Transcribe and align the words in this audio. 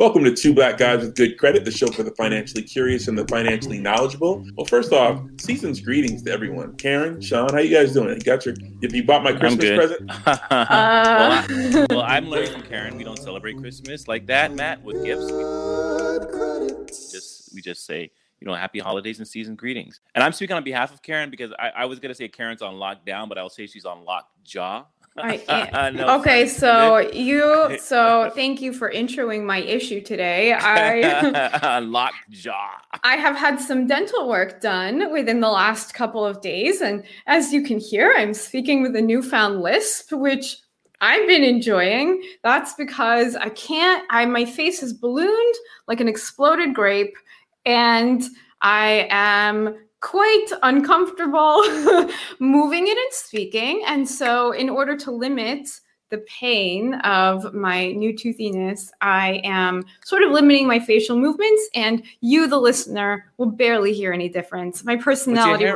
Welcome 0.00 0.24
to 0.24 0.34
Two 0.34 0.54
Black 0.54 0.78
Guys 0.78 1.00
with 1.00 1.14
Good 1.14 1.36
Credit, 1.36 1.62
the 1.62 1.70
show 1.70 1.88
for 1.88 2.02
the 2.02 2.12
financially 2.12 2.62
curious 2.62 3.06
and 3.06 3.18
the 3.18 3.28
financially 3.28 3.78
knowledgeable. 3.78 4.42
Well, 4.56 4.64
first 4.64 4.94
off, 4.94 5.20
season's 5.38 5.78
greetings 5.78 6.22
to 6.22 6.32
everyone. 6.32 6.74
Karen, 6.78 7.20
Sean, 7.20 7.52
how 7.52 7.58
you 7.58 7.68
guys 7.68 7.92
doing? 7.92 8.14
You 8.14 8.20
got 8.20 8.46
your 8.46 8.54
if 8.80 8.94
you 8.94 9.04
bought 9.04 9.22
my 9.22 9.34
Christmas 9.34 9.62
present? 9.62 10.08
well, 10.26 10.38
I, 10.50 11.86
well, 11.90 12.00
I'm 12.00 12.30
learning 12.30 12.50
from 12.50 12.62
Karen. 12.62 12.96
We 12.96 13.04
don't 13.04 13.18
celebrate 13.18 13.58
Christmas 13.58 14.08
like 14.08 14.26
that, 14.28 14.54
Matt, 14.54 14.82
with 14.82 15.04
gifts. 15.04 15.30
We 15.30 16.86
just 17.12 17.54
we 17.54 17.60
just 17.60 17.84
say 17.84 18.10
you 18.40 18.46
know, 18.46 18.54
happy 18.54 18.78
holidays 18.78 19.18
and 19.18 19.28
season 19.28 19.54
greetings. 19.54 20.00
And 20.14 20.24
I'm 20.24 20.32
speaking 20.32 20.56
on 20.56 20.64
behalf 20.64 20.94
of 20.94 21.02
Karen 21.02 21.28
because 21.28 21.52
I, 21.58 21.72
I 21.76 21.84
was 21.84 21.98
going 21.98 22.08
to 22.08 22.14
say 22.14 22.26
Karen's 22.26 22.62
on 22.62 22.76
lockdown, 22.76 23.28
but 23.28 23.36
I'll 23.36 23.50
say 23.50 23.66
she's 23.66 23.84
on 23.84 24.06
lockjaw. 24.06 24.86
I 25.16 25.42
am. 25.72 25.96
no, 25.96 26.18
okay, 26.20 26.46
so 26.46 26.98
you 26.98 27.78
so 27.80 28.30
thank 28.34 28.60
you 28.60 28.72
for 28.72 28.90
introing 28.90 29.44
my 29.44 29.58
issue 29.58 30.00
today. 30.00 30.52
I 30.52 31.78
lockjaw. 31.80 32.68
I 33.02 33.16
have 33.16 33.36
had 33.36 33.60
some 33.60 33.86
dental 33.86 34.28
work 34.28 34.60
done 34.60 35.12
within 35.12 35.40
the 35.40 35.48
last 35.48 35.94
couple 35.94 36.24
of 36.24 36.40
days, 36.40 36.80
and 36.80 37.04
as 37.26 37.52
you 37.52 37.62
can 37.62 37.78
hear, 37.78 38.14
I'm 38.16 38.34
speaking 38.34 38.82
with 38.82 38.94
a 38.96 39.02
newfound 39.02 39.60
lisp, 39.62 40.12
which 40.12 40.58
I've 41.00 41.26
been 41.26 41.44
enjoying. 41.44 42.22
That's 42.42 42.74
because 42.74 43.36
I 43.36 43.48
can't. 43.50 44.04
I 44.10 44.26
my 44.26 44.44
face 44.44 44.82
is 44.82 44.92
ballooned 44.92 45.54
like 45.88 46.00
an 46.00 46.08
exploded 46.08 46.74
grape, 46.74 47.16
and 47.64 48.22
I 48.62 49.08
am 49.10 49.76
quite 50.00 50.46
uncomfortable 50.62 51.62
moving 52.38 52.86
it 52.86 52.96
and 52.96 53.12
speaking. 53.12 53.82
And 53.86 54.08
so, 54.08 54.52
in 54.52 54.68
order 54.68 54.96
to 54.96 55.10
limit 55.10 55.68
the 56.10 56.18
pain 56.18 56.94
of 56.94 57.54
my 57.54 57.92
new 57.92 58.16
toothiness, 58.16 58.90
I 59.00 59.40
am 59.44 59.84
sort 60.04 60.22
of 60.22 60.32
limiting 60.32 60.66
my 60.66 60.80
facial 60.80 61.16
movements, 61.16 61.68
and 61.74 62.02
you, 62.20 62.48
the 62.48 62.58
listener, 62.58 63.32
will 63.38 63.50
barely 63.50 63.92
hear 63.92 64.12
any 64.12 64.28
difference. 64.28 64.84
My 64.84 64.96
personality 64.96 65.66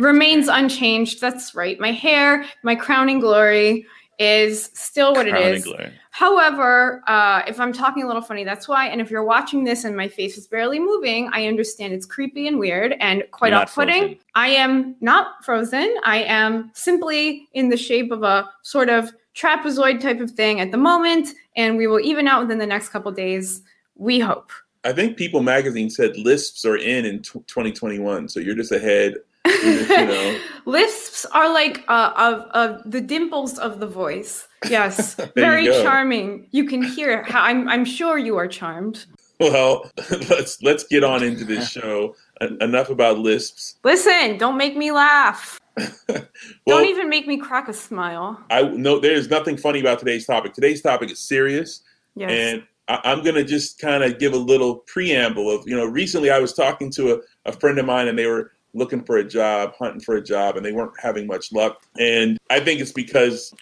remains 0.00 0.46
man. 0.48 0.64
unchanged. 0.64 1.20
That's 1.20 1.54
right. 1.54 1.78
My 1.78 1.92
hair, 1.92 2.44
my 2.62 2.74
crowning 2.74 3.20
glory 3.20 3.86
is 4.20 4.70
still 4.74 5.14
what 5.14 5.26
Crowning 5.26 5.48
it 5.48 5.54
is. 5.54 5.64
Glory. 5.64 5.92
However, 6.10 7.02
uh, 7.06 7.42
if 7.48 7.58
I'm 7.58 7.72
talking 7.72 8.02
a 8.02 8.06
little 8.06 8.20
funny, 8.20 8.44
that's 8.44 8.68
why. 8.68 8.86
And 8.86 9.00
if 9.00 9.10
you're 9.10 9.24
watching 9.24 9.64
this 9.64 9.84
and 9.84 9.96
my 9.96 10.08
face 10.08 10.36
is 10.36 10.46
barely 10.46 10.78
moving, 10.78 11.30
I 11.32 11.46
understand 11.46 11.94
it's 11.94 12.04
creepy 12.04 12.46
and 12.46 12.58
weird 12.58 12.94
and 13.00 13.24
quite 13.30 13.54
off 13.54 13.74
putting. 13.74 14.18
I 14.34 14.48
am 14.48 14.94
not 15.00 15.42
frozen. 15.42 15.96
I 16.04 16.18
am 16.24 16.70
simply 16.74 17.48
in 17.54 17.70
the 17.70 17.78
shape 17.78 18.12
of 18.12 18.22
a 18.22 18.48
sort 18.62 18.90
of 18.90 19.10
trapezoid 19.34 20.00
type 20.00 20.20
of 20.20 20.30
thing 20.32 20.60
at 20.60 20.70
the 20.70 20.76
moment. 20.76 21.28
And 21.56 21.78
we 21.78 21.86
will 21.86 22.00
even 22.00 22.28
out 22.28 22.42
within 22.42 22.58
the 22.58 22.66
next 22.66 22.90
couple 22.90 23.10
days, 23.12 23.62
we 23.94 24.20
hope. 24.20 24.52
I 24.84 24.92
think 24.92 25.16
People 25.16 25.42
Magazine 25.42 25.88
said 25.88 26.16
lisps 26.18 26.66
are 26.66 26.76
in 26.76 27.06
in 27.06 27.22
t- 27.22 27.40
2021. 27.46 28.28
So 28.28 28.40
you're 28.40 28.54
just 28.54 28.72
ahead 28.72 29.14
you 29.62 29.86
know. 29.88 30.38
Lisps 30.66 31.24
are 31.32 31.52
like 31.52 31.84
uh, 31.88 32.12
of, 32.16 32.40
of 32.50 32.90
the 32.90 33.00
dimples 33.00 33.58
of 33.58 33.80
the 33.80 33.86
voice. 33.86 34.46
Yes, 34.68 35.14
very 35.34 35.64
you 35.64 35.82
charming. 35.82 36.48
You 36.50 36.64
can 36.64 36.82
hear 36.82 37.22
how 37.24 37.42
I'm. 37.42 37.68
I'm 37.68 37.84
sure 37.84 38.18
you 38.18 38.36
are 38.36 38.46
charmed. 38.46 39.06
Well, 39.38 39.90
let's 40.28 40.62
let's 40.62 40.84
get 40.84 41.02
on 41.02 41.22
into 41.22 41.44
this 41.44 41.70
show. 41.70 42.14
enough 42.60 42.90
about 42.90 43.18
lisps. 43.18 43.76
Listen, 43.84 44.36
don't 44.38 44.56
make 44.56 44.76
me 44.76 44.92
laugh. 44.92 45.58
well, 45.76 46.26
don't 46.66 46.86
even 46.86 47.08
make 47.08 47.26
me 47.26 47.38
crack 47.38 47.68
a 47.68 47.72
smile. 47.72 48.38
I 48.50 48.62
know 48.62 48.98
there's 48.98 49.30
nothing 49.30 49.56
funny 49.56 49.80
about 49.80 49.98
today's 49.98 50.26
topic. 50.26 50.52
Today's 50.52 50.82
topic 50.82 51.10
is 51.10 51.20
serious, 51.20 51.82
yes. 52.14 52.30
and 52.30 52.62
I, 52.90 53.12
am 53.12 53.22
going 53.22 53.36
to 53.36 53.44
just 53.44 53.78
kind 53.78 54.02
of 54.02 54.18
give 54.18 54.32
a 54.34 54.38
little 54.38 54.76
preamble 54.76 55.50
of 55.50 55.66
you 55.66 55.76
know. 55.76 55.86
Recently, 55.86 56.30
I 56.30 56.38
was 56.38 56.52
talking 56.52 56.90
to 56.92 57.14
a, 57.14 57.20
a 57.46 57.52
friend 57.52 57.78
of 57.78 57.86
mine, 57.86 58.08
and 58.08 58.18
they 58.18 58.26
were 58.26 58.52
looking 58.74 59.02
for 59.02 59.16
a 59.16 59.24
job, 59.24 59.74
hunting 59.78 60.00
for 60.00 60.16
a 60.16 60.22
job, 60.22 60.56
and 60.56 60.64
they 60.64 60.72
weren't 60.72 60.92
having 61.00 61.26
much 61.26 61.52
luck. 61.52 61.82
And 61.98 62.38
I 62.50 62.60
think 62.60 62.80
it's 62.80 62.92
because 62.92 63.54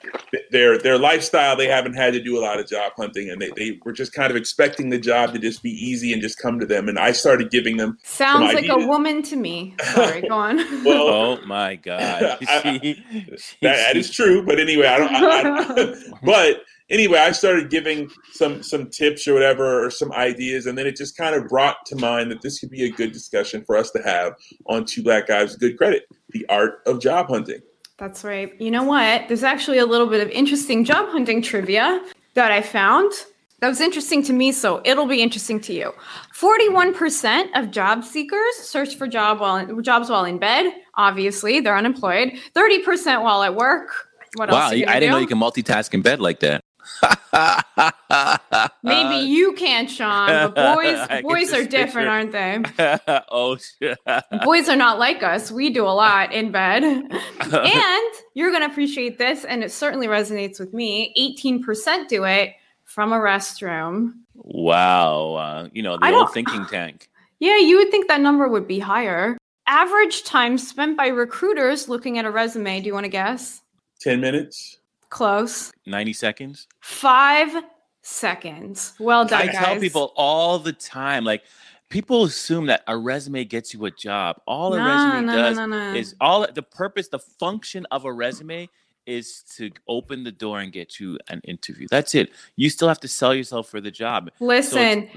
their 0.51 0.79
their 0.79 0.99
lifestyle, 0.99 1.57
they 1.57 1.67
haven't 1.67 1.95
had 1.95 2.13
to 2.15 2.23
do 2.23 2.39
a 2.39 2.41
lot 2.41 2.61
of 2.61 2.69
job 2.69 2.93
hunting, 2.97 3.31
and 3.31 3.41
they, 3.41 3.51
they 3.57 3.79
were 3.85 3.93
just 3.93 4.13
kind 4.13 4.31
of 4.31 4.37
expecting 4.37 4.91
the 4.91 4.99
job 4.99 5.33
to 5.33 5.39
just 5.39 5.63
be 5.63 5.71
easy 5.71 6.13
and 6.13 6.23
just 6.23 6.39
come 6.39 6.59
to 6.61 6.67
them. 6.67 6.89
And 6.89 6.99
I 6.99 7.13
started 7.13 7.51
giving 7.51 7.77
them 7.77 7.99
sounds 8.03 8.55
like 8.55 8.69
a 8.69 8.87
woman 8.87 9.23
to 9.23 9.37
me. 9.37 9.75
Sorry, 9.93 10.23
go 10.23 10.35
on. 10.35 10.57
well, 10.85 11.09
oh 11.09 11.47
my 11.47 11.77
god, 11.77 12.39
I, 12.49 12.97
that, 13.63 13.77
that 13.77 13.97
is 13.97 14.11
true. 14.11 14.45
But 14.45 14.59
anyway, 14.59 14.87
I 14.87 14.99
don't. 14.99 15.15
I, 15.15 15.83
I, 15.83 15.95
but 16.23 16.65
anyway, 16.91 17.19
I 17.19 17.32
started 17.32 17.71
giving 17.71 18.10
some 18.32 18.62
some 18.62 18.88
tips 18.91 19.26
or 19.26 19.34
whatever 19.34 19.84
or 19.84 19.91
some 19.91 20.12
ideas, 20.12 20.66
and 20.66 20.76
then 20.76 20.86
it 20.86 20.97
just 20.97 21.16
kind 21.16 21.34
of 21.34 21.48
brought 21.48 21.84
to 21.86 21.97
mind 21.97 22.30
that 22.30 22.42
this 22.42 22.59
could 22.59 22.71
be 22.71 22.84
a 22.84 22.91
good 22.91 23.13
discussion 23.13 23.65
for 23.65 23.77
us 23.77 23.91
to 23.92 24.03
have 24.03 24.34
on 24.66 24.84
Two 24.84 25.03
Black 25.03 25.27
Guys 25.27 25.53
with 25.53 25.60
Good 25.60 25.78
Credit: 25.78 26.04
the 26.30 26.47
art 26.48 26.80
of 26.86 27.01
job 27.01 27.28
hunting. 27.28 27.60
That's 27.98 28.22
right. 28.22 28.59
You 28.60 28.71
know 28.71 28.84
what? 28.84 29.27
There's 29.27 29.42
actually 29.42 29.78
a 29.78 29.86
little 29.86 30.07
bit 30.07 30.22
of 30.24 30.30
interesting 30.30 30.84
job 30.84 31.09
hunting 31.09 31.42
trivia 31.42 32.04
that 32.34 32.53
I 32.53 32.63
found. 32.63 33.13
That 33.60 33.66
was 33.66 33.80
interesting 33.80 34.22
to 34.22 34.33
me, 34.33 34.53
so 34.53 34.80
it'll 34.84 35.09
be 35.09 35.21
interesting 35.21 35.59
to 35.63 35.72
you. 35.72 35.92
41% 36.33 37.48
of 37.57 37.72
job 37.72 38.04
seekers 38.04 38.54
search 38.54 38.95
for 38.95 39.09
job 39.09 39.41
while 39.41 39.57
in, 39.57 39.83
jobs 39.83 40.10
while 40.10 40.24
in 40.24 40.39
bed. 40.39 40.72
Obviously, 40.95 41.59
they're 41.59 41.77
unemployed. 41.77 42.34
30% 42.54 43.24
while 43.24 43.42
at 43.42 43.57
work. 43.57 43.91
What 44.36 44.51
wow, 44.51 44.68
I 44.68 44.77
didn't 44.77 45.01
do? 45.01 45.09
know 45.09 45.18
you 45.18 45.27
can 45.27 45.41
multitask 45.41 45.92
in 45.92 46.03
bed 46.03 46.21
like 46.21 46.39
that. 46.41 46.63
Maybe 48.83 49.17
you 49.31 49.53
can't, 49.55 49.91
Sean, 49.91 50.53
but 50.53 50.77
boys 50.77 51.23
boys 51.23 51.53
are 51.53 51.65
different, 51.65 52.09
aren't 52.09 52.33
they? 52.33 52.63
oh 53.31 53.57
shit. 53.57 53.99
boys 54.45 54.69
are 54.69 54.77
not 54.77 54.99
like 54.99 55.23
us. 55.23 55.51
We 55.51 55.71
do 55.71 55.85
a 55.85 55.91
lot 55.95 56.33
in 56.33 56.51
bed. 56.51 56.83
and 56.85 58.15
you're 58.35 58.53
gonna 58.53 58.67
appreciate 58.67 59.19
this, 59.19 59.45
and 59.45 59.63
it 59.63 59.73
certainly 59.73 60.07
resonates 60.07 60.59
with 60.59 60.73
me. 60.73 61.15
18% 61.39 62.09
do 62.09 62.25
it 62.25 62.55
from 62.85 63.13
a 63.13 63.19
restroom. 63.19 64.15
Wow. 64.35 65.35
Uh, 65.35 65.69
you 65.73 65.83
know, 65.83 65.99
the 65.99 66.13
old 66.13 66.33
thinking 66.33 66.67
tank. 66.67 67.09
Yeah, 67.41 67.59
you 67.59 67.77
would 67.77 67.93
think 67.93 68.09
that 68.09 68.21
number 68.21 68.49
would 68.49 68.67
be 68.67 68.81
higher. 68.81 69.39
Average 69.69 70.25
time 70.25 70.59
spent 70.59 70.97
by 70.97 71.07
recruiters 71.07 71.89
looking 71.89 72.19
at 72.19 72.25
a 72.25 72.33
resume. 72.33 72.81
Do 72.81 72.89
you 72.89 72.93
want 72.93 73.05
to 73.05 73.11
guess? 73.11 73.63
10 74.01 74.21
minutes. 74.21 74.78
Close. 75.10 75.72
90 75.87 76.13
seconds. 76.13 76.66
Five 76.81 77.65
seconds. 78.03 78.95
Well 78.99 79.25
done, 79.25 79.43
I 79.43 79.47
guys. 79.47 79.55
tell 79.57 79.78
people 79.81 80.13
all 80.16 80.59
the 80.59 80.72
time, 80.72 81.25
like, 81.25 81.43
people 81.89 82.25
assume 82.25 82.66
that 82.66 82.83
a 82.87 82.97
resume 82.97 83.45
gets 83.45 83.72
you 83.72 83.84
a 83.87 83.91
job. 83.91 84.41
All 84.47 84.75
a 84.75 84.78
No, 84.78 84.84
resume 84.87 85.27
no, 85.27 85.33
does 85.37 85.57
no, 85.69 85.95
is 85.95 86.15
all 86.21 86.47
the 86.53 86.63
purpose, 86.63 87.09
the 87.09 87.19
function 87.19 87.87
of 87.91 88.05
a 88.05 88.13
resume 88.13 88.69
is 89.07 89.43
to 89.57 89.71
open 89.89 90.22
the 90.22 90.33
door 90.33 90.60
and 90.60 90.71
get 90.71 91.01
you 91.01 91.19
an 91.28 91.41
interview. 91.45 91.87
That's 91.91 92.15
it. 92.15 92.31
You 92.57 92.69
still 92.69 92.89
have 92.89 93.01
to 93.01 93.09
sell 93.09 93.34
yourself 93.34 93.69
for 93.69 93.81
the 93.81 93.91
job. 93.91 94.31
So 94.39 94.45
Listen, 94.45 95.09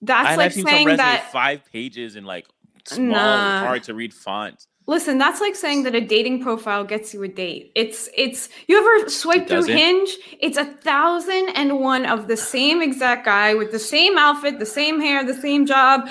that's 0.00 0.28
and 0.28 0.36
like 0.36 0.46
I've 0.46 0.52
seen 0.54 0.64
some 0.64 0.70
saying 0.72 0.96
that. 0.96 1.30
five 1.32 1.64
pages 1.72 2.14
and 2.14 2.24
like 2.24 2.46
small, 2.84 3.08
Nah. 3.08 3.60
hard 3.66 3.82
to 3.84 3.94
read 3.94 4.12
font. 4.14 4.66
Listen, 4.88 5.16
that's 5.16 5.40
like 5.40 5.54
saying 5.54 5.84
that 5.84 5.94
a 5.94 6.00
dating 6.00 6.42
profile 6.42 6.82
gets 6.82 7.14
you 7.14 7.22
a 7.22 7.28
date. 7.28 7.70
It's 7.76 8.08
it's 8.16 8.48
you 8.66 8.76
ever 8.80 9.08
swipe 9.08 9.42
It 9.42 9.48
through? 9.48 9.64
Hinge? 9.66 10.10
It's 10.40 10.58
a 10.58 10.64
thousand 10.64 11.50
and 11.54 11.78
one 11.78 12.04
of 12.04 12.26
the 12.26 12.36
same 12.36 12.82
exact 12.82 13.24
guy 13.24 13.54
with 13.54 13.70
the 13.70 13.78
same 13.78 14.18
outfit, 14.18 14.58
the 14.58 14.66
same 14.66 15.00
hair, 15.00 15.24
the 15.24 15.34
same 15.40 15.66
job, 15.66 16.08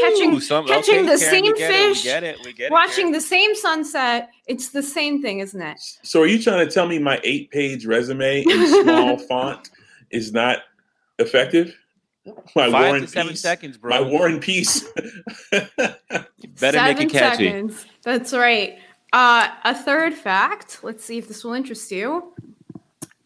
catching 0.00 0.38
some- 0.40 0.66
catching 0.68 1.00
okay, 1.00 1.02
the 1.02 1.18
Karen, 1.18 1.18
same 1.18 1.42
we 1.42 1.52
get 1.54 1.70
it, 1.70 1.88
we 1.88 1.94
fish, 1.94 2.04
get 2.04 2.22
it, 2.24 2.36
we 2.44 2.52
get 2.52 2.66
it, 2.66 2.70
watching 2.72 2.94
Karen. 3.06 3.12
the 3.12 3.20
same 3.20 3.54
sunset. 3.56 4.28
It's 4.46 4.68
the 4.70 4.82
same 4.82 5.20
thing, 5.20 5.40
isn't 5.40 5.60
it? 5.60 5.80
So 6.04 6.22
are 6.22 6.26
you 6.26 6.40
trying 6.40 6.64
to 6.66 6.72
tell 6.72 6.86
me 6.86 7.00
my 7.00 7.20
eight 7.24 7.50
page 7.50 7.84
resume 7.84 8.42
in 8.42 8.82
small 8.84 9.18
font 9.28 9.70
is 10.10 10.32
not 10.32 10.58
effective? 11.18 11.76
My 12.56 12.70
Five 12.70 12.72
War 12.72 12.82
to 12.94 12.98
and 12.98 13.08
seven 13.10 13.32
Peace. 13.32 13.40
seconds, 13.40 13.76
bro. 13.76 13.90
My 13.90 14.00
War 14.10 14.26
and 14.28 14.40
Peace. 14.40 14.84
Better 15.50 15.62
make 15.80 16.58
Seven 16.58 17.02
it 17.06 17.10
catchy. 17.10 17.46
seconds. 17.46 17.86
That's 18.02 18.32
right. 18.32 18.78
Uh, 19.12 19.48
a 19.64 19.74
third 19.74 20.14
fact. 20.14 20.80
Let's 20.82 21.04
see 21.04 21.18
if 21.18 21.28
this 21.28 21.44
will 21.44 21.52
interest 21.54 21.90
you. 21.90 22.32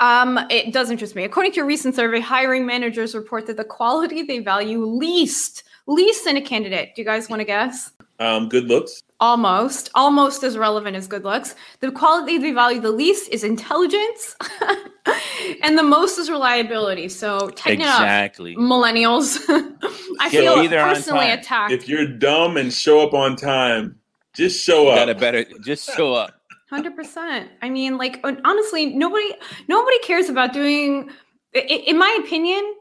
Um, 0.00 0.38
it 0.50 0.72
does 0.72 0.90
interest 0.90 1.14
me. 1.14 1.24
According 1.24 1.52
to 1.52 1.60
a 1.60 1.64
recent 1.64 1.94
survey, 1.94 2.20
hiring 2.20 2.66
managers 2.66 3.14
report 3.14 3.46
that 3.46 3.56
the 3.56 3.64
quality 3.64 4.22
they 4.22 4.40
value 4.40 4.84
least, 4.84 5.62
least 5.86 6.26
in 6.26 6.36
a 6.36 6.40
candidate. 6.40 6.94
Do 6.96 7.02
you 7.02 7.06
guys 7.06 7.28
want 7.28 7.40
to 7.40 7.44
guess? 7.44 7.92
Um, 8.24 8.48
good 8.48 8.66
looks. 8.68 9.02
Almost, 9.20 9.90
almost 9.94 10.42
as 10.42 10.58
relevant 10.58 10.96
as 10.96 11.06
good 11.06 11.24
looks. 11.24 11.54
The 11.80 11.90
quality 11.92 12.38
they 12.38 12.52
value 12.52 12.80
the 12.80 12.90
least 12.90 13.28
is 13.30 13.44
intelligence, 13.44 14.36
and 15.62 15.78
the 15.78 15.82
most 15.82 16.18
is 16.18 16.28
reliability. 16.30 17.08
So 17.08 17.48
tighten 17.50 17.80
Exactly. 17.82 18.52
it 18.52 18.56
up, 18.56 18.62
millennials. 18.62 19.38
I 20.20 20.28
Get 20.30 20.42
feel 20.42 20.54
either 20.58 20.80
personally 20.82 21.30
attacked. 21.30 21.72
If 21.72 21.88
you're 21.88 22.06
dumb 22.06 22.56
and 22.56 22.72
show 22.72 23.00
up 23.06 23.14
on 23.14 23.36
time, 23.36 23.98
just 24.34 24.64
show 24.64 24.84
You 24.84 24.88
up. 24.90 24.96
gotta 24.98 25.14
better 25.14 25.44
just 25.64 25.88
show 25.94 26.14
up. 26.14 26.34
Hundred 26.70 26.96
percent. 26.96 27.50
I 27.60 27.68
mean, 27.70 27.98
like 27.98 28.20
honestly, 28.24 28.86
nobody 28.86 29.30
nobody 29.68 29.98
cares 30.00 30.28
about 30.28 30.52
doing. 30.52 31.10
i- 31.54 31.58
i- 31.58 31.82
In 31.86 31.98
my 31.98 32.18
opinion, 32.24 32.74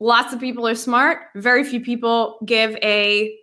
lots 0.00 0.32
of 0.32 0.40
people 0.40 0.66
are 0.66 0.74
smart. 0.74 1.18
Very 1.34 1.64
few 1.64 1.80
people 1.80 2.38
give 2.46 2.76
a. 2.82 3.36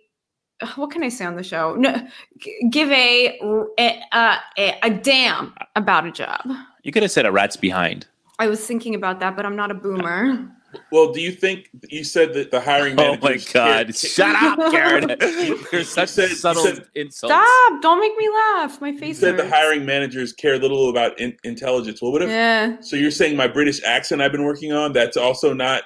What 0.76 0.90
can 0.90 1.02
I 1.02 1.08
say 1.08 1.24
on 1.24 1.36
the 1.36 1.42
show? 1.42 1.74
No, 1.74 1.94
g- 2.38 2.68
give 2.70 2.90
a 2.90 3.38
a, 3.78 4.02
a, 4.12 4.36
a 4.58 4.78
a 4.84 4.90
damn 4.90 5.52
about 5.76 6.06
a 6.06 6.12
job. 6.12 6.40
You 6.82 6.92
could 6.92 7.02
have 7.02 7.12
said 7.12 7.26
a 7.26 7.32
rat's 7.32 7.56
behind. 7.56 8.06
I 8.38 8.46
was 8.48 8.64
thinking 8.66 8.94
about 8.94 9.20
that, 9.20 9.36
but 9.36 9.44
I'm 9.46 9.56
not 9.56 9.70
a 9.70 9.74
boomer. 9.74 10.48
Well, 10.90 11.12
do 11.12 11.20
you 11.20 11.30
think 11.30 11.70
you 11.88 12.02
said 12.02 12.34
that 12.34 12.50
the 12.50 12.60
hiring 12.60 12.94
Oh 12.98 13.16
managers? 13.16 13.22
my 13.22 13.52
god! 13.52 13.86
care- 13.86 13.94
Shut 13.94 14.34
up, 14.34 14.58
Karen. 14.72 15.16
You're 15.72 15.84
such 15.84 16.08
said- 16.08 16.30
you 16.30 16.34
subtle 16.36 16.64
said- 16.64 16.84
insults. 16.96 17.32
Stop! 17.34 17.82
Don't 17.82 18.00
make 18.00 18.16
me 18.16 18.28
laugh. 18.28 18.80
My 18.80 18.88
You 18.88 18.98
face 18.98 19.20
said 19.20 19.36
the 19.36 19.48
hiring 19.48 19.84
managers 19.86 20.32
care 20.32 20.58
little 20.58 20.88
about 20.90 21.18
in- 21.20 21.36
intelligence. 21.44 22.02
Well, 22.02 22.10
what 22.12 22.22
if? 22.22 22.28
Yeah. 22.28 22.80
So 22.80 22.96
you're 22.96 23.12
saying 23.12 23.36
my 23.36 23.46
British 23.46 23.82
accent 23.84 24.20
I've 24.20 24.32
been 24.32 24.44
working 24.44 24.72
on? 24.72 24.92
That's 24.92 25.16
also 25.16 25.52
not. 25.52 25.82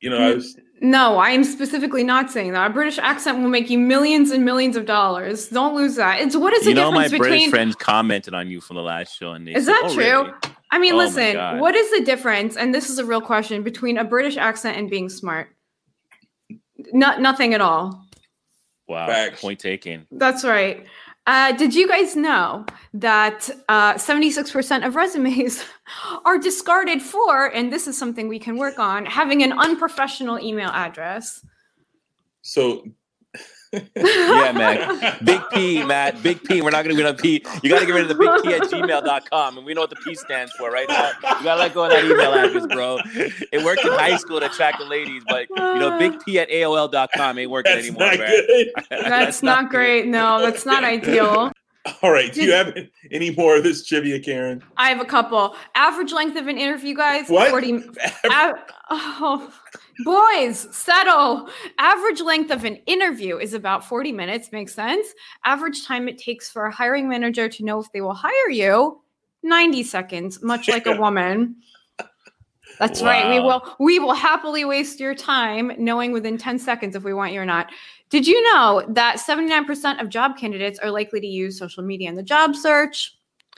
You 0.00 0.10
know, 0.10 0.18
I 0.18 0.32
mm. 0.32 0.34
was. 0.36 0.58
No, 0.80 1.16
I 1.16 1.30
am 1.30 1.42
specifically 1.42 2.04
not 2.04 2.30
saying 2.30 2.52
that. 2.52 2.70
A 2.70 2.72
British 2.72 2.98
accent 2.98 3.38
will 3.38 3.48
make 3.48 3.70
you 3.70 3.78
millions 3.78 4.30
and 4.30 4.44
millions 4.44 4.76
of 4.76 4.84
dollars. 4.84 5.48
Don't 5.48 5.74
lose 5.74 5.96
that. 5.96 6.20
It's 6.20 6.36
what 6.36 6.52
is 6.52 6.64
the 6.64 6.70
You 6.70 6.74
know, 6.74 6.90
my 6.90 7.04
difference 7.04 7.20
British 7.20 7.36
between 7.38 7.50
friends 7.50 7.76
commented 7.76 8.34
on 8.34 8.50
you 8.50 8.60
from 8.60 8.76
the 8.76 8.82
last 8.82 9.16
show, 9.18 9.32
and 9.32 9.46
they 9.46 9.54
Is 9.54 9.64
said, 9.64 9.72
that 9.72 9.82
"Oh, 9.86 9.94
true? 9.94 10.04
really?" 10.04 10.30
I 10.70 10.78
mean, 10.78 10.94
Oh 10.94 10.98
listen, 10.98 11.58
what 11.60 11.74
is 11.74 11.90
the 11.98 12.04
difference? 12.04 12.56
And 12.56 12.74
this 12.74 12.90
is 12.90 12.98
a 12.98 13.04
real 13.04 13.20
question 13.20 13.62
between 13.62 13.96
a 13.96 14.04
British 14.04 14.36
accent 14.36 14.76
and 14.76 14.90
being 14.90 15.08
smart. 15.08 15.48
Not 16.92 17.20
nothing 17.20 17.54
at 17.54 17.60
all. 17.60 18.04
Wow, 18.88 19.06
Facts. 19.06 19.40
point 19.40 19.58
taken. 19.58 20.06
That's 20.12 20.44
right. 20.44 20.86
Uh, 21.26 21.50
did 21.52 21.74
you 21.74 21.88
guys 21.88 22.14
know 22.14 22.64
that 22.94 23.50
uh, 23.68 23.94
76% 23.94 24.86
of 24.86 24.94
resumes 24.94 25.64
are 26.24 26.38
discarded 26.38 27.02
for, 27.02 27.46
and 27.46 27.72
this 27.72 27.88
is 27.88 27.98
something 27.98 28.28
we 28.28 28.38
can 28.38 28.56
work 28.56 28.78
on, 28.78 29.04
having 29.06 29.42
an 29.42 29.52
unprofessional 29.52 30.38
email 30.38 30.70
address? 30.70 31.44
So 32.42 32.84
Yeah, 33.96 34.52
man. 34.52 35.16
Big 35.24 35.40
P, 35.52 35.84
Matt. 35.84 36.22
Big 36.22 36.42
P. 36.42 36.62
We're 36.62 36.70
not 36.70 36.84
going 36.84 36.96
to 36.96 37.02
get 37.02 37.12
a 37.12 37.14
P. 37.14 37.44
You 37.62 37.70
got 37.70 37.80
to 37.80 37.86
get 37.86 37.94
rid 37.94 38.02
of 38.02 38.08
the 38.08 38.14
big 38.14 38.42
P 38.42 38.54
at 38.54 38.62
gmail.com. 38.62 39.56
And 39.56 39.66
we 39.66 39.74
know 39.74 39.82
what 39.82 39.90
the 39.90 39.96
P 39.96 40.14
stands 40.14 40.52
for, 40.52 40.70
right? 40.70 40.88
Now. 40.88 41.10
You 41.22 41.44
got 41.44 41.54
to 41.54 41.60
let 41.60 41.74
go 41.74 41.84
of 41.84 41.90
that 41.90 42.04
email 42.04 42.32
address, 42.32 42.66
bro. 42.66 42.98
It 43.52 43.64
worked 43.64 43.84
in 43.84 43.92
high 43.92 44.16
school 44.16 44.40
to 44.40 44.46
attract 44.46 44.78
the 44.78 44.84
ladies, 44.84 45.22
but, 45.28 45.48
you 45.50 45.78
know, 45.78 45.98
big 45.98 46.18
P 46.24 46.38
at 46.38 46.48
AOL.com 46.48 47.38
ain't 47.38 47.50
working 47.50 47.74
that's 47.74 47.86
anymore, 47.86 48.10
not 48.10 48.18
man. 48.18 48.28
good. 48.28 48.68
That's, 48.90 49.42
not, 49.42 49.68
great. 49.70 50.06
No, 50.06 50.40
that's 50.40 50.64
not 50.64 50.84
ideal. 50.84 51.52
All 52.02 52.10
right. 52.10 52.32
Do 52.32 52.42
you 52.42 52.52
have 52.52 52.76
any 53.10 53.30
more 53.30 53.56
of 53.56 53.62
this 53.62 53.84
trivia, 53.84 54.20
Karen? 54.20 54.62
I 54.76 54.88
have 54.88 55.00
a 55.00 55.04
couple. 55.04 55.54
Average 55.74 56.12
length 56.12 56.36
of 56.36 56.46
an 56.48 56.58
interview, 56.58 56.94
guys. 56.94 57.28
What? 57.28 57.50
40 57.50 57.82
A- 58.24 58.54
oh, 58.90 59.52
boys, 60.04 60.68
settle. 60.76 61.48
Average 61.78 62.20
length 62.20 62.50
of 62.50 62.64
an 62.64 62.76
interview 62.86 63.38
is 63.38 63.54
about 63.54 63.84
40 63.84 64.12
minutes. 64.12 64.52
Makes 64.52 64.74
sense. 64.74 65.06
Average 65.44 65.86
time 65.86 66.08
it 66.08 66.18
takes 66.18 66.50
for 66.50 66.66
a 66.66 66.72
hiring 66.72 67.08
manager 67.08 67.48
to 67.48 67.64
know 67.64 67.80
if 67.80 67.90
they 67.92 68.00
will 68.00 68.14
hire 68.14 68.50
you 68.50 69.00
90 69.42 69.82
seconds, 69.82 70.42
much 70.42 70.68
like 70.68 70.86
a 70.86 70.96
woman. 71.00 71.56
That's 72.78 73.00
right. 73.00 73.30
We 73.30 73.40
will 73.40 73.74
we 73.78 73.98
will 73.98 74.12
happily 74.12 74.64
waste 74.64 75.00
your 75.00 75.14
time 75.14 75.72
knowing 75.78 76.12
within 76.12 76.36
10 76.36 76.58
seconds 76.58 76.94
if 76.94 77.04
we 77.04 77.14
want 77.14 77.32
you 77.32 77.40
or 77.40 77.46
not. 77.46 77.70
Did 78.10 78.26
you 78.26 78.40
know 78.52 78.84
that 78.88 79.16
79% 79.16 80.00
of 80.00 80.10
job 80.10 80.36
candidates 80.36 80.78
are 80.78 80.90
likely 80.90 81.20
to 81.20 81.26
use 81.26 81.58
social 81.58 81.82
media 81.82 82.08
in 82.08 82.16
the 82.16 82.22
job 82.22 82.54
search? 82.54 83.16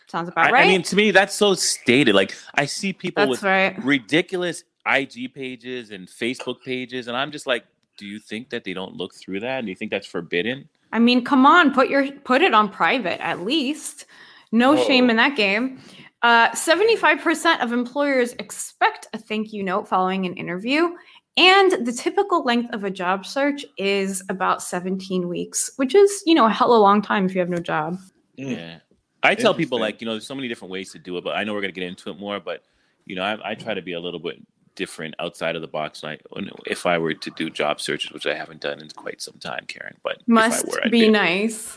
Sounds 0.09 0.29
about 0.29 0.47
I, 0.47 0.51
right. 0.51 0.65
I 0.65 0.69
mean, 0.69 0.83
to 0.85 0.97
me, 0.97 1.11
that's 1.11 1.35
so 1.35 1.55
stated. 1.55 2.15
Like, 2.15 2.35
I 2.55 2.65
see 2.65 2.95
people 2.95 3.27
That's 3.27 3.31
with 3.31 3.43
right. 3.43 3.85
ridiculous 3.85 4.65
IG 4.89 5.35
pages 5.35 5.91
and 5.91 6.09
Facebook 6.09 6.63
pages, 6.63 7.09
and 7.09 7.17
I'm 7.17 7.31
just 7.31 7.47
like, 7.47 7.65
do 7.97 8.07
you 8.07 8.19
think 8.19 8.51
that 8.51 8.65
they 8.65 8.73
don't 8.73 8.95
look 8.95 9.15
through 9.15 9.41
that? 9.41 9.63
Do 9.65 9.69
you 9.69 9.75
think 9.75 9.91
that's 9.91 10.07
forbidden? 10.07 10.69
I 10.93 10.99
mean, 10.99 11.25
come 11.25 11.45
on, 11.45 11.75
put 11.75 11.89
your 11.89 12.11
put 12.25 12.43
it 12.43 12.55
on 12.55 12.71
private 12.71 13.21
at 13.21 13.43
least. 13.43 14.07
No 14.53 14.75
Whoa. 14.75 14.85
shame 14.87 15.11
in 15.11 15.17
that 15.17 15.37
game. 15.37 15.81
Uh, 16.23 16.51
75% 16.51 17.63
of 17.63 17.73
employers 17.73 18.33
expect 18.35 19.07
a 19.13 19.19
thank 19.19 19.53
you 19.53 19.63
note 19.63 19.87
following 19.87 20.27
an 20.27 20.35
interview, 20.35 20.89
and 21.37 21.87
the 21.87 21.93
typical 21.93 22.43
length 22.43 22.75
of 22.75 22.83
a 22.83 22.91
job 22.91 23.25
search 23.25 23.65
is 23.77 24.25
about 24.29 24.61
17 24.61 25.29
weeks, 25.29 25.71
which 25.77 25.95
is, 25.95 26.23
you 26.27 26.35
know, 26.35 26.47
a 26.47 26.51
hell 26.51 26.73
of 26.73 26.79
a 26.79 26.83
long 26.83 27.01
time 27.01 27.27
if 27.27 27.35
you 27.35 27.41
have 27.41 27.49
no 27.49 27.59
job. 27.59 27.97
Mm. 28.37 28.57
Yeah. 28.57 28.79
I 29.23 29.35
tell 29.35 29.55
people 29.55 29.79
like, 29.79 30.01
you 30.01 30.07
know, 30.07 30.13
there's 30.13 30.27
so 30.27 30.35
many 30.35 30.49
different 30.49 30.73
ways 30.73 30.91
to 30.93 30.99
do 30.99 31.17
it, 31.17 31.25
but 31.25 31.37
I 31.37 31.45
know 31.45 31.55
we're 31.55 31.61
gonna 31.61 31.73
get 31.73 31.85
into 31.85 32.11
it 32.11 32.19
more. 32.19 32.41
But 32.41 32.63
you 33.05 33.15
know, 33.15 33.23
I, 33.23 33.51
I 33.51 33.55
try 33.55 33.75
to 33.75 33.83
be 33.83 33.93
a 33.93 34.01
little 34.01 34.21
bit 34.21 34.37
different 34.79 35.15
outside 35.19 35.57
of 35.57 35.61
the 35.63 35.69
box. 35.69 36.03
Like 36.03 36.23
when- 36.31 36.49
if 36.67 36.87
I 36.87 36.97
were 36.99 37.13
to 37.13 37.31
do 37.33 37.51
job 37.51 37.81
searches, 37.81 38.13
which 38.13 38.27
I 38.27 38.35
haven't 38.35 38.61
done 38.63 38.81
in 38.81 38.89
quite 38.91 39.21
some 39.21 39.35
time, 39.41 39.65
Karen. 39.67 39.97
But 40.05 40.23
Must 40.27 40.65
if 40.65 40.71
I 40.71 40.73
were, 40.73 40.85
I'd 40.85 40.91
be 40.93 41.09
nice. 41.11 41.77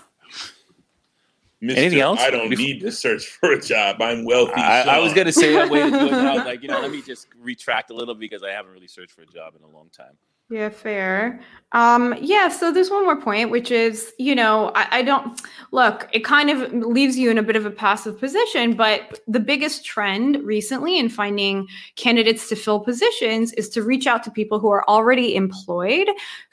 Mr. 1.61 1.77
Anything 1.77 1.99
else? 1.99 2.19
I 2.19 2.31
don't 2.31 2.49
Bef- 2.49 2.57
need 2.57 2.79
to 2.81 2.91
search 2.91 3.27
for 3.27 3.51
a 3.51 3.61
job. 3.61 4.01
I'm 4.01 4.23
wealthy. 4.25 4.53
I, 4.53 4.97
I 4.97 4.99
was 4.99 5.13
gonna 5.13 5.31
say 5.31 5.53
that 5.53 5.69
way 5.69 5.81
to 5.83 5.89
do 5.91 5.95
it. 6.07 6.13
I 6.13 6.33
was 6.35 6.45
like, 6.51 6.61
you 6.63 6.69
know, 6.69 6.79
let 6.79 6.89
me 6.91 7.01
just 7.03 7.27
retract 7.39 7.91
a 7.91 7.93
little 7.93 8.15
because 8.15 8.41
I 8.43 8.49
haven't 8.51 8.71
really 8.71 8.87
searched 8.87 9.11
for 9.11 9.21
a 9.21 9.27
job 9.27 9.53
in 9.55 9.63
a 9.63 9.67
long 9.75 9.89
time. 9.95 10.17
Yeah, 10.51 10.67
fair. 10.67 11.39
Um, 11.71 12.13
yeah, 12.19 12.49
so 12.49 12.73
there's 12.73 12.89
one 12.89 13.05
more 13.05 13.15
point, 13.15 13.51
which 13.51 13.71
is, 13.71 14.11
you 14.19 14.35
know, 14.35 14.73
I, 14.75 14.87
I, 14.99 15.01
don't 15.01 15.39
look, 15.71 16.09
it 16.11 16.25
kind 16.25 16.49
of 16.49 16.73
leaves 16.73 17.17
you 17.17 17.31
in 17.31 17.37
a 17.37 17.43
bit 17.43 17.55
of 17.55 17.65
a 17.65 17.71
passive 17.71 18.19
position, 18.19 18.73
but 18.73 19.21
the 19.29 19.39
biggest 19.39 19.85
trend 19.85 20.43
recently 20.43 20.99
in 20.99 21.07
finding 21.07 21.67
candidates 21.95 22.49
to 22.49 22.57
fill 22.57 22.81
positions 22.81 23.53
is 23.53 23.69
to 23.69 23.81
reach 23.81 24.07
out 24.07 24.23
to 24.23 24.31
people 24.31 24.59
who 24.59 24.69
are 24.69 24.83
already 24.89 25.37
employed 25.37 26.09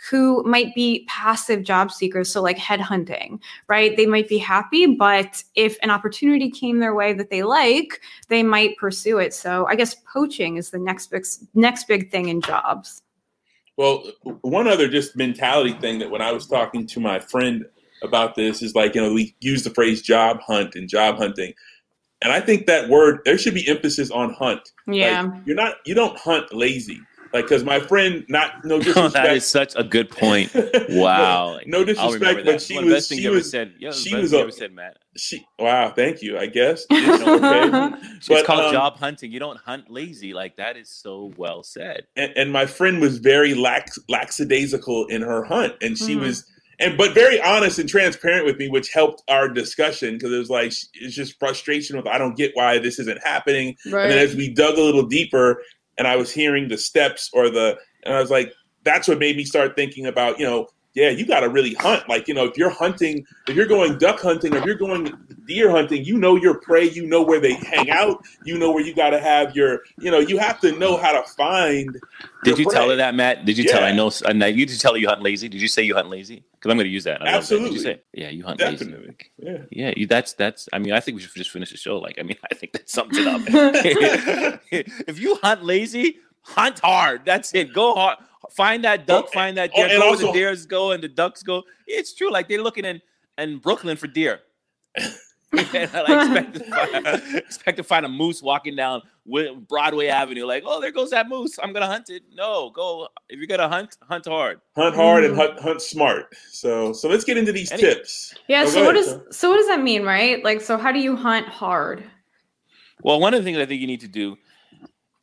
who 0.09 0.45
might 0.45 0.73
be 0.77 1.05
passive 1.09 1.65
job 1.65 1.91
seekers. 1.91 2.33
So, 2.33 2.41
like 2.41 2.57
headhunting, 2.57 3.41
right? 3.67 3.97
They 3.97 4.07
might 4.07 4.29
be 4.29 4.39
happy, 4.39 4.87
but 4.87 5.43
if 5.57 5.77
an 5.83 5.91
opportunity 5.91 6.49
came 6.53 6.79
their 6.79 6.95
way 6.95 7.13
that 7.15 7.31
they 7.31 7.43
like, 7.43 8.01
they 8.29 8.45
might 8.45 8.77
pursue 8.77 9.19
it. 9.19 9.35
So, 9.35 9.67
I 9.67 9.75
guess 9.75 9.97
poaching 10.13 10.57
is 10.59 10.71
the 10.71 10.79
next 10.79 11.09
big, 11.09 11.27
next 11.55 11.89
big 11.89 12.13
thing 12.13 12.29
in 12.29 12.41
jobs. 12.41 13.03
Well, 13.79 14.03
one 14.43 14.67
other 14.67 14.89
just 14.89 15.17
mentality 15.17 15.73
thing 15.73 16.01
that 16.01 16.11
when 16.11 16.21
I 16.21 16.33
was 16.33 16.49
talking 16.49 16.85
to 16.89 17.01
my 17.01 17.21
friend 17.21 17.65
about 18.03 18.35
this 18.35 18.61
is 18.61 18.75
like, 18.75 18.97
you 18.97 19.01
know, 19.01 19.13
we 19.13 19.37
use 19.39 19.63
the 19.63 19.71
phrase 19.71 20.03
job 20.03 20.41
hunt 20.41 20.75
and 20.75 20.89
job 20.89 21.17
hunting. 21.17 21.55
And 22.21 22.33
I 22.33 22.41
think 22.41 22.67
that 22.67 22.89
word, 22.89 23.21
there 23.25 23.39
should 23.39 23.55
be 23.55 23.69
emphasis 23.69 24.11
on 24.11 24.35
hunt. 24.35 24.73
Yeah. 24.89 25.23
Like, 25.23 25.43
you're 25.47 25.55
not, 25.55 25.77
you 25.87 25.95
don't 25.95 26.19
hunt 26.19 26.53
lazy. 26.53 27.01
Like, 27.33 27.45
because 27.45 27.65
my 27.65 27.81
friend, 27.81 28.25
not 28.29 28.65
no 28.65 28.79
disrespect. 28.83 29.13
that 29.15 29.37
is 29.37 29.47
such 29.47 29.75
a 29.77 29.85
good 29.85 30.11
point. 30.11 30.53
Wow. 30.91 31.59
no, 31.67 31.79
no 31.79 31.85
disrespect, 31.85 32.45
but 32.45 32.63
she 32.63 32.79
was. 32.83 33.09
She 33.09 33.29
was. 33.29 33.51
Said, 33.51 33.75
she 33.93 34.15
was. 34.15 34.33
A, 34.33 34.39
ever 34.39 34.51
said, 34.51 34.73
Matt. 34.73 34.97
She. 35.17 35.47
Wow. 35.59 35.93
Thank 35.95 36.23
you. 36.23 36.39
I 36.39 36.47
guess. 36.47 36.85
It's, 37.09 37.23
okay. 37.23 37.97
it's 38.17 38.29
but, 38.29 38.45
called 38.45 38.67
um, 38.67 38.73
job 38.73 38.97
hunting. 38.99 39.31
You 39.33 39.39
don't 39.39 39.59
hunt 39.59 39.91
lazy. 39.91 40.35
Like 40.35 40.57
that 40.57 40.77
is 40.77 40.91
so 40.91 41.33
well 41.37 41.63
said. 41.63 42.07
And, 42.17 42.33
and 42.37 42.53
my 42.53 42.67
friend 42.67 43.01
was 43.01 43.19
very 43.19 43.55
lax, 43.55 43.99
lackadaisical 44.09 45.07
in 45.07 45.23
her 45.23 45.45
hunt, 45.45 45.75
and 45.81 45.97
she 45.97 46.17
mm. 46.17 46.21
was 46.21 46.45
and 46.81 46.97
but 46.97 47.13
very 47.13 47.41
honest 47.43 47.79
and 47.79 47.89
transparent 47.89 48.47
with 48.47 48.57
me, 48.57 48.69
which 48.69 48.93
helped 48.93 49.23
our 49.29 49.49
discussion 49.49 50.15
because 50.15 50.33
it 50.33 50.39
was 50.39 50.51
like 50.51 50.73
it's 50.95 51.15
just 51.15 51.39
frustration 51.39 51.97
with 51.97 52.07
I 52.07 52.19
don't 52.19 52.37
get 52.37 52.53
why 52.55 52.79
this 52.79 52.99
isn't 52.99 53.21
happening. 53.25 53.77
Right. 53.87 54.05
And 54.05 54.13
then 54.13 54.19
as 54.19 54.37
we 54.37 54.53
dug 54.53 54.79
a 54.79 54.83
little 54.83 55.07
deeper, 55.07 55.63
and 55.99 56.07
I 56.07 56.17
was 56.17 56.33
hearing 56.33 56.69
the 56.69 56.79
steps 56.79 57.31
or 57.33 57.51
the, 57.51 57.77
and 58.05 58.15
I 58.15 58.21
was 58.21 58.31
like, 58.31 58.53
that's 58.85 59.09
what 59.09 59.19
made 59.19 59.37
me 59.37 59.45
start 59.45 59.77
thinking 59.77 60.07
about, 60.07 60.39
you 60.39 60.47
know, 60.47 60.69
yeah, 60.95 61.11
you 61.11 61.27
got 61.27 61.41
to 61.41 61.49
really 61.49 61.75
hunt. 61.75 62.09
Like, 62.09 62.27
you 62.29 62.35
know, 62.35 62.45
if 62.45 62.57
you're 62.57 62.71
hunting, 62.71 63.25
if 63.47 63.55
you're 63.55 63.67
going 63.67 63.99
duck 63.99 64.21
hunting, 64.21 64.55
if 64.55 64.65
you're 64.65 64.75
going 64.75 65.13
deer 65.47 65.71
hunting, 65.71 66.05
you 66.05 66.19
know 66.19 66.37
your 66.37 66.55
prey, 66.55 66.89
you 66.89 67.07
know 67.07 67.23
where 67.23 67.39
they 67.39 67.55
hang 67.55 67.91
out, 67.91 68.25
you 68.45 68.59
know 68.59 68.73
where 68.73 68.85
you 68.85 68.95
got 68.95 69.11
to 69.11 69.21
have 69.21 69.55
your, 69.55 69.83
you 69.99 70.11
know, 70.11 70.19
you 70.19 70.39
have 70.39 70.59
to 70.61 70.73
know 70.79 70.97
how 70.97 71.13
to 71.13 71.29
find. 71.31 71.97
Did 72.43 72.59
you 72.59 72.65
prey. 72.65 72.75
tell 72.75 72.91
her 72.91 72.97
that, 72.97 73.15
Matt? 73.15 73.45
Did 73.45 73.59
you 73.59 73.65
yeah. 73.65 73.73
tell 73.73 73.81
her? 73.83 73.87
I 73.87 73.93
know. 73.93 74.09
Uh, 74.09 74.47
you 74.47 74.67
did 74.67 74.81
tell 74.81 74.95
her 74.95 74.99
you 74.99 75.09
hunt 75.09 75.23
lazy. 75.23 75.49
Did 75.49 75.61
you 75.61 75.69
say 75.69 75.83
you 75.83 75.95
hunt 75.95 76.09
lazy? 76.09 76.43
Because 76.53 76.71
I'm 76.71 76.77
going 76.77 76.87
to 76.87 76.91
use 76.93 77.05
that. 77.05 77.23
I 77.23 77.29
Absolutely. 77.29 77.69
That. 77.69 77.75
You 77.75 77.81
say? 77.81 78.01
Yeah, 78.15 78.31
you 78.31 78.45
hunt 78.45 78.59
Definitely. 78.59 78.99
lazy. 78.99 79.31
Yeah. 79.39 79.59
Yeah. 79.71 79.95
You, 79.97 80.07
that's 80.07 80.33
that's. 80.33 80.69
I 80.73 80.79
mean, 80.79 80.93
I 80.93 81.01
think 81.01 81.17
we 81.17 81.23
should 81.23 81.35
just 81.35 81.51
finish 81.51 81.71
the 81.71 81.77
show. 81.77 81.99
Like, 81.99 82.19
I 82.19 82.23
mean, 82.23 82.37
I 82.51 82.55
think 82.55 82.73
that 82.73 82.91
sums 82.91 83.17
it 83.17 83.27
up. 83.27 83.43
if 84.73 85.21
you 85.21 85.37
hunt 85.37 85.65
lazy, 85.65 86.17
hunt 86.43 86.81
hard. 86.81 87.25
That's 87.25 87.55
it. 87.55 87.73
Go 87.73 87.95
hard. 87.95 88.19
Find 88.51 88.85
that 88.85 89.07
duck. 89.07 89.27
Oh, 89.29 89.33
find 89.33 89.57
that 89.57 89.73
deer. 89.75 89.89
Oh, 89.91 89.99
go 89.99 90.09
also, 90.09 90.25
where 90.25 90.33
the 90.33 90.39
deers 90.39 90.67
go 90.67 90.93
and 90.93 91.03
the 91.03 91.09
ducks 91.09 91.43
go. 91.43 91.63
It's 91.87 92.15
true. 92.15 92.31
Like 92.31 92.49
they're 92.49 92.63
looking 92.63 92.85
in 92.85 93.01
in 93.37 93.59
Brooklyn 93.59 93.97
for 93.97 94.07
deer. 94.07 94.41
like 95.53 95.75
expect, 95.75 96.55
to 96.55 96.65
find, 96.65 97.35
expect 97.37 97.77
to 97.79 97.83
find 97.83 98.05
a 98.05 98.09
moose 98.09 98.43
walking 98.43 98.77
down 98.77 99.01
Broadway 99.67 100.09
Avenue. 100.09 100.45
Like, 100.45 100.63
oh, 100.67 100.79
there 100.79 100.93
goes 100.93 101.09
that 101.11 101.27
moose. 101.27 101.59
I'm 101.63 101.73
gonna 101.73 101.87
hunt 101.87 102.11
it. 102.11 102.23
No, 102.35 102.69
go. 102.69 103.09
If 103.31 103.39
you're 103.39 103.47
gonna 103.47 103.69
hunt, 103.69 103.97
hunt 104.03 104.27
hard. 104.27 104.61
Hunt 104.77 104.95
hard 104.95 105.25
mm. 105.25 105.29
and 105.29 105.37
hunt, 105.37 105.59
hunt 105.59 105.81
smart. 105.81 106.35
So, 106.51 106.93
so 106.93 107.09
let's 107.09 107.25
get 107.25 107.39
into 107.39 107.53
these 107.53 107.73
Any, 107.73 107.81
tips. 107.81 108.35
Yeah. 108.47 108.65
Oh, 108.67 108.69
so 108.69 108.85
what 108.85 108.93
does 108.93 109.19
so 109.35 109.49
what 109.49 109.57
does 109.57 109.69
that 109.69 109.83
mean, 109.83 110.03
right? 110.03 110.45
Like, 110.45 110.61
so 110.61 110.77
how 110.77 110.93
do 110.93 111.01
you 111.01 111.17
hunt 111.17 111.49
hard? 111.49 112.05
Well, 113.03 113.19
one 113.19 113.33
of 113.33 113.41
the 113.41 113.45
things 113.45 113.57
I 113.57 113.65
think 113.65 113.81
you 113.81 113.87
need 113.87 114.01
to 114.01 114.09
do 114.09 114.37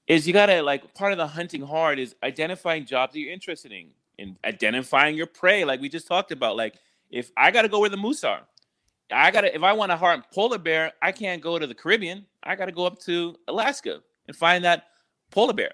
is 0.07 0.27
you 0.27 0.33
gotta 0.33 0.62
like 0.62 0.93
part 0.93 1.12
of 1.12 1.17
the 1.17 1.27
hunting 1.27 1.62
hard 1.62 2.00
is 2.00 2.15
identifying 2.24 2.85
jobs 2.85 3.13
that 3.13 3.19
you're 3.19 3.31
interested 3.31 3.71
in 3.71 3.89
and 4.19 4.38
identifying 4.45 5.15
your 5.15 5.27
prey, 5.27 5.65
like 5.65 5.81
we 5.81 5.89
just 5.89 6.07
talked 6.07 6.31
about. 6.31 6.55
Like 6.55 6.75
if 7.09 7.31
I 7.38 7.51
gotta 7.51 7.69
go 7.69 7.79
where 7.79 7.89
the 7.89 7.97
moose 7.97 8.24
are, 8.24 8.41
I 9.12 9.31
gotta 9.31 9.53
if 9.53 9.63
I 9.63 9.74
want 9.74 9.91
to 9.91 9.97
hunt 9.97 10.25
polar 10.31 10.57
bear, 10.57 10.93
I 11.01 11.12
can't 11.12 11.41
go 11.41 11.57
to 11.57 11.67
the 11.67 11.75
Caribbean. 11.75 12.25
I 12.43 12.55
gotta 12.55 12.71
go 12.71 12.85
up 12.85 13.00
to 13.01 13.35
Alaska 13.47 14.01
and 14.27 14.35
find 14.35 14.63
that 14.63 14.88
polar 15.31 15.53
bear. 15.53 15.71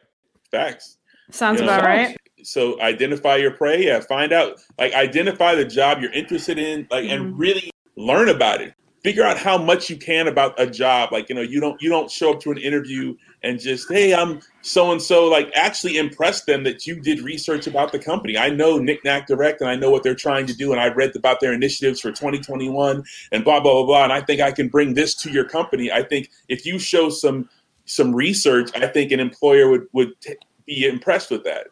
Facts. 0.50 0.98
Sounds 1.30 1.60
you 1.60 1.66
know, 1.66 1.74
about 1.74 1.86
right. 1.86 2.18
So 2.44 2.82
identify 2.82 3.36
your 3.36 3.52
prey. 3.52 3.86
Yeah, 3.86 4.00
find 4.00 4.32
out 4.32 4.60
like 4.78 4.94
identify 4.94 5.56
the 5.56 5.66
job 5.66 6.02
you're 6.02 6.14
interested 6.14 6.58
in, 6.58 6.88
like 6.90 7.06
mm-hmm. 7.06 7.14
and 7.14 7.38
really 7.38 7.72
learn 7.98 8.30
about 8.30 8.62
it 8.62 8.74
figure 9.04 9.24
out 9.24 9.38
how 9.38 9.58
much 9.58 9.90
you 9.90 9.98
can 9.98 10.28
about 10.28 10.60
a 10.60 10.68
job. 10.68 11.12
Like 11.12 11.30
you 11.30 11.36
know 11.36 11.42
you 11.42 11.60
don't 11.60 11.82
you 11.82 11.90
don't 11.90 12.10
show 12.10 12.34
up 12.34 12.40
to 12.42 12.52
an 12.52 12.58
interview 12.58 13.16
and 13.44 13.60
just 13.60 13.92
hey 13.92 14.14
i'm 14.14 14.40
so 14.62 14.92
and 14.92 15.02
so 15.02 15.28
like 15.28 15.52
actually 15.56 15.98
impress 15.98 16.44
them 16.44 16.64
that 16.64 16.86
you 16.86 17.00
did 17.00 17.22
research 17.22 17.68
about 17.68 17.92
the 17.92 18.00
company. 18.00 18.38
I 18.38 18.50
know 18.50 18.78
knickknack 18.78 19.28
direct 19.28 19.62
and 19.62 19.70
i 19.70 19.76
know 19.76 19.90
what 19.90 20.04
they're 20.04 20.16
trying 20.16 20.46
to 20.48 20.54
do 20.54 20.72
and 20.72 20.80
i 20.80 20.88
read 20.88 21.16
about 21.16 21.40
their 21.40 21.54
initiatives 21.54 22.00
for 22.00 22.10
2021 22.10 23.04
and 23.32 23.44
blah 23.44 23.60
blah 23.60 23.74
blah 23.74 23.86
blah 23.86 24.04
and 24.04 24.14
i 24.14 24.22
think 24.22 24.42
i 24.42 24.52
can 24.52 24.68
bring 24.68 24.94
this 24.94 25.16
to 25.16 25.32
your 25.32 25.46
company. 25.46 25.92
I 25.92 26.04
think 26.04 26.30
if 26.48 26.66
you 26.66 26.80
show 26.80 27.10
some 27.10 27.50
some 27.86 28.14
research 28.14 28.70
i 28.76 28.88
think 28.88 29.12
an 29.12 29.20
employer 29.20 29.70
would 29.70 29.88
would 29.94 30.20
t- 30.22 30.36
be 30.66 30.86
impressed 30.86 31.32
with 31.32 31.44
that. 31.44 31.68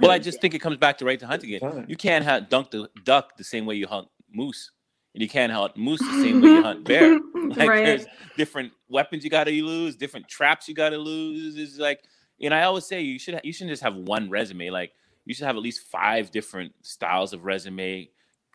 Well, 0.00 0.10
I 0.10 0.18
just 0.18 0.40
think 0.40 0.54
it 0.54 0.58
comes 0.58 0.78
back 0.78 0.98
to 0.98 1.04
right 1.04 1.20
to 1.20 1.26
hunt 1.28 1.44
again. 1.44 1.84
You 1.86 1.94
can't 1.94 2.24
hunt 2.24 2.50
dunk 2.50 2.72
the 2.72 2.88
duck 3.04 3.36
the 3.36 3.44
same 3.44 3.66
way 3.66 3.76
you 3.76 3.86
hunt 3.86 4.08
moose 4.32 4.72
and 5.14 5.22
you 5.22 5.28
can't 5.28 5.52
hunt 5.52 5.76
moose 5.76 6.00
the 6.00 6.22
same 6.22 6.40
way 6.40 6.48
you 6.48 6.62
hunt 6.62 6.84
bear. 6.84 7.18
Like 7.50 7.68
right. 7.68 7.84
there's 7.84 8.06
different 8.36 8.72
weapons 8.88 9.24
you 9.24 9.30
got 9.30 9.44
to 9.44 9.50
lose, 9.50 9.96
different 9.96 10.28
traps 10.28 10.68
you 10.68 10.74
got 10.74 10.90
to 10.90 10.98
lose. 10.98 11.56
Is 11.56 11.80
like, 11.80 12.04
and 12.40 12.54
I 12.54 12.62
always 12.62 12.86
say 12.86 13.00
you 13.00 13.18
should 13.18 13.40
you 13.42 13.52
shouldn't 13.52 13.72
just 13.72 13.82
have 13.82 13.96
one 13.96 14.30
resume. 14.30 14.70
Like 14.70 14.92
you 15.24 15.34
should 15.34 15.46
have 15.46 15.56
at 15.56 15.62
least 15.62 15.80
five 15.90 16.30
different 16.30 16.72
styles 16.82 17.32
of 17.32 17.44
resume 17.44 18.08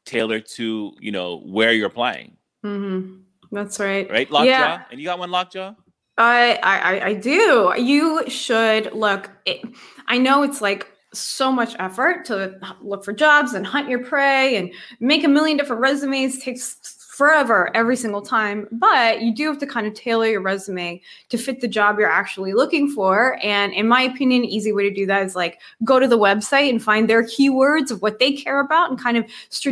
tailored 0.06 0.46
to 0.46 0.94
you 1.02 1.12
know 1.12 1.42
where 1.42 1.74
you're 1.74 1.88
applying. 1.88 2.38
Mm-hmm. 2.64 3.18
That's 3.52 3.80
right. 3.82 4.10
Right, 4.10 4.32
lockjaw. 4.32 4.50
Yeah. 4.50 4.84
And 4.90 5.00
you 5.00 5.06
got 5.06 5.20
one 5.20 5.30
lockjaw. 5.30 5.74
I 6.18 6.60
I 6.64 7.06
I 7.08 7.14
do. 7.16 7.74
You 7.78 8.30
should 8.30 8.94
look. 8.94 9.30
It, 9.46 9.62
I 10.08 10.18
know 10.18 10.44
it's 10.44 10.62
like 10.62 10.95
so 11.16 11.52
much 11.52 11.76
effort 11.80 12.26
to 12.26 12.58
look 12.82 13.04
for 13.04 13.14
jobs 13.14 13.54
and 13.54 13.66
hunt 13.66 13.90
your 13.90 14.04
prey 14.04 14.58
and 14.58 14.72
make 15.00 15.24
a 15.24 15.28
million 15.28 15.58
different 15.58 15.82
resumes 15.82 16.40
takes 16.40 16.76
forever 17.16 17.72
every 17.74 17.96
single 17.96 18.22
time 18.22 18.68
but 18.74 19.22
you 19.22 19.34
do 19.34 19.48
have 19.48 19.58
to 19.58 19.66
kind 19.66 19.88
of 19.88 19.94
tailor 19.94 20.28
your 20.28 20.42
resume 20.42 21.02
to 21.30 21.38
fit 21.38 21.62
the 21.62 21.68
job 21.68 21.98
you're 21.98 22.10
actually 22.10 22.52
looking 22.52 22.92
for 22.92 23.40
and 23.42 23.72
in 23.74 23.88
my 23.88 24.02
opinion 24.02 24.44
easy 24.44 24.74
way 24.74 24.84
to 24.84 24.94
do 24.94 25.06
that 25.06 25.24
is 25.24 25.34
like 25.34 25.62
go 25.86 25.98
to 25.98 26.10
the 26.10 26.18
website 26.18 26.70
and 26.70 26.84
find 26.84 27.10
their 27.10 27.24
keywords 27.24 27.90
of 27.90 28.02
what 28.02 28.20
they 28.20 28.34
care 28.34 28.60
about 28.60 28.90
and 28.90 29.00
kind 29.00 29.16
of 29.16 29.26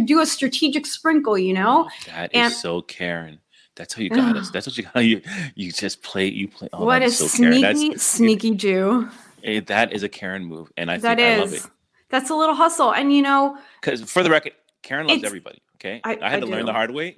do 0.06 0.22
a 0.22 0.26
strategic 0.26 0.86
sprinkle 0.86 1.38
you 1.38 1.54
know 1.54 1.86
oh, 1.86 2.06
that 2.06 2.32
and- 2.34 2.52
is 2.52 2.62
so 2.62 2.82
karen 2.84 3.38
that's 3.76 3.96
how 3.96 4.04
you 4.04 4.10
got 4.10 4.38
us. 4.38 4.52
That's 4.52 4.68
what 4.68 4.78
you 4.78 4.84
got. 4.84 5.04
You 5.04 5.22
you 5.56 5.72
just 5.72 6.04
play. 6.04 6.28
You 6.28 6.48
play. 6.48 6.70
Oh, 6.74 6.86
what 6.86 7.02
a 7.02 7.10
so 7.10 7.26
sneaky, 7.26 7.98
sneaky 7.98 8.54
Jew. 8.54 9.10
It, 9.44 9.68
that 9.68 9.94
is 9.94 10.04
a 10.04 10.10
Karen 10.10 10.46
move, 10.46 10.72
and 10.78 10.90
I 10.90 10.98
that 10.98 11.18
think 11.18 11.20
is. 11.20 11.40
I 11.40 11.44
love 11.44 11.66
it. 11.66 11.72
That's 12.10 12.30
a 12.30 12.36
little 12.36 12.56
hustle, 12.56 12.94
and 12.94 13.14
you 13.14 13.22
know, 13.22 13.58
because 13.82 14.02
for 14.10 14.24
the 14.24 14.30
record, 14.30 14.54
Karen 14.82 15.08
loves 15.08 15.24
everybody. 15.24 15.62
Okay, 15.76 16.00
I, 16.04 16.18
I 16.22 16.30
had 16.30 16.38
I 16.38 16.40
to 16.40 16.46
do. 16.46 16.52
learn 16.52 16.66
the 16.66 16.74
hard 16.74 16.92
way. 16.92 17.18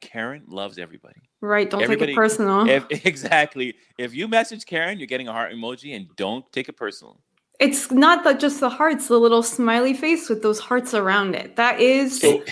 Karen 0.00 0.44
loves 0.46 0.78
everybody. 0.78 1.20
Right. 1.40 1.68
Don't 1.68 1.82
everybody, 1.82 2.12
take 2.12 2.14
it 2.14 2.16
personal. 2.22 2.68
If, 2.68 2.84
exactly. 3.04 3.74
If 3.98 4.14
you 4.14 4.28
message 4.28 4.64
Karen, 4.66 4.98
you're 4.98 5.06
getting 5.06 5.28
a 5.28 5.32
heart 5.32 5.52
emoji, 5.52 5.96
and 5.96 6.06
don't 6.16 6.50
take 6.52 6.68
it 6.68 6.76
personal. 6.76 7.20
It's 7.58 7.90
not 7.90 8.22
that 8.24 8.38
just 8.38 8.60
the 8.60 8.68
hearts, 8.68 9.08
the 9.08 9.18
little 9.18 9.42
smiley 9.42 9.94
face 9.94 10.28
with 10.28 10.42
those 10.42 10.60
hearts 10.60 10.94
around 10.94 11.34
it. 11.34 11.56
That 11.56 11.80
is. 11.80 12.20
So, 12.20 12.44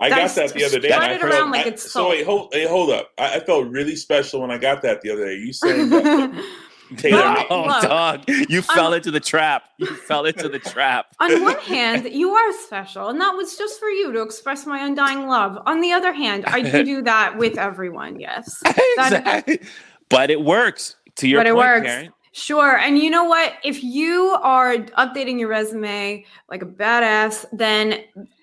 I 0.00 0.08
got 0.08 0.34
that 0.34 0.52
the 0.54 0.64
other 0.64 0.78
day. 0.78 0.90
Spread 0.90 1.10
it 1.12 1.22
around 1.22 1.50
like 1.50 1.66
it's 1.66 1.90
so. 1.90 2.10
Wait, 2.10 2.24
hold, 2.24 2.54
hey, 2.54 2.66
hold 2.66 2.90
up. 2.90 3.10
I, 3.18 3.36
I, 3.36 3.40
felt 3.40 3.68
really 3.68 3.96
special 3.96 4.40
when 4.40 4.50
I 4.50 4.58
got 4.58 4.82
that 4.82 5.02
the 5.02 5.10
other 5.10 5.26
day. 5.26 5.36
You 5.36 5.52
saying 5.52 5.90
that 5.90 6.44
Taylor, 6.96 7.44
oh, 7.50 7.64
look, 7.66 7.82
dog, 7.82 8.24
you 8.28 8.62
fell 8.62 8.92
into 8.92 9.10
the 9.10 9.20
trap. 9.20 9.64
You 9.78 9.86
fell 9.86 10.26
into 10.26 10.48
the 10.48 10.58
trap. 10.58 11.06
On 11.20 11.42
one 11.42 11.58
hand, 11.60 12.06
you 12.12 12.32
are 12.32 12.52
special, 12.64 13.08
and 13.08 13.20
that 13.20 13.30
was 13.30 13.56
just 13.56 13.80
for 13.80 13.88
you 13.88 14.12
to 14.12 14.22
express 14.22 14.66
my 14.66 14.84
undying 14.84 15.26
love. 15.26 15.58
On 15.66 15.80
the 15.80 15.92
other 15.92 16.12
hand, 16.12 16.44
I 16.46 16.60
do 16.62 16.84
do 16.84 17.02
that 17.04 17.36
with 17.36 17.58
everyone. 17.58 18.20
Yes, 18.20 18.62
exactly. 18.66 19.56
That, 19.56 19.68
but 20.08 20.30
it 20.30 20.42
works. 20.42 20.96
To 21.16 21.28
your 21.28 21.40
but 21.40 21.46
point, 21.46 21.54
it 21.54 21.56
works. 21.56 21.86
Karen. 21.86 22.12
Sure. 22.36 22.78
And 22.78 22.98
you 22.98 23.10
know 23.10 23.22
what? 23.22 23.54
If 23.62 23.84
you 23.84 24.36
are 24.42 24.74
updating 24.74 25.38
your 25.38 25.48
resume 25.48 26.24
like 26.50 26.62
a 26.62 26.66
badass, 26.66 27.46
then 27.52 28.00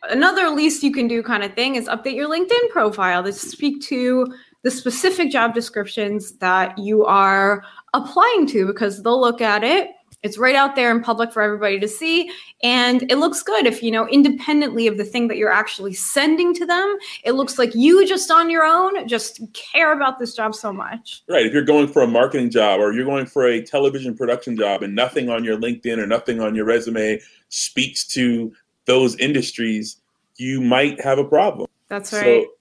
another 0.10 0.50
least 0.50 0.82
you 0.82 0.94
can 0.94 1.10
do 1.10 1.22
kind 1.22 1.44
of 1.44 1.54
thing 1.56 1.76
is 1.76 1.90
update 1.90 2.16
your 2.16 2.30
LinkedIn 2.30 2.70
profile 2.70 3.22
to 3.22 3.34
speak 3.34 3.82
to 3.84 4.34
the 4.64 4.72
specific 4.72 5.30
job 5.30 5.54
descriptions 5.54 6.34
that 6.38 6.78
you 6.78 7.06
are 7.06 7.64
applying 7.94 8.48
to 8.48 8.66
because 8.66 9.04
they'll 9.04 9.20
look 9.20 9.42
at 9.42 9.64
it. 9.64 9.92
It's 10.24 10.38
right 10.38 10.56
out 10.56 10.76
there 10.76 10.92
in 10.92 11.02
public 11.02 11.34
for 11.34 11.42
everybody 11.42 11.80
to 11.80 11.88
see. 11.88 12.30
And 12.62 13.10
it 13.12 13.18
looks 13.18 13.42
good 13.42 13.66
if 13.66 13.82
you 13.82 13.90
know 13.90 14.08
independently 14.08 14.86
of 14.86 14.98
the 14.98 15.04
thing 15.04 15.28
that 15.30 15.38
you're 15.38 15.52
actually 15.52 15.94
sending 15.94 16.54
to 16.56 16.66
them 16.66 16.98
it 17.24 17.32
looks 17.32 17.58
like 17.58 17.74
you 17.74 18.06
just 18.06 18.30
on 18.30 18.50
your 18.50 18.64
own 18.64 19.08
just 19.08 19.42
care 19.54 19.94
about 19.94 20.20
this 20.20 20.36
job 20.36 20.54
so 20.54 20.72
much. 20.72 21.24
Right. 21.28 21.46
If 21.46 21.54
you're 21.54 21.64
going 21.64 21.88
for 21.88 22.04
a 22.04 22.08
marketing 22.08 22.52
job 22.52 22.80
or 22.80 22.94
you're 22.94 23.06
going 23.06 23.26
for 23.26 23.48
a 23.48 23.62
television 23.62 24.16
production 24.16 24.56
job 24.56 24.84
and 24.84 24.96
nothing 24.96 25.30
on 25.30 25.44
your 25.44 25.58
linkedin 25.58 25.98
or 25.98 26.06
nothing 26.06 26.40
on 26.40 26.54
your 26.54 26.66
resume 26.66 27.20
speaks 27.50 28.06
to 28.08 28.54
those 28.86 29.16
industries 29.18 30.02
you 30.38 30.60
might 30.60 31.00
have 31.00 31.20
a 31.20 31.24
problem. 31.24 31.68
That's 31.88 32.12
right. 32.12 32.46
so, 32.46 32.52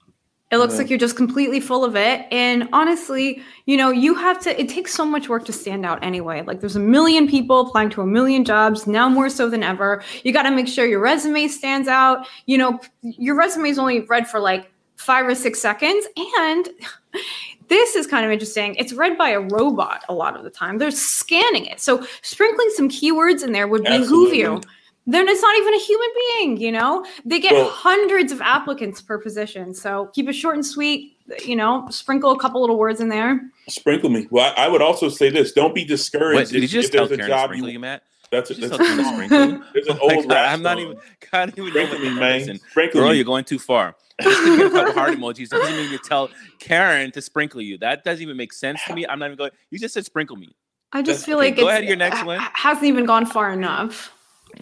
it 0.50 0.59
looks 0.59 0.78
like 0.78 0.90
you're 0.90 0.99
just 0.99 1.16
completely 1.16 1.61
full 1.61 1.85
of 1.85 1.95
it. 1.95 2.26
And 2.33 2.69
honestly, 2.73 3.40
you 3.66 3.76
know, 3.76 3.90
you 3.90 4.14
have 4.14 4.40
to, 4.40 4.61
it 4.61 4.69
takes 4.69 4.92
so 4.92 5.04
much 5.04 5.28
work 5.28 5.45
to 5.45 5.52
stand 5.52 5.87
out 5.87 6.02
anyway. 6.02 6.42
Like 6.42 6.61
there's 6.61 6.75
a 6.75 6.80
million 6.80 7.28
people 7.28 7.61
applying 7.61 7.88
to 7.90 8.02
a 8.02 8.07
million 8.07 8.45
jobs, 8.45 8.85
now 8.85 9.09
more 9.09 9.30
so 9.30 9.49
than 9.49 9.62
ever. 9.62 10.02
You 10.25 10.33
got 10.33 10.42
to 10.42 10.50
make 10.50 10.66
sure 10.66 10.87
your 10.87 11.00
resume 11.00 11.47
stands 11.47 11.87
out. 11.87 12.26
You 12.47 12.59
know, 12.59 12.80
your 13.02 13.37
resume 13.37 13.69
is 13.69 13.78
only 13.78 14.00
read 14.00 14.26
for 14.26 14.40
like 14.40 14.73
five 14.97 15.25
or 15.25 15.37
six 15.37 15.61
seconds. 15.61 16.04
And 16.40 16.69
this 17.69 17.95
is 17.95 18.09
kind 18.09 18.26
of 18.26 18.33
interesting. 18.33 18.75
It's 18.75 18.92
read 18.92 19.16
by 19.16 19.30
a 19.30 19.40
robot 19.40 20.04
a 20.09 20.14
lot 20.14 20.37
of 20.37 20.42
the 20.42 20.50
time. 20.50 20.78
They're 20.78 20.90
scanning 20.90 21.66
it. 21.66 21.80
So 21.80 22.04
sprinkling 22.23 22.71
some 22.75 22.88
keywords 22.88 23.45
in 23.45 23.52
there 23.52 23.69
would 23.69 23.85
behoove 23.85 24.35
you 24.35 24.61
then 25.07 25.28
it's 25.28 25.42
not 25.42 25.57
even 25.57 25.75
a 25.75 25.78
human 25.78 26.09
being, 26.14 26.57
you 26.59 26.73
know? 26.73 27.04
They 27.25 27.40
get 27.40 27.52
well, 27.52 27.71
hundreds 27.71 28.33
of 28.33 28.40
applicants 28.40 29.00
per 29.00 29.19
position. 29.19 29.75
So 29.75 30.11
keep 30.14 30.28
it 30.28 30.35
short 30.35 30.57
and 30.57 30.64
sweet, 30.64 31.16
you 31.45 31.57
know, 31.57 31.87
sprinkle 31.90 32.30
a 32.30 32.38
couple 32.38 32.61
little 32.61 32.78
words 32.78 33.00
in 33.00 33.09
there. 33.09 33.40
Sprinkle 33.69 34.11
me. 34.11 34.28
Well, 34.30 34.52
I 34.57 34.69
would 34.69 34.83
also 34.83 35.09
say 35.09 35.30
this 35.30 35.52
don't 35.52 35.75
be 35.75 35.85
discouraged. 35.85 36.52
Wait, 36.52 36.61
did 36.61 36.73
you 36.73 36.83
just 36.83 36.92
tell 36.92 37.09
Karen 37.09 37.26
job 37.26 37.49
sprinkle 37.49 37.69
you, 37.69 37.75
you, 37.75 37.80
Matt? 37.80 38.02
That's, 38.30 38.50
a, 38.50 38.54
that's 38.54 38.78
a 38.78 39.04
sprinkle. 39.12 39.62
There's 39.73 39.88
an 39.88 39.99
old 40.02 40.28
God, 40.28 40.37
I'm 40.37 40.62
not 40.62 40.78
even, 40.78 40.99
can't 41.21 41.57
even 41.59 41.71
sprinkle 41.71 41.99
me, 41.99 42.14
man. 42.14 42.59
Sprinkle 42.71 43.00
Girl, 43.00 43.11
me. 43.11 43.16
you're 43.16 43.25
going 43.25 43.45
too 43.45 43.59
far. 43.59 43.97
Just 44.21 44.45
to 44.45 44.57
get 44.57 44.66
a 44.66 44.71
couple 44.71 44.92
heart 44.92 45.12
emojis 45.14 45.49
doesn't 45.49 45.75
mean 45.75 45.90
you 45.90 45.99
tell 45.99 46.28
Karen 46.59 47.11
to 47.12 47.23
sprinkle 47.23 47.62
you. 47.62 47.78
That 47.78 48.04
doesn't 48.04 48.23
even 48.23 48.37
make 48.37 48.52
sense 48.52 48.80
to 48.87 48.95
me. 48.95 49.07
I'm 49.07 49.19
not 49.19 49.26
even 49.26 49.38
going. 49.38 49.50
You 49.71 49.78
just 49.78 49.95
said 49.95 50.04
sprinkle 50.04 50.37
me. 50.37 50.54
I 50.92 51.02
just 51.02 51.21
That's, 51.21 51.26
feel 51.26 51.38
okay, 51.38 51.47
like 51.49 51.57
go 51.57 51.69
ahead. 51.69 51.85
Your 51.85 51.97
next 51.97 52.25
one 52.25 52.38
hasn't 52.38 52.85
even 52.85 53.07
gone 53.07 53.25
far 53.25 53.52
enough. 53.52 54.12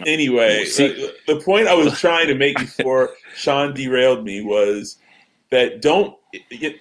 Anyway, 0.05 0.65
the, 0.65 1.13
the 1.27 1.39
point 1.41 1.67
I 1.67 1.73
was 1.73 1.97
trying 1.99 2.27
to 2.27 2.35
make 2.35 2.57
before 2.57 3.11
Sean 3.35 3.73
derailed 3.73 4.23
me 4.23 4.41
was 4.41 4.97
that 5.51 5.81
don't. 5.81 6.15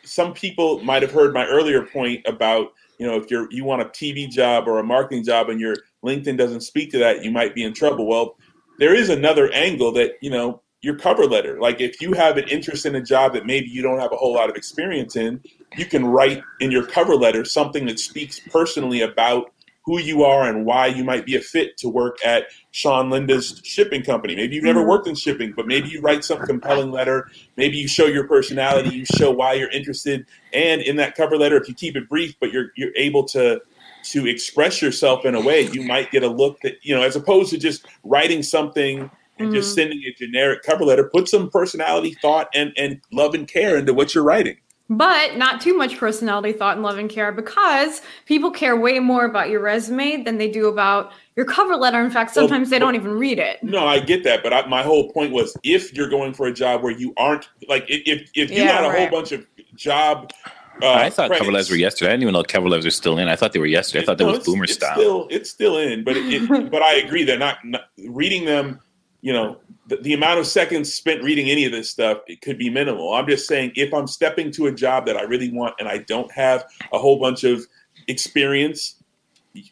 some 0.04 0.32
people 0.34 0.82
might 0.84 1.02
have 1.02 1.12
heard 1.12 1.32
my 1.32 1.46
earlier 1.46 1.84
point 1.84 2.24
about 2.26 2.72
you 2.98 3.06
know 3.06 3.16
if 3.16 3.30
you're 3.30 3.50
you 3.50 3.64
want 3.64 3.82
a 3.82 3.86
TV 3.86 4.28
job 4.28 4.68
or 4.68 4.78
a 4.78 4.84
marketing 4.84 5.24
job 5.24 5.48
and 5.48 5.60
your 5.60 5.76
LinkedIn 6.04 6.36
doesn't 6.36 6.60
speak 6.62 6.90
to 6.92 6.98
that, 6.98 7.24
you 7.24 7.30
might 7.30 7.54
be 7.54 7.64
in 7.64 7.72
trouble. 7.72 8.06
Well, 8.06 8.36
there 8.78 8.94
is 8.94 9.10
another 9.10 9.50
angle 9.52 9.92
that 9.92 10.12
you 10.20 10.30
know 10.30 10.62
your 10.80 10.96
cover 10.96 11.26
letter. 11.26 11.60
Like 11.60 11.80
if 11.80 12.00
you 12.00 12.12
have 12.12 12.36
an 12.36 12.48
interest 12.48 12.86
in 12.86 12.94
a 12.94 13.02
job 13.02 13.32
that 13.34 13.46
maybe 13.46 13.68
you 13.68 13.82
don't 13.82 13.98
have 13.98 14.12
a 14.12 14.16
whole 14.16 14.34
lot 14.34 14.48
of 14.48 14.56
experience 14.56 15.16
in, 15.16 15.40
you 15.76 15.84
can 15.84 16.06
write 16.06 16.42
in 16.60 16.70
your 16.70 16.86
cover 16.86 17.16
letter 17.16 17.44
something 17.44 17.86
that 17.86 17.98
speaks 17.98 18.38
personally 18.38 19.00
about 19.00 19.52
who 19.88 19.98
you 19.98 20.22
are 20.22 20.46
and 20.46 20.66
why 20.66 20.86
you 20.86 21.02
might 21.02 21.24
be 21.24 21.34
a 21.34 21.40
fit 21.40 21.78
to 21.78 21.88
work 21.88 22.18
at 22.22 22.48
Sean 22.72 23.08
Linda's 23.08 23.62
shipping 23.64 24.02
company. 24.02 24.36
Maybe 24.36 24.54
you've 24.54 24.64
never 24.64 24.80
mm-hmm. 24.80 24.90
worked 24.90 25.08
in 25.08 25.14
shipping, 25.14 25.54
but 25.56 25.66
maybe 25.66 25.88
you 25.88 26.02
write 26.02 26.24
some 26.24 26.44
compelling 26.44 26.90
letter. 26.90 27.30
Maybe 27.56 27.78
you 27.78 27.88
show 27.88 28.04
your 28.04 28.28
personality, 28.28 28.94
you 28.94 29.06
show 29.06 29.30
why 29.30 29.54
you're 29.54 29.70
interested. 29.70 30.26
And 30.52 30.82
in 30.82 30.96
that 30.96 31.14
cover 31.14 31.38
letter, 31.38 31.56
if 31.56 31.68
you 31.68 31.74
keep 31.74 31.96
it 31.96 32.06
brief, 32.06 32.34
but 32.38 32.52
you're 32.52 32.66
you're 32.76 32.94
able 32.96 33.24
to 33.28 33.62
to 34.10 34.26
express 34.26 34.82
yourself 34.82 35.24
in 35.24 35.34
a 35.34 35.40
way, 35.40 35.62
you 35.62 35.82
might 35.82 36.10
get 36.10 36.22
a 36.22 36.28
look 36.28 36.60
that, 36.60 36.74
you 36.82 36.94
know, 36.94 37.02
as 37.02 37.16
opposed 37.16 37.50
to 37.52 37.56
just 37.56 37.86
writing 38.04 38.42
something 38.42 39.00
and 39.00 39.10
mm-hmm. 39.38 39.54
just 39.54 39.74
sending 39.74 40.02
a 40.04 40.12
generic 40.12 40.64
cover 40.64 40.84
letter, 40.84 41.04
put 41.04 41.30
some 41.30 41.48
personality, 41.48 42.14
thought, 42.20 42.48
and 42.54 42.74
and 42.76 43.00
love 43.10 43.32
and 43.32 43.48
care 43.48 43.78
into 43.78 43.94
what 43.94 44.14
you're 44.14 44.22
writing 44.22 44.58
but 44.90 45.36
not 45.36 45.60
too 45.60 45.76
much 45.76 45.98
personality, 45.98 46.52
thought, 46.52 46.76
and 46.76 46.82
love 46.82 46.98
and 46.98 47.10
care 47.10 47.30
because 47.30 48.00
people 48.24 48.50
care 48.50 48.76
way 48.76 48.98
more 48.98 49.26
about 49.26 49.50
your 49.50 49.60
resume 49.60 50.22
than 50.22 50.38
they 50.38 50.50
do 50.50 50.66
about 50.68 51.12
your 51.36 51.44
cover 51.44 51.76
letter. 51.76 52.02
In 52.02 52.10
fact, 52.10 52.32
sometimes 52.32 52.66
well, 52.66 52.70
they 52.70 52.78
don't 52.78 52.94
even 52.94 53.12
read 53.12 53.38
it. 53.38 53.62
No, 53.62 53.86
I 53.86 54.00
get 54.00 54.24
that, 54.24 54.42
but 54.42 54.52
I, 54.52 54.66
my 54.66 54.82
whole 54.82 55.10
point 55.12 55.32
was 55.32 55.56
if 55.62 55.92
you're 55.92 56.08
going 56.08 56.32
for 56.32 56.46
a 56.46 56.52
job 56.52 56.82
where 56.82 56.92
you 56.92 57.12
aren't 57.18 57.48
like 57.68 57.84
if 57.88 58.30
if 58.34 58.50
you 58.50 58.56
yeah, 58.62 58.72
had 58.72 58.84
a 58.84 58.88
right. 58.88 59.08
whole 59.08 59.20
bunch 59.20 59.32
of 59.32 59.46
job. 59.74 60.32
Uh, 60.80 60.92
I 60.92 61.10
thought 61.10 61.26
credits, 61.26 61.38
cover 61.40 61.52
letters 61.52 61.70
were 61.70 61.76
yesterday. 61.76 62.10
I 62.10 62.12
didn't 62.12 62.22
even 62.22 62.34
know 62.34 62.44
cover 62.44 62.68
letters 62.68 62.84
were 62.84 62.92
still 62.92 63.18
in. 63.18 63.28
I 63.28 63.34
thought 63.34 63.52
they 63.52 63.58
were 63.58 63.66
yesterday. 63.66 64.04
I 64.04 64.06
thought 64.06 64.20
no, 64.20 64.26
that 64.26 64.38
was 64.38 64.46
boomer 64.46 64.64
it's 64.64 64.74
style. 64.74 64.94
Still, 64.94 65.26
it's 65.28 65.50
still 65.50 65.76
in, 65.76 66.04
but 66.04 66.16
it, 66.16 66.32
it, 66.32 66.70
but 66.70 66.82
I 66.82 66.94
agree 66.94 67.24
that 67.24 67.40
not, 67.40 67.58
not 67.64 67.88
reading 68.06 68.44
them. 68.44 68.80
You 69.20 69.32
know, 69.32 69.58
the, 69.88 69.96
the, 69.96 70.12
amount 70.14 70.38
of 70.38 70.46
seconds 70.46 70.94
spent 70.94 71.24
reading 71.24 71.50
any 71.50 71.64
of 71.64 71.72
this 71.72 71.90
stuff 71.90 72.18
it 72.28 72.40
could 72.40 72.56
be 72.56 72.70
minimal. 72.70 73.14
I'm 73.14 73.26
just 73.26 73.48
saying 73.48 73.72
if 73.74 73.92
I'm 73.92 74.06
stepping 74.06 74.52
to 74.52 74.66
a 74.66 74.72
job 74.72 75.06
that 75.06 75.16
I 75.16 75.22
really 75.22 75.50
want 75.50 75.74
and 75.80 75.88
I 75.88 75.98
don't 75.98 76.30
have 76.30 76.64
a 76.92 76.98
whole 76.98 77.18
bunch 77.18 77.42
of 77.42 77.66
experience, 78.06 79.02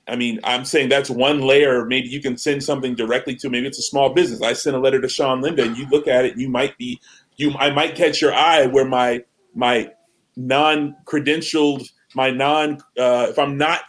I 0.08 0.16
mean, 0.16 0.40
I'm 0.42 0.64
saying 0.64 0.88
that's 0.88 1.10
one 1.10 1.42
layer. 1.42 1.84
Maybe 1.84 2.08
you 2.08 2.20
can 2.20 2.36
send 2.36 2.64
something 2.64 2.96
directly 2.96 3.36
to 3.36 3.48
maybe 3.48 3.68
it's 3.68 3.78
a 3.78 3.82
small 3.82 4.12
business. 4.12 4.42
I 4.42 4.52
send 4.52 4.74
a 4.74 4.80
letter 4.80 5.00
to 5.00 5.08
Sean 5.08 5.40
Linda 5.40 5.62
and 5.62 5.76
you 5.76 5.86
look 5.90 6.08
at 6.08 6.24
it, 6.24 6.36
you 6.36 6.48
might 6.48 6.76
be 6.76 7.00
you 7.36 7.52
I 7.58 7.70
might 7.70 7.94
catch 7.94 8.20
your 8.20 8.34
eye 8.34 8.66
where 8.66 8.84
my 8.84 9.22
my 9.54 9.90
non-credentialed, 10.36 11.88
my 12.14 12.30
non 12.30 12.78
uh, 12.98 13.26
if 13.30 13.38
I'm 13.38 13.56
not 13.56 13.82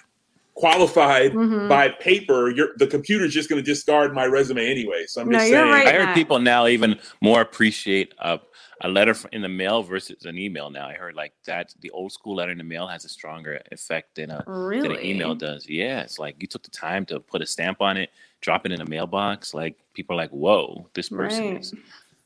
qualified 0.58 1.34
mm-hmm. 1.34 1.70
by 1.70 1.88
paper, 1.88 2.52
the 2.78 2.88
computer's 2.88 3.32
just 3.32 3.48
going 3.48 3.64
to 3.64 3.66
discard 3.66 4.14
my 4.14 4.26
resume 4.26 4.66
anyway. 4.66 5.06
So 5.06 5.22
I'm 5.22 5.30
no, 5.30 5.38
just 5.38 5.52
saying. 5.52 5.70
Right, 5.70 5.88
I 5.88 5.92
heard 5.92 6.16
people 6.16 6.40
now 6.40 6.66
even 6.66 7.00
more 7.22 7.42
appreciate 7.42 8.16
a, 8.18 8.40
a 8.82 8.90
letter 8.90 9.16
in 9.32 9.44
the 9.44 9.50
mail 9.50 9.84
versus 9.84 10.26
an 10.26 10.38
email. 10.38 10.72
Now 10.72 10.88
I 10.88 10.94
heard 10.94 11.14
like 11.14 11.34
that 11.46 11.76
the 11.82 11.92
old 11.92 12.12
school 12.12 12.36
letter 12.36 12.52
in 12.52 12.58
the 12.58 12.64
mail 12.64 12.88
has 12.88 13.06
a 13.06 13.10
stronger 13.10 13.62
effect 13.72 14.16
than 14.16 14.32
a 14.32 14.44
really? 14.48 14.82
than 14.82 14.98
an 14.98 15.06
email 15.06 15.36
does. 15.36 15.70
Yeah, 15.70 16.02
it's 16.02 16.18
like 16.18 16.42
you 16.42 16.48
took 16.48 16.64
the 16.64 16.72
time 16.72 17.06
to 17.06 17.20
put 17.20 17.44
a 17.44 17.46
stamp 17.46 17.80
on 17.80 17.96
it, 17.96 18.10
drop 18.42 18.66
it 18.66 18.72
in 18.72 18.82
a 18.82 18.90
mailbox. 18.90 19.54
Like 19.54 19.78
people 19.94 20.16
are 20.16 20.18
like, 20.18 20.32
"Whoa, 20.32 20.90
this 20.96 21.10
person 21.10 21.52
right. 21.52 21.62
is." 21.62 21.74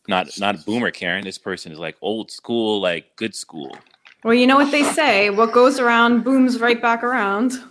Not 0.08 0.40
not 0.40 0.56
a 0.56 0.58
boomer 0.60 0.90
Karen. 0.90 1.24
This 1.24 1.38
person 1.38 1.72
is 1.72 1.78
like 1.78 1.98
old 2.02 2.32
school, 2.32 2.82
like 2.82 3.16
good 3.18 3.36
school. 3.36 3.78
Well, 4.24 4.34
you 4.34 4.48
know 4.48 4.56
what 4.56 4.72
they 4.72 4.84
say: 4.84 5.30
what 5.30 5.52
goes 5.52 5.80
around 5.80 6.24
booms 6.24 6.60
right 6.60 6.82
back 6.82 7.04
around. 7.04 7.62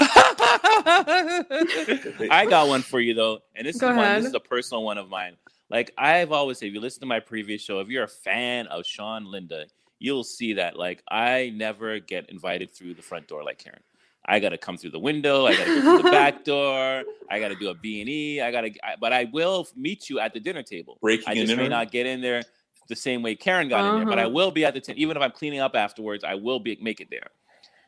I 2.30 2.46
got 2.48 2.68
one 2.68 2.82
for 2.82 3.00
you 3.00 3.14
though, 3.14 3.40
and 3.54 3.66
this 3.66 3.78
Go 3.78 3.90
is 3.90 3.96
one. 3.96 4.14
This 4.16 4.26
is 4.26 4.34
a 4.34 4.40
personal 4.40 4.82
one 4.82 4.98
of 4.98 5.08
mine. 5.08 5.36
Like 5.68 5.92
I've 5.98 6.32
always 6.32 6.58
said, 6.58 6.68
if 6.68 6.74
you 6.74 6.80
listen 6.80 7.00
to 7.00 7.06
my 7.06 7.20
previous 7.20 7.62
show, 7.62 7.80
if 7.80 7.88
you're 7.88 8.04
a 8.04 8.08
fan 8.08 8.66
of 8.68 8.86
Sean 8.86 9.30
Linda, 9.30 9.66
you'll 9.98 10.24
see 10.24 10.54
that 10.54 10.76
like 10.76 11.02
I 11.10 11.52
never 11.54 12.00
get 12.00 12.30
invited 12.30 12.72
through 12.72 12.94
the 12.94 13.02
front 13.02 13.28
door 13.28 13.44
like 13.44 13.58
Karen. 13.58 13.80
I 14.26 14.38
got 14.38 14.50
to 14.50 14.58
come 14.58 14.76
through 14.76 14.90
the 14.90 14.98
window. 14.98 15.46
I 15.46 15.56
got 15.56 15.64
to 15.64 15.74
go 15.74 15.80
through 15.80 16.02
the 16.02 16.10
back 16.10 16.44
door. 16.44 17.04
I 17.30 17.40
got 17.40 17.48
to 17.48 17.56
do 17.56 17.70
a 17.70 17.74
B 17.74 18.00
and 18.00 18.08
E. 18.08 18.40
I 18.40 18.50
got 18.50 18.62
to, 18.62 18.72
but 19.00 19.12
I 19.12 19.24
will 19.24 19.66
meet 19.76 20.10
you 20.10 20.20
at 20.20 20.34
the 20.34 20.40
dinner 20.40 20.62
table. 20.62 20.98
Breaking 21.00 21.28
I 21.28 21.34
just 21.34 21.56
may 21.56 21.68
not 21.68 21.90
get 21.90 22.06
in 22.06 22.20
there 22.20 22.42
the 22.88 22.96
same 22.96 23.22
way 23.22 23.34
Karen 23.34 23.68
got 23.68 23.80
uh-huh. 23.80 23.92
in 23.92 23.98
there, 24.00 24.06
but 24.06 24.18
I 24.18 24.24
uh-huh. 24.24 24.32
will 24.32 24.50
be 24.50 24.64
at 24.64 24.74
the 24.74 24.80
t- 24.80 24.92
even 24.96 25.16
if 25.16 25.22
I'm 25.22 25.30
cleaning 25.30 25.60
up 25.60 25.74
afterwards. 25.74 26.24
I 26.24 26.34
will 26.34 26.60
be 26.60 26.78
make 26.82 27.00
it 27.00 27.08
there. 27.10 27.28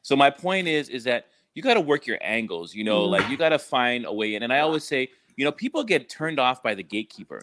So 0.01 0.17
my 0.17 0.31
point 0.31 0.69
is, 0.69 0.89
is 0.89 1.05
that 1.05 1.27
you 1.55 1.63
got 1.63 1.75
to 1.75 1.81
work 1.81 2.07
your 2.07 2.19
angles, 2.21 2.75
you 2.75 2.85
know, 2.85 3.05
like 3.05 3.25
mm. 3.25 3.31
you 3.31 3.37
got 3.37 3.51
to 3.51 3.59
find 3.59 4.07
a 4.07 4.13
way 4.13 4.35
in. 4.35 4.43
And 4.43 4.53
I 4.53 4.61
always 4.61 4.85
say, 4.85 5.09
you 5.37 5.45
know, 5.45 5.53
people 5.53 5.85
get 5.85 6.09
turned 6.09 6.39
off 6.39 6.63
by 6.63 6.75
the 6.75 6.83
gatekeeper. 6.83 7.43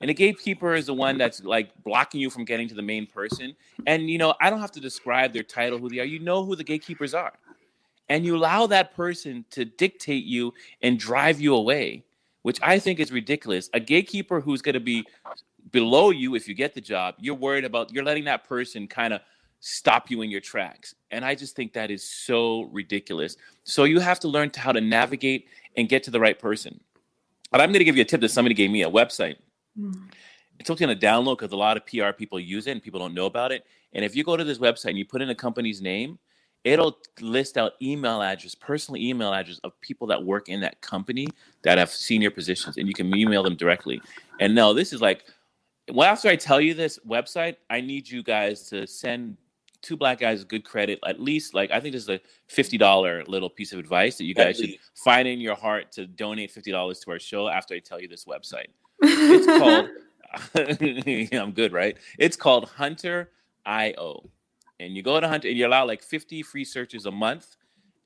And 0.00 0.08
the 0.08 0.14
gatekeeper 0.14 0.74
is 0.74 0.86
the 0.86 0.94
one 0.94 1.16
that's 1.16 1.42
like 1.44 1.70
blocking 1.82 2.20
you 2.20 2.30
from 2.30 2.44
getting 2.44 2.68
to 2.68 2.74
the 2.74 2.82
main 2.82 3.06
person. 3.06 3.54
And, 3.86 4.10
you 4.10 4.18
know, 4.18 4.34
I 4.40 4.50
don't 4.50 4.60
have 4.60 4.72
to 4.72 4.80
describe 4.80 5.32
their 5.32 5.42
title, 5.42 5.78
who 5.78 5.88
they 5.88 6.00
are. 6.00 6.04
You 6.04 6.18
know 6.18 6.44
who 6.44 6.56
the 6.56 6.64
gatekeepers 6.64 7.14
are. 7.14 7.32
And 8.08 8.24
you 8.24 8.36
allow 8.36 8.66
that 8.66 8.94
person 8.94 9.44
to 9.50 9.64
dictate 9.64 10.24
you 10.24 10.52
and 10.82 10.98
drive 10.98 11.40
you 11.40 11.54
away, 11.54 12.04
which 12.42 12.60
I 12.62 12.78
think 12.78 13.00
is 13.00 13.12
ridiculous. 13.12 13.70
A 13.72 13.80
gatekeeper 13.80 14.40
who's 14.40 14.60
going 14.60 14.74
to 14.74 14.80
be 14.80 15.04
below 15.70 16.10
you 16.10 16.34
if 16.34 16.46
you 16.48 16.54
get 16.54 16.74
the 16.74 16.80
job, 16.80 17.14
you're 17.18 17.34
worried 17.34 17.64
about, 17.64 17.92
you're 17.92 18.04
letting 18.04 18.24
that 18.24 18.46
person 18.46 18.86
kind 18.86 19.14
of 19.14 19.22
stop 19.66 20.10
you 20.10 20.20
in 20.20 20.30
your 20.30 20.42
tracks. 20.42 20.94
And 21.10 21.24
I 21.24 21.34
just 21.34 21.56
think 21.56 21.72
that 21.72 21.90
is 21.90 22.04
so 22.04 22.64
ridiculous. 22.64 23.38
So 23.62 23.84
you 23.84 23.98
have 23.98 24.20
to 24.20 24.28
learn 24.28 24.50
how 24.54 24.72
to 24.72 24.80
navigate 24.80 25.48
and 25.78 25.88
get 25.88 26.02
to 26.02 26.10
the 26.10 26.20
right 26.20 26.38
person. 26.38 26.78
But 27.50 27.62
I'm 27.62 27.70
going 27.70 27.78
to 27.78 27.84
give 27.84 27.96
you 27.96 28.02
a 28.02 28.04
tip 28.04 28.20
that 28.20 28.28
somebody 28.28 28.54
gave 28.54 28.70
me 28.70 28.82
a 28.82 28.90
website. 28.90 29.36
Mm. 29.78 30.10
It's 30.60 30.68
okay 30.68 30.84
to 30.84 30.94
download 30.94 31.38
because 31.38 31.52
a 31.52 31.56
lot 31.56 31.78
of 31.78 31.86
PR 31.86 32.10
people 32.10 32.38
use 32.38 32.66
it 32.66 32.72
and 32.72 32.82
people 32.82 33.00
don't 33.00 33.14
know 33.14 33.24
about 33.24 33.52
it. 33.52 33.64
And 33.94 34.04
if 34.04 34.14
you 34.14 34.22
go 34.22 34.36
to 34.36 34.44
this 34.44 34.58
website 34.58 34.90
and 34.90 34.98
you 34.98 35.06
put 35.06 35.22
in 35.22 35.30
a 35.30 35.34
company's 35.34 35.80
name, 35.80 36.18
it'll 36.64 36.98
list 37.22 37.56
out 37.56 37.72
email 37.80 38.20
address, 38.20 38.54
personal 38.54 39.00
email 39.00 39.32
address 39.32 39.60
of 39.64 39.80
people 39.80 40.06
that 40.08 40.22
work 40.22 40.50
in 40.50 40.60
that 40.60 40.78
company 40.82 41.26
that 41.62 41.78
have 41.78 41.90
senior 41.90 42.30
positions, 42.30 42.76
and 42.76 42.86
you 42.86 42.92
can 42.92 43.16
email 43.16 43.42
them 43.42 43.56
directly. 43.56 44.02
And 44.40 44.54
no, 44.54 44.74
this 44.74 44.92
is 44.92 45.00
like, 45.00 45.24
well, 45.90 46.10
after 46.10 46.28
I 46.28 46.36
tell 46.36 46.60
you 46.60 46.74
this 46.74 46.98
website, 47.08 47.56
I 47.70 47.80
need 47.80 48.10
you 48.10 48.22
guys 48.22 48.68
to 48.68 48.86
send 48.86 49.38
two 49.84 49.96
black 49.96 50.18
guys 50.18 50.40
with 50.40 50.48
good 50.48 50.64
credit. 50.64 50.98
At 51.06 51.20
least, 51.20 51.54
like 51.54 51.70
I 51.70 51.78
think 51.78 51.92
this 51.92 52.02
is 52.02 52.08
a 52.08 52.20
fifty 52.48 52.76
dollar 52.76 53.22
little 53.26 53.50
piece 53.50 53.72
of 53.72 53.78
advice 53.78 54.18
that 54.18 54.24
you 54.24 54.34
guys 54.34 54.56
should 54.56 54.70
find 54.94 55.28
in 55.28 55.40
your 55.40 55.54
heart 55.54 55.92
to 55.92 56.06
donate 56.06 56.50
fifty 56.50 56.72
dollars 56.72 56.98
to 57.00 57.10
our 57.12 57.20
show 57.20 57.48
after 57.48 57.74
I 57.74 57.78
tell 57.78 58.00
you 58.00 58.08
this 58.08 58.24
website. 58.24 58.68
It's 59.02 59.46
called. 59.58 59.88
I'm 61.32 61.52
good, 61.52 61.72
right? 61.72 61.96
It's 62.18 62.36
called 62.36 62.68
Hunter 62.70 63.30
IO, 63.64 64.28
and 64.80 64.96
you 64.96 65.02
go 65.02 65.20
to 65.20 65.28
Hunter 65.28 65.48
and 65.48 65.56
you're 65.56 65.68
allowed 65.68 65.84
like 65.84 66.02
fifty 66.02 66.42
free 66.42 66.64
searches 66.64 67.06
a 67.06 67.12
month 67.12 67.56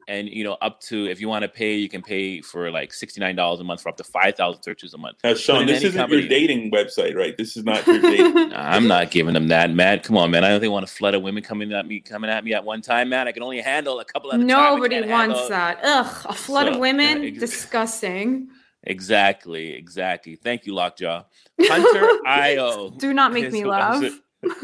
and 0.09 0.29
you 0.29 0.43
know 0.43 0.57
up 0.63 0.81
to 0.81 1.07
if 1.07 1.21
you 1.21 1.29
want 1.29 1.43
to 1.43 1.49
pay 1.49 1.77
you 1.77 1.89
can 1.89 2.03
pay 2.03 2.41
for 2.41 2.71
like 2.71 2.91
$69 2.91 3.61
a 3.61 3.65
month 3.65 3.83
for 3.83 3.91
up 3.91 3.97
to 3.99 4.05
5000 4.05 4.63
searches 4.63 4.95
a 4.95 4.99
month. 4.99 5.19
Now 5.23 5.35
sean 5.35 5.67
this 5.67 5.85
isn't 5.85 6.01
company, 6.01 6.23
your 6.23 6.29
dating 6.29 6.73
website 6.73 7.15
right? 7.15 7.37
This 7.37 7.57
is 7.57 7.65
not 7.65 7.87
your 7.87 8.01
dating 8.01 8.53
i'm 8.57 8.89
not 8.89 9.11
giving 9.11 9.35
them 9.35 9.49
that 9.49 9.71
matt. 9.71 10.03
Come 10.03 10.17
on 10.17 10.31
man. 10.31 10.43
I 10.43 10.49
don't 10.49 10.61
think 10.61 10.73
want 10.73 10.85
a 10.85 10.89
flood 10.89 11.15
of 11.15 11.23
women 11.23 11.43
coming 11.43 11.73
at 11.73 11.87
me 11.87 12.01
coming 12.01 12.31
at 12.31 12.43
me 12.43 12.55
at 12.55 12.65
one 12.65 12.81
time. 12.81 13.11
Man 13.11 13.29
i 13.29 13.33
can 13.33 13.43
only 13.43 13.61
handle 13.61 14.01
a 14.01 14.05
couple 14.05 14.31
of 14.31 14.41
nobody 14.41 15.01
wants 15.03 15.39
handle. 15.39 15.49
that. 15.51 15.79
Ugh 15.85 16.27
a 16.29 16.35
flood 16.35 16.67
so, 16.67 16.73
of 16.73 16.79
women? 16.81 17.23
yeah, 17.23 17.39
disgusting. 17.39 18.49
Exactly 18.85 19.75
exactly. 19.75 20.37
Thank 20.37 20.67
you 20.67 20.75
lockjaw. 20.75 21.25
Hunter 21.61 22.19
io 22.27 22.91
do 22.91 23.13
not 23.13 23.33
make 23.33 23.53
me 23.53 23.65
laugh. 23.65 24.03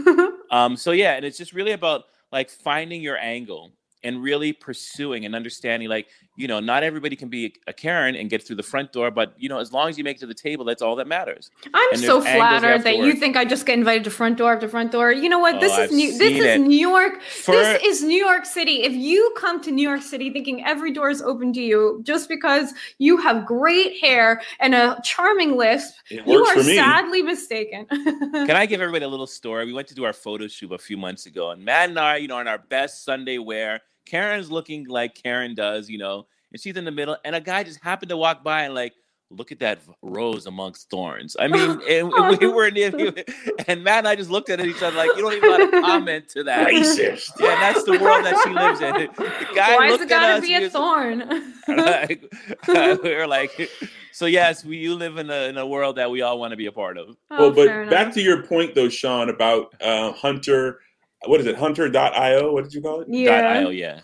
um 0.51 0.77
so 0.77 0.93
yeah 0.93 1.15
and 1.15 1.25
it's 1.25 1.37
just 1.37 1.53
really 1.53 1.73
about 1.73 2.05
like 2.33 2.49
finding 2.49 3.03
your 3.03 3.19
angle 3.19 3.73
and 4.05 4.23
really 4.23 4.53
pursuing 4.53 5.25
and 5.25 5.35
understanding 5.35 5.89
like 5.89 6.09
you 6.37 6.47
know 6.47 6.61
not 6.61 6.83
everybody 6.83 7.17
can 7.17 7.29
be 7.29 7.55
a 7.67 7.73
karen 7.73 8.15
and 8.15 8.31
get 8.31 8.47
through 8.47 8.57
the 8.57 8.63
front 8.63 8.93
door 8.93 9.11
but 9.11 9.35
you 9.39 9.49
know 9.49 9.59
as 9.59 9.73
long 9.73 9.89
as 9.89 9.97
you 9.97 10.05
make 10.05 10.17
it 10.17 10.21
to 10.21 10.27
the 10.27 10.35
table 10.35 10.65
that's 10.65 10.83
all 10.83 10.95
that 10.97 11.07
matters. 11.07 11.51
I'm 11.73 11.97
so 11.97 12.21
flattered 12.21 12.83
that 12.85 12.99
you 12.99 13.15
think 13.15 13.37
i 13.37 13.45
just 13.45 13.67
get 13.67 13.79
invited 13.79 14.05
to 14.05 14.11
front 14.11 14.39
door 14.39 14.55
after 14.55 14.69
front 14.69 14.93
door. 14.93 15.11
You 15.11 15.29
know 15.29 15.39
what? 15.39 15.61
This 15.61 15.73
oh, 15.73 15.83
is 15.83 15.93
new 15.93 16.19
this 16.19 16.39
is 16.39 16.61
new 16.61 16.79
york. 16.79 17.23
For, 17.23 17.53
this 17.53 17.83
is 17.83 18.03
new 18.03 18.23
york 18.25 18.45
city. 18.45 18.83
If 18.83 18.93
you 18.93 19.35
come 19.37 19.61
to 19.63 19.73
new 19.73 19.89
york 19.89 20.03
city 20.03 20.31
thinking 20.31 20.65
every 20.65 20.93
door 20.93 21.09
is 21.11 21.23
open 21.23 21.53
to 21.55 21.63
you 21.63 22.01
just 22.05 22.29
because 22.29 22.73
you 22.99 23.17
have 23.17 23.47
great 23.47 23.99
hair 24.01 24.43
and 24.61 24.75
a 24.75 25.01
charming 25.03 25.57
lisp 25.57 25.95
you 26.11 26.45
are 26.45 26.63
sadly 26.63 27.23
mistaken. 27.23 27.87
Can 27.91 28.53
i 28.53 28.67
give 28.67 28.81
everybody 28.81 29.05
a 29.05 29.09
little 29.09 29.27
story? 29.27 29.65
We 29.65 29.73
went 29.73 29.89
to 29.89 29.95
do 29.95 30.05
our 30.05 30.13
photo 30.13 30.47
shoot 30.47 30.73
a 30.73 30.79
few 30.79 30.97
months 30.97 31.27
ago 31.27 31.51
and 31.51 31.65
matt 31.65 31.89
and 31.89 31.99
i 31.99 32.17
you 32.17 32.29
know 32.29 32.39
in 32.39 32.49
our 32.49 32.59
best 32.59 33.05
sunday 33.05 33.39
wear 33.39 33.81
Karen's 34.07 34.51
looking 34.51 34.87
like 34.87 35.15
Karen 35.15 35.55
does, 35.55 35.89
you 35.89 35.99
know, 35.99 36.27
and 36.53 36.61
she's 36.61 36.77
in 36.77 36.85
the 36.85 36.91
middle, 36.91 37.17
and 37.25 37.35
a 37.35 37.41
guy 37.41 37.63
just 37.63 37.83
happened 37.83 38.11
to 38.11 38.17
walk 38.17 38.45
by 38.45 38.63
and 38.63 38.75
like, 38.75 38.95
look 39.31 39.51
at 39.51 39.59
that 39.59 39.81
rose 40.03 40.47
amongst 40.47 40.91
thorns. 40.91 41.37
I 41.39 41.49
mean, 41.49 41.81
and 41.89 42.39
we 42.39 42.47
were 42.47 42.71
near, 42.71 42.93
and 43.67 43.83
Matt 43.83 43.99
and 43.99 44.09
I 44.09 44.15
just 44.15 44.31
looked 44.31 44.51
at 44.51 44.65
each 44.65 44.83
other 44.83 44.97
like, 44.97 45.11
you 45.17 45.23
don't 45.23 45.33
even 45.33 45.51
want 45.51 45.73
to 45.73 45.81
comment 45.81 46.29
to 46.31 46.45
that. 46.45 46.69
Racist. 46.69 47.31
Yeah, 47.41 47.59
that's 47.59 47.85
the 47.85 47.99
world 47.99 48.25
that 48.25 48.41
she 48.45 48.51
lives 48.51 48.81
in. 48.81 48.95
The 48.95 49.55
guy 49.55 49.77
Why 49.77 49.89
looked 49.89 50.05
it 50.05 50.09
gotta 50.09 50.41
be 50.41 50.55
a 50.55 50.71
thorn? 50.71 51.55
Like, 51.67 52.33
we 52.69 53.15
are 53.15 53.27
like, 53.27 53.71
so 54.13 54.27
yes, 54.27 54.65
we 54.65 54.77
you 54.77 54.95
live 54.95 55.17
in 55.17 55.31
a 55.31 55.49
in 55.49 55.59
a 55.59 55.67
world 55.67 55.97
that 55.97 56.11
we 56.11 56.23
all 56.23 56.39
want 56.39 56.53
to 56.53 56.57
be 56.57 56.67
a 56.67 56.73
part 56.73 56.99
of. 56.99 57.17
Oh, 57.31 57.51
well, 57.51 57.53
but 57.53 57.91
back 57.91 58.15
to 58.15 58.23
your 58.23 58.45
point 58.45 58.75
though, 58.75 58.89
Sean, 58.89 59.29
about 59.29 59.75
uh, 59.81 60.13
Hunter 60.13 60.81
what 61.27 61.41
is 61.41 61.47
it, 61.47 61.57
hunter.io? 61.57 62.53
What 62.53 62.65
did 62.65 62.75
you 62.75 62.83
call 62.83 63.01
it? 63.01 63.09
Yeah. 63.11 63.61
.io, 63.61 63.71
yeah. 63.71 64.01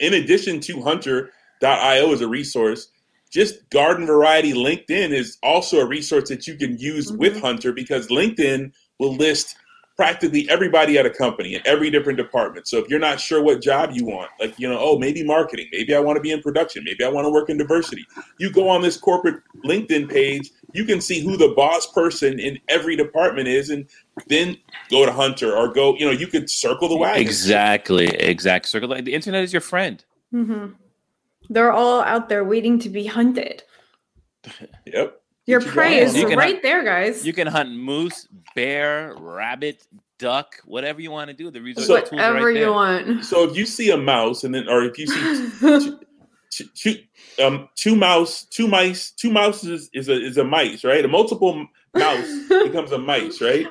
In 0.00 0.14
addition 0.14 0.60
to 0.60 0.82
hunter.io 0.82 2.12
as 2.12 2.20
a 2.20 2.28
resource, 2.28 2.88
just 3.30 3.68
garden 3.70 4.06
variety 4.06 4.52
LinkedIn 4.52 5.10
is 5.10 5.38
also 5.42 5.80
a 5.80 5.86
resource 5.86 6.28
that 6.28 6.46
you 6.46 6.56
can 6.56 6.78
use 6.78 7.08
mm-hmm. 7.08 7.18
with 7.18 7.40
Hunter 7.40 7.72
because 7.72 8.06
LinkedIn 8.06 8.72
will 9.00 9.16
list 9.16 9.56
practically 9.96 10.48
everybody 10.50 10.98
at 10.98 11.06
a 11.06 11.10
company 11.10 11.54
in 11.54 11.62
every 11.64 11.90
different 11.90 12.16
department. 12.16 12.66
So 12.66 12.78
if 12.78 12.88
you're 12.88 12.98
not 12.98 13.20
sure 13.20 13.42
what 13.42 13.62
job 13.62 13.90
you 13.92 14.04
want, 14.04 14.30
like, 14.40 14.58
you 14.58 14.68
know, 14.68 14.78
oh, 14.80 14.98
maybe 14.98 15.22
marketing, 15.22 15.68
maybe 15.72 15.94
I 15.94 16.00
want 16.00 16.16
to 16.16 16.20
be 16.20 16.32
in 16.32 16.42
production, 16.42 16.82
maybe 16.84 17.04
I 17.04 17.08
want 17.08 17.26
to 17.26 17.30
work 17.30 17.48
in 17.48 17.56
diversity, 17.56 18.04
you 18.38 18.50
go 18.50 18.68
on 18.68 18.82
this 18.82 18.96
corporate 18.96 19.40
LinkedIn 19.64 20.10
page, 20.10 20.50
you 20.72 20.84
can 20.84 21.00
see 21.00 21.20
who 21.20 21.36
the 21.36 21.50
boss 21.56 21.86
person 21.92 22.40
in 22.40 22.58
every 22.68 22.96
department 22.96 23.46
is, 23.46 23.70
and 23.70 23.88
then 24.26 24.56
go 24.90 25.06
to 25.06 25.12
Hunter 25.12 25.54
or 25.54 25.72
go, 25.72 25.94
you 25.94 26.04
know, 26.04 26.12
you 26.12 26.26
could 26.26 26.50
circle 26.50 26.88
the 26.88 26.96
wagon. 26.96 27.22
Exactly, 27.22 28.08
exactly. 28.08 28.68
Circle 28.68 28.88
the, 28.88 29.02
the 29.02 29.14
internet 29.14 29.44
is 29.44 29.52
your 29.52 29.62
friend. 29.62 30.04
Mm-hmm. 30.32 30.72
They're 31.50 31.72
all 31.72 32.02
out 32.02 32.28
there 32.28 32.42
waiting 32.42 32.80
to 32.80 32.88
be 32.88 33.06
hunted. 33.06 33.62
yep. 34.86 35.20
Your 35.46 35.60
prey 35.60 35.98
is 35.98 36.14
right 36.14 36.38
hunt, 36.38 36.62
there, 36.62 36.82
guys. 36.82 37.26
You 37.26 37.32
can 37.32 37.46
hunt 37.46 37.70
moose, 37.70 38.26
bear, 38.54 39.14
rabbit, 39.18 39.86
duck, 40.18 40.56
whatever 40.64 41.02
you 41.02 41.10
want 41.10 41.28
to 41.28 41.34
do. 41.34 41.50
The 41.50 41.60
resource 41.60 41.86
so, 41.86 41.94
whatever 41.94 42.46
right 42.46 42.56
you 42.56 42.72
want. 42.72 43.24
So 43.24 43.48
if 43.48 43.56
you 43.56 43.66
see 43.66 43.90
a 43.90 43.96
mouse, 43.96 44.44
and 44.44 44.54
then, 44.54 44.68
or 44.68 44.84
if 44.84 44.98
you 44.98 45.06
see 45.06 45.96
two, 46.50 46.66
two, 46.74 46.96
um, 47.44 47.68
two 47.74 47.94
mouse, 47.94 48.44
two 48.44 48.66
mice, 48.66 49.10
two 49.10 49.30
mouses 49.30 49.90
is 49.92 50.08
a 50.08 50.14
is 50.14 50.38
a 50.38 50.44
mice, 50.44 50.84
right? 50.84 51.04
A 51.04 51.08
multiple 51.08 51.66
mouse 51.94 52.26
becomes 52.48 52.92
a 52.92 52.98
mice, 52.98 53.40
right? 53.40 53.66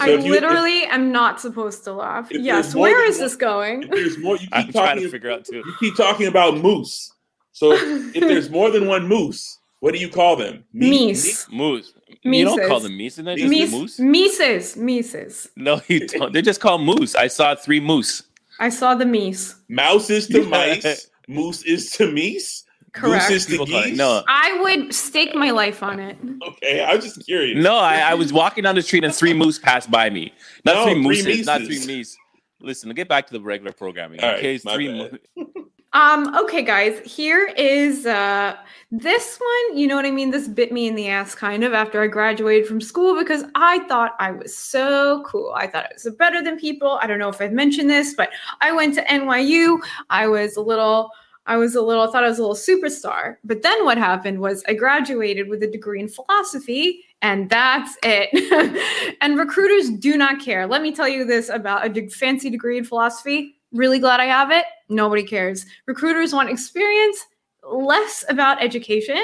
So 0.00 0.06
I 0.06 0.16
literally 0.16 0.80
if, 0.80 0.90
am 0.90 1.12
not 1.12 1.40
supposed 1.40 1.84
to 1.84 1.92
laugh. 1.92 2.28
Yes, 2.30 2.74
where 2.74 3.06
is 3.06 3.16
one, 3.16 3.24
this 3.24 3.36
going? 3.36 3.80
There's 3.90 4.18
more, 4.18 4.34
you 4.34 4.40
keep 4.40 4.52
I'm 4.52 4.62
talking, 4.66 4.80
trying 4.80 5.00
to 5.00 5.08
figure 5.08 5.30
out 5.30 5.44
too. 5.44 5.58
You 5.58 5.74
keep 5.78 5.96
talking 5.96 6.26
about 6.26 6.56
moose. 6.56 7.12
So 7.52 7.72
if 7.72 8.14
there's 8.14 8.50
more 8.50 8.70
than 8.70 8.88
one 8.88 9.06
moose, 9.06 9.60
what 9.84 9.92
do 9.92 10.00
you 10.00 10.08
call 10.08 10.34
them? 10.34 10.64
Meese. 10.74 11.46
Moose. 11.52 11.92
You 12.22 12.46
don't 12.46 12.66
call 12.66 12.80
them 12.80 12.92
meese, 12.92 13.06
isn't 13.08 13.26
that 13.26 13.36
just 13.36 13.52
Meese, 13.52 13.70
moose? 13.70 13.98
Mises. 13.98 14.76
Mises. 14.78 15.50
No, 15.56 15.78
you 15.88 16.06
don't. 16.06 16.32
They're 16.32 16.40
just 16.40 16.58
called 16.58 16.80
moose. 16.80 17.14
I 17.14 17.26
saw 17.26 17.54
three 17.54 17.80
moose. 17.80 18.22
I 18.58 18.70
saw 18.70 18.94
the 18.94 19.04
meese. 19.04 19.56
Mouse 19.68 20.08
is 20.08 20.26
to 20.28 20.42
mice. 20.46 21.10
moose 21.28 21.62
is 21.64 21.90
to 21.90 22.04
meese. 22.04 22.62
Correct. 22.94 23.28
Goose 23.28 23.50
is 23.50 23.58
to 23.58 23.66
geese. 23.66 23.94
No, 23.94 24.24
I 24.26 24.58
would 24.62 24.94
stake 24.94 25.34
my 25.34 25.50
life 25.50 25.82
on 25.82 26.00
it. 26.00 26.16
Okay, 26.48 26.82
I 26.82 26.94
was 26.96 27.04
just 27.04 27.26
curious. 27.26 27.62
No, 27.62 27.76
I, 27.76 27.98
I 27.98 28.14
was 28.14 28.32
walking 28.32 28.64
down 28.64 28.76
the 28.76 28.82
street 28.82 29.04
and 29.04 29.14
three 29.14 29.34
moose 29.34 29.58
passed 29.58 29.90
by 29.90 30.08
me. 30.08 30.32
Not 30.64 30.76
no, 30.76 30.84
three 30.86 30.94
mooses, 30.94 31.44
not 31.44 31.60
three 31.60 31.80
meese. 31.80 32.14
Listen, 32.58 32.88
get 32.94 33.06
back 33.06 33.26
to 33.26 33.34
the 33.34 33.40
regular 33.42 33.72
programming. 33.72 34.20
All 34.20 34.30
okay, 34.30 34.58
right, 34.64 34.74
three. 34.74 35.10
Mo- 35.36 35.46
Um, 35.94 36.36
okay, 36.36 36.62
guys, 36.62 36.98
here 37.04 37.46
is 37.56 38.04
uh 38.04 38.56
this 38.90 39.38
one, 39.38 39.78
you 39.78 39.86
know 39.86 39.94
what 39.94 40.04
I 40.04 40.10
mean? 40.10 40.30
This 40.30 40.48
bit 40.48 40.72
me 40.72 40.88
in 40.88 40.96
the 40.96 41.08
ass 41.08 41.34
kind 41.34 41.62
of 41.64 41.72
after 41.72 42.02
I 42.02 42.08
graduated 42.08 42.66
from 42.66 42.80
school 42.80 43.16
because 43.16 43.44
I 43.54 43.78
thought 43.86 44.14
I 44.18 44.32
was 44.32 44.56
so 44.56 45.22
cool. 45.24 45.52
I 45.56 45.68
thought 45.68 45.84
I 45.84 45.90
was 45.94 46.12
better 46.16 46.42
than 46.42 46.58
people. 46.58 46.98
I 47.00 47.06
don't 47.06 47.20
know 47.20 47.28
if 47.28 47.40
I've 47.40 47.52
mentioned 47.52 47.90
this, 47.90 48.14
but 48.14 48.30
I 48.60 48.72
went 48.72 48.94
to 48.94 49.04
NYU. 49.04 49.78
I 50.10 50.26
was 50.26 50.56
a 50.56 50.60
little 50.60 51.10
I 51.46 51.56
was 51.56 51.76
a 51.76 51.82
little 51.82 52.02
I 52.02 52.10
thought 52.10 52.24
I 52.24 52.28
was 52.28 52.40
a 52.40 52.46
little 52.46 52.56
superstar. 52.56 53.36
But 53.44 53.62
then 53.62 53.84
what 53.84 53.96
happened 53.96 54.40
was 54.40 54.64
I 54.66 54.74
graduated 54.74 55.48
with 55.48 55.62
a 55.62 55.68
degree 55.68 56.00
in 56.00 56.08
philosophy 56.08 57.04
and 57.22 57.48
that's 57.48 57.96
it. 58.02 59.16
and 59.20 59.38
recruiters 59.38 59.90
do 59.90 60.16
not 60.16 60.40
care. 60.40 60.66
Let 60.66 60.82
me 60.82 60.92
tell 60.92 61.08
you 61.08 61.24
this 61.24 61.50
about 61.50 61.86
a 61.86 62.08
fancy 62.08 62.50
degree 62.50 62.78
in 62.78 62.84
philosophy 62.84 63.54
really 63.74 63.98
glad 63.98 64.20
I 64.20 64.26
have 64.26 64.50
it. 64.50 64.64
Nobody 64.88 65.22
cares. 65.22 65.66
Recruiters 65.86 66.32
want 66.32 66.48
experience, 66.48 67.18
less 67.62 68.24
about 68.28 68.62
education. 68.62 69.20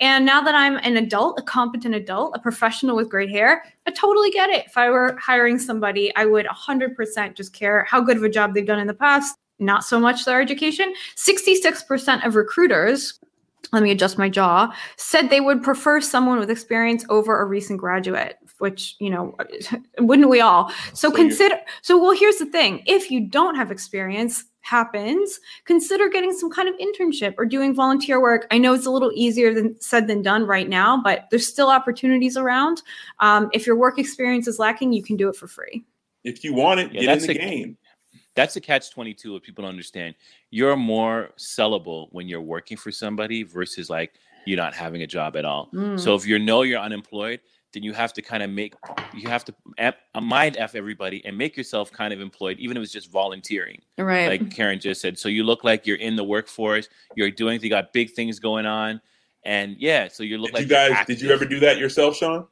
And 0.00 0.26
now 0.26 0.40
that 0.42 0.54
I'm 0.54 0.76
an 0.78 0.96
adult, 0.96 1.38
a 1.38 1.42
competent 1.42 1.94
adult, 1.94 2.34
a 2.34 2.40
professional 2.40 2.96
with 2.96 3.08
great 3.08 3.30
hair, 3.30 3.64
I 3.86 3.92
totally 3.92 4.30
get 4.30 4.50
it. 4.50 4.66
If 4.66 4.76
I 4.76 4.90
were 4.90 5.16
hiring 5.20 5.58
somebody, 5.58 6.14
I 6.16 6.26
would 6.26 6.46
100% 6.46 7.34
just 7.34 7.52
care 7.52 7.84
how 7.84 8.00
good 8.00 8.16
of 8.16 8.24
a 8.24 8.28
job 8.28 8.54
they've 8.54 8.66
done 8.66 8.80
in 8.80 8.86
the 8.86 8.94
past, 8.94 9.36
not 9.58 9.84
so 9.84 10.00
much 10.00 10.24
their 10.24 10.40
education. 10.40 10.92
66% 11.16 12.26
of 12.26 12.34
recruiters 12.34 13.20
let 13.72 13.82
me 13.82 13.90
adjust 13.90 14.18
my 14.18 14.28
jaw, 14.28 14.74
said 14.96 15.30
they 15.30 15.40
would 15.40 15.62
prefer 15.62 16.00
someone 16.00 16.38
with 16.38 16.50
experience 16.50 17.04
over 17.08 17.40
a 17.40 17.46
recent 17.46 17.80
graduate, 17.80 18.36
which, 18.62 18.96
you 18.98 19.10
know, 19.10 19.36
wouldn't 19.98 20.30
we 20.30 20.40
all? 20.40 20.70
So, 20.94 21.08
so 21.08 21.10
consider, 21.10 21.56
so, 21.82 22.00
well, 22.00 22.16
here's 22.16 22.38
the 22.38 22.46
thing 22.46 22.82
if 22.86 23.10
you 23.10 23.20
don't 23.20 23.56
have 23.56 23.70
experience, 23.70 24.44
happens, 24.60 25.40
consider 25.64 26.08
getting 26.08 26.32
some 26.32 26.50
kind 26.50 26.68
of 26.68 26.76
internship 26.76 27.34
or 27.36 27.44
doing 27.44 27.74
volunteer 27.74 28.20
work. 28.20 28.46
I 28.52 28.58
know 28.58 28.72
it's 28.72 28.86
a 28.86 28.90
little 28.90 29.10
easier 29.14 29.52
than 29.52 29.78
said 29.80 30.06
than 30.06 30.22
done 30.22 30.46
right 30.46 30.68
now, 30.68 31.02
but 31.02 31.26
there's 31.30 31.46
still 31.46 31.68
opportunities 31.68 32.36
around. 32.36 32.82
Um, 33.18 33.50
if 33.52 33.66
your 33.66 33.76
work 33.76 33.98
experience 33.98 34.46
is 34.46 34.58
lacking, 34.58 34.92
you 34.92 35.02
can 35.02 35.16
do 35.16 35.28
it 35.28 35.34
for 35.34 35.48
free. 35.48 35.84
If 36.22 36.44
you 36.44 36.54
want 36.54 36.78
it, 36.78 36.92
yeah, 36.92 37.02
get 37.02 37.18
in 37.18 37.26
the 37.26 37.30
a, 37.32 37.34
game 37.34 37.76
that's 38.34 38.56
a 38.56 38.60
catch 38.60 38.90
22 38.90 39.36
if 39.36 39.42
people 39.42 39.62
don't 39.62 39.70
understand 39.70 40.14
you're 40.50 40.76
more 40.76 41.30
sellable 41.38 42.08
when 42.12 42.28
you're 42.28 42.40
working 42.40 42.76
for 42.76 42.90
somebody 42.90 43.42
versus 43.42 43.90
like 43.90 44.14
you're 44.46 44.56
not 44.56 44.74
having 44.74 45.02
a 45.02 45.06
job 45.06 45.36
at 45.36 45.44
all 45.44 45.68
mm. 45.72 45.98
so 45.98 46.14
if 46.14 46.26
you 46.26 46.38
know 46.38 46.62
you're 46.62 46.80
unemployed 46.80 47.40
then 47.72 47.82
you 47.82 47.92
have 47.92 48.12
to 48.12 48.22
kind 48.22 48.42
of 48.42 48.50
make 48.50 48.74
you 49.14 49.28
have 49.28 49.44
to 49.44 49.54
amp, 49.78 49.96
uh, 50.14 50.20
mind 50.20 50.56
f 50.58 50.74
everybody 50.74 51.24
and 51.24 51.36
make 51.36 51.56
yourself 51.56 51.90
kind 51.90 52.12
of 52.12 52.20
employed 52.20 52.58
even 52.58 52.76
if 52.76 52.82
it's 52.82 52.92
just 52.92 53.10
volunteering 53.10 53.80
right 53.98 54.28
like 54.28 54.50
karen 54.50 54.78
just 54.78 55.00
said 55.00 55.18
so 55.18 55.28
you 55.28 55.44
look 55.44 55.64
like 55.64 55.86
you're 55.86 55.96
in 55.98 56.16
the 56.16 56.24
workforce 56.24 56.88
you're 57.14 57.30
doing 57.30 57.60
you 57.62 57.70
got 57.70 57.92
big 57.92 58.10
things 58.10 58.38
going 58.38 58.66
on 58.66 59.00
and 59.44 59.76
yeah 59.78 60.08
so 60.08 60.22
you 60.22 60.38
look 60.38 60.52
did 60.52 60.54
like 60.54 60.62
you 60.62 60.68
guys 60.68 61.06
did 61.06 61.20
you 61.20 61.30
ever 61.30 61.44
do 61.44 61.60
that 61.60 61.78
yourself 61.78 62.16
sean 62.16 62.46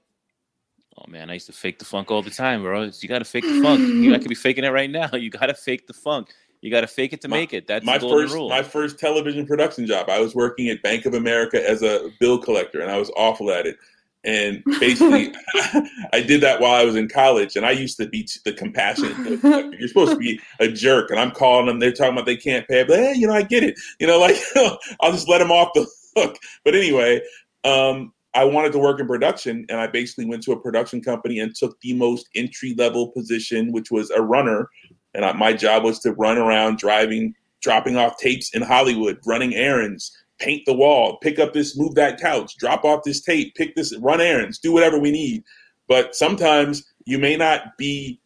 Oh 0.99 1.11
man, 1.11 1.31
I 1.31 1.35
used 1.35 1.47
to 1.47 1.53
fake 1.53 1.79
the 1.79 1.85
funk 1.85 2.11
all 2.11 2.21
the 2.21 2.31
time, 2.31 2.63
bro. 2.63 2.83
You 2.83 3.09
got 3.09 3.21
to 3.21 3.25
fake 3.25 3.45
the 3.45 3.63
funk. 3.63 3.81
you, 3.81 4.15
I 4.15 4.19
could 4.19 4.29
be 4.29 4.35
faking 4.35 4.65
it 4.65 4.71
right 4.71 4.91
now. 4.91 5.09
You 5.15 5.31
got 5.31 5.47
to 5.47 5.55
fake 5.55 5.87
the 5.87 5.95
funk. 5.95 6.35
You 6.61 6.71
got 6.71 6.83
to 6.83 6.87
fake 6.87 7.15
it 7.15 7.23
to 7.23 7.29
my, 7.29 7.39
make 7.39 7.55
it. 7.55 7.67
That's 7.67 7.87
my 7.87 7.99
first 7.99 8.35
rule. 8.35 8.49
my 8.49 8.63
first 8.63 8.99
television 8.99 9.47
production 9.47 9.87
job. 9.87 10.11
I 10.11 10.21
was 10.21 10.35
working 10.35 10.69
at 10.69 10.83
Bank 10.83 11.07
of 11.07 11.15
America 11.15 11.67
as 11.69 11.83
a 11.83 12.11
bill 12.21 12.39
collector, 12.39 12.81
and 12.81 12.91
I 12.91 12.99
was 12.99 13.11
awful 13.17 13.51
at 13.51 13.67
it. 13.67 13.79
And 14.25 14.63
basically, 14.81 15.33
I 16.13 16.23
did 16.27 16.41
that 16.43 16.61
while 16.61 16.75
I 16.75 16.85
was 16.85 16.97
in 16.97 17.09
college. 17.09 17.57
And 17.57 17.65
I 17.65 17.73
used 17.73 17.97
to 17.99 18.09
be 18.09 18.29
the 18.45 18.53
compassionate. 18.53 19.17
You're 19.79 19.89
supposed 19.89 20.13
to 20.13 20.19
be 20.19 20.41
a 20.59 20.69
jerk, 20.69 21.11
and 21.11 21.19
I'm 21.19 21.31
calling 21.31 21.67
them. 21.67 21.79
They're 21.79 21.93
talking 21.93 22.13
about 22.13 22.27
they 22.27 22.37
can't 22.37 22.67
pay. 22.69 22.85
But 22.85 22.99
hey, 22.99 23.15
you 23.17 23.27
know, 23.27 23.35
I 23.35 23.43
get 23.43 23.65
it. 23.65 23.79
You 23.99 24.07
know, 24.07 24.19
like 24.19 24.37
I'll 25.01 25.13
just 25.13 25.29
let 25.29 25.39
them 25.39 25.51
off 25.51 25.71
the 25.75 25.87
hook. 26.17 26.37
But 26.65 26.75
anyway, 26.75 27.23
um, 27.65 28.13
I 28.35 28.45
wanted 28.45 28.73
to 28.73 28.79
work 28.79 29.01
in 29.01 29.07
production, 29.07 29.67
and 29.69 29.81
I 29.81 29.87
basically 29.87 30.27
went 30.27 30.43
to 30.45 30.53
a 30.53 30.61
production 30.61 31.01
company 31.01 31.41
and 31.41 31.55
took 31.55 31.81
the 31.81 31.95
most 31.95 32.29
entry 32.35 32.75
level 32.77 33.09
position, 33.09 33.73
which 33.73 33.91
was 33.91 34.11
a 34.11 34.23
runner. 34.23 34.69
And 35.15 35.25
I, 35.25 35.33
my 35.33 35.53
job 35.53 35.83
was 35.83 35.99
to 36.01 36.13
run 36.13 36.39
around 36.39 36.79
driving, 36.79 37.35
dropping 37.61 37.97
off 37.97 38.19
tapes 38.19 38.55
in 38.55 38.63
Hollywood, 38.63 39.19
running 39.27 39.55
errands, 39.55 40.17
paint 40.41 40.65
the 40.67 40.75
wall, 40.75 41.19
pick 41.19 41.39
up 41.39 41.53
this, 41.53 41.77
move 41.77 41.95
that 41.95 42.21
couch, 42.21 42.57
drop 42.57 42.85
off 42.85 43.05
this 43.05 43.21
tape, 43.21 43.55
pick 43.55 43.75
this, 43.75 43.97
run 43.99 44.21
errands, 44.21 44.59
do 44.59 44.73
whatever 44.73 44.99
we 44.99 45.11
need. 45.11 45.45
But 45.89 46.15
sometimes 46.15 46.93
you 47.05 47.19
may 47.19 47.37
not 47.37 47.77
be 47.77 48.21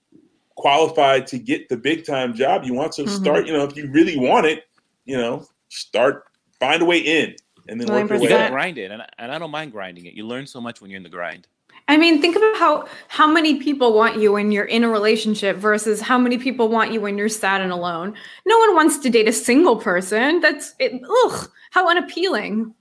qualified 0.57 1.27
to 1.29 1.39
get 1.39 1.69
the 1.69 1.77
big 1.77 2.07
time 2.07 2.35
job. 2.35 2.65
You 2.65 2.75
want 2.75 2.93
to 2.93 3.03
mm-hmm. 3.03 3.23
start, 3.23 3.47
you 3.47 3.53
know, 3.53 3.65
if 3.65 3.77
you 3.77 3.91
really 3.91 4.17
want 4.17 4.47
it, 4.47 4.65
you 5.05 5.17
know, 5.17 5.47
start, 5.69 6.25
find 6.61 6.81
a 6.83 6.85
way 6.85 6.99
in 6.99 7.35
and 7.69 7.81
then 7.81 7.89
work 7.89 8.09
your 8.09 8.19
way. 8.19 8.25
You 8.25 8.29
gotta 8.29 8.51
grind 8.51 8.79
it, 8.79 8.91
and 8.91 9.03
I, 9.03 9.09
and 9.19 9.33
I 9.33 9.39
don't 9.39 9.51
mind 9.51 9.73
grinding 9.73 10.07
it. 10.07 10.15
You 10.15 10.27
learn 10.27 10.47
so 10.47 10.61
much 10.61 10.81
when 10.81 10.91
you're 10.91 10.99
in 10.99 11.03
the 11.03 11.09
grind. 11.09 11.47
I 11.87 11.99
mean, 11.99 12.21
think 12.21 12.35
about 12.37 12.57
how 12.57 12.87
how 13.09 13.27
many 13.27 13.61
people 13.61 13.93
want 13.93 14.19
you 14.19 14.33
when 14.33 14.51
you're 14.51 14.65
in 14.65 14.85
a 14.85 14.89
relationship 14.89 15.57
versus 15.57 16.01
how 16.01 16.17
many 16.19 16.39
people 16.39 16.69
want 16.69 16.93
you 16.93 17.01
when 17.01 17.19
you're 17.19 17.29
sad 17.29 17.61
and 17.61 17.71
alone. 17.71 18.15
No 18.47 18.59
one 18.59 18.75
wants 18.75 18.99
to 18.99 19.11
date 19.11 19.29
a 19.29 19.33
single 19.33 19.77
person. 19.77 20.41
That's 20.41 20.75
it. 20.79 21.01
Ugh, 21.25 21.51
how 21.71 21.89
unappealing. 21.89 22.75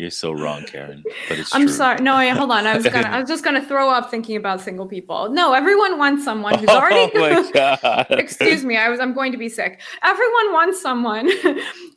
You're 0.00 0.08
so 0.10 0.32
wrong, 0.32 0.64
Karen. 0.64 1.04
But 1.28 1.38
it's 1.38 1.54
I'm 1.54 1.66
true. 1.66 1.72
sorry. 1.72 2.00
No, 2.02 2.16
wait, 2.16 2.30
hold 2.30 2.50
on. 2.50 2.66
I 2.66 2.74
was 2.74 2.84
gonna. 2.88 3.06
I 3.08 3.20
was 3.20 3.28
just 3.28 3.44
gonna 3.44 3.62
throw 3.64 3.90
up 3.90 4.10
thinking 4.10 4.34
about 4.36 4.62
single 4.62 4.86
people. 4.86 5.28
No, 5.28 5.52
everyone 5.52 5.98
wants 5.98 6.24
someone 6.24 6.58
who's 6.58 6.70
oh 6.70 6.78
already. 6.78 7.12
Oh 7.14 7.42
my 7.44 7.50
god. 7.82 8.06
excuse 8.10 8.64
me. 8.64 8.78
I 8.78 8.88
was. 8.88 8.98
I'm 8.98 9.12
going 9.12 9.30
to 9.32 9.38
be 9.38 9.50
sick. 9.50 9.80
Everyone 10.02 10.52
wants 10.54 10.80
someone 10.80 11.30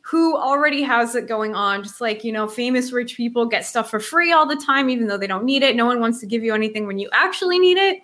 who 0.02 0.36
already 0.36 0.82
has 0.82 1.14
it 1.14 1.26
going 1.26 1.54
on. 1.54 1.82
Just 1.82 2.02
like 2.02 2.24
you 2.24 2.32
know, 2.32 2.46
famous 2.46 2.92
rich 2.92 3.16
people 3.16 3.46
get 3.46 3.64
stuff 3.64 3.88
for 3.88 4.00
free 4.00 4.32
all 4.32 4.46
the 4.46 4.56
time, 4.56 4.90
even 4.90 5.06
though 5.06 5.16
they 5.18 5.26
don't 5.26 5.44
need 5.46 5.62
it. 5.62 5.74
No 5.74 5.86
one 5.86 5.98
wants 5.98 6.20
to 6.20 6.26
give 6.26 6.44
you 6.44 6.52
anything 6.54 6.86
when 6.86 6.98
you 6.98 7.08
actually 7.14 7.58
need 7.58 7.78
it. 7.78 8.00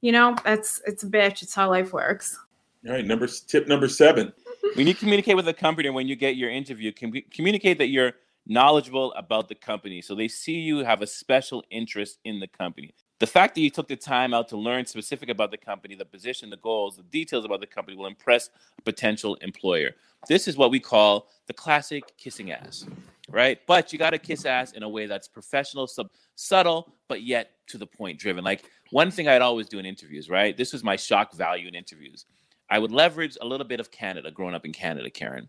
You 0.00 0.10
know, 0.10 0.34
that's 0.44 0.82
it's 0.86 1.04
a 1.04 1.06
bitch. 1.06 1.42
It's 1.42 1.54
how 1.54 1.70
life 1.70 1.92
works. 1.92 2.36
All 2.84 2.92
right. 2.92 3.06
Number 3.06 3.28
tip 3.28 3.68
number 3.68 3.88
seven. 3.88 4.32
When 4.74 4.88
you 4.88 4.94
communicate 4.94 5.36
with 5.36 5.46
a 5.46 5.54
company, 5.54 5.88
when 5.90 6.08
you 6.08 6.16
get 6.16 6.34
your 6.34 6.50
interview, 6.50 6.90
com- 6.92 7.22
communicate 7.30 7.78
that 7.78 7.86
you're 7.86 8.12
knowledgeable 8.46 9.12
about 9.14 9.48
the 9.48 9.54
company. 9.54 10.00
So 10.00 10.14
they 10.14 10.28
see 10.28 10.54
you 10.54 10.78
have 10.78 11.02
a 11.02 11.06
special 11.06 11.64
interest 11.70 12.18
in 12.24 12.40
the 12.40 12.46
company. 12.46 12.94
The 13.18 13.26
fact 13.26 13.54
that 13.54 13.62
you 13.62 13.70
took 13.70 13.88
the 13.88 13.96
time 13.96 14.34
out 14.34 14.48
to 14.48 14.58
learn 14.58 14.84
specific 14.84 15.30
about 15.30 15.50
the 15.50 15.56
company, 15.56 15.94
the 15.94 16.04
position, 16.04 16.50
the 16.50 16.58
goals, 16.58 16.96
the 16.96 17.02
details 17.04 17.46
about 17.46 17.60
the 17.60 17.66
company 17.66 17.96
will 17.96 18.06
impress 18.06 18.50
a 18.78 18.82
potential 18.82 19.36
employer. 19.36 19.92
This 20.28 20.46
is 20.46 20.56
what 20.56 20.70
we 20.70 20.80
call 20.80 21.30
the 21.46 21.54
classic 21.54 22.04
kissing 22.18 22.52
ass, 22.52 22.84
right? 23.30 23.58
But 23.66 23.90
you 23.92 23.98
got 23.98 24.10
to 24.10 24.18
kiss 24.18 24.44
ass 24.44 24.72
in 24.72 24.82
a 24.82 24.88
way 24.88 25.06
that's 25.06 25.28
professional, 25.28 25.86
sub- 25.86 26.10
subtle, 26.34 26.92
but 27.08 27.22
yet 27.22 27.52
to 27.68 27.78
the 27.78 27.86
point 27.86 28.18
driven. 28.18 28.44
Like 28.44 28.70
one 28.90 29.10
thing 29.10 29.28
I'd 29.28 29.40
always 29.42 29.66
do 29.66 29.78
in 29.78 29.86
interviews, 29.86 30.28
right? 30.28 30.54
This 30.54 30.74
was 30.74 30.84
my 30.84 30.96
shock 30.96 31.32
value 31.34 31.68
in 31.68 31.74
interviews. 31.74 32.26
I 32.68 32.78
would 32.78 32.92
leverage 32.92 33.38
a 33.40 33.46
little 33.46 33.66
bit 33.66 33.80
of 33.80 33.90
Canada, 33.90 34.30
growing 34.30 34.54
up 34.54 34.66
in 34.66 34.72
Canada, 34.72 35.08
Karen. 35.08 35.48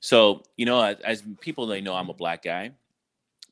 So, 0.00 0.42
you 0.56 0.66
know, 0.66 0.80
as, 0.80 1.00
as 1.00 1.22
people 1.40 1.66
they 1.66 1.80
know, 1.80 1.94
I'm 1.94 2.08
a 2.08 2.14
black 2.14 2.42
guy, 2.42 2.72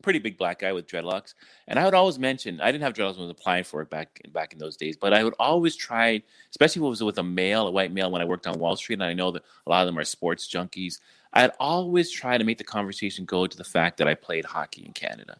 pretty 0.02 0.18
big 0.18 0.38
black 0.38 0.61
guy 0.61 0.72
with 0.72 0.87
dreadlocks, 0.87 1.35
and 1.66 1.78
I 1.78 1.85
would 1.85 1.94
always 1.94 2.18
mention 2.18 2.61
I 2.61 2.70
didn't 2.70 2.85
have 2.85 2.92
dreadlocks 2.92 3.14
when 3.14 3.24
I 3.24 3.28
was 3.28 3.30
applying 3.30 3.64
for 3.64 3.82
it 3.82 3.90
back 3.90 4.20
back 4.32 4.52
in 4.52 4.59
those 4.59 4.76
days, 4.76 4.96
but 4.96 5.12
I 5.12 5.24
would 5.24 5.35
always 5.38 5.74
try, 5.74 6.22
especially 6.50 6.80
if 6.80 6.87
it 6.87 6.88
was 6.88 7.02
with 7.02 7.18
a 7.18 7.22
male, 7.22 7.66
a 7.66 7.70
white 7.70 7.92
male, 7.92 8.11
when 8.11 8.22
I 8.22 8.26
worked 8.26 8.46
on 8.46 8.59
Wall 8.59 8.76
Street, 8.76 8.94
and 8.94 9.04
I 9.04 9.14
know 9.14 9.30
that 9.32 9.42
a 9.66 9.70
lot 9.70 9.82
of 9.82 9.87
them 9.87 9.98
are 9.98 10.04
sports 10.04 10.48
junkies. 10.48 11.00
I'd 11.32 11.52
always 11.59 12.11
try 12.11 12.38
to 12.38 12.44
make 12.44 12.59
the 12.59 12.64
conversation 12.64 13.24
go 13.24 13.46
to 13.46 13.56
the 13.56 13.64
fact 13.64 13.98
that 13.98 14.09
I 14.09 14.14
played 14.14 14.44
hockey 14.44 14.85
in 14.87 14.92
Canada, 14.92 15.38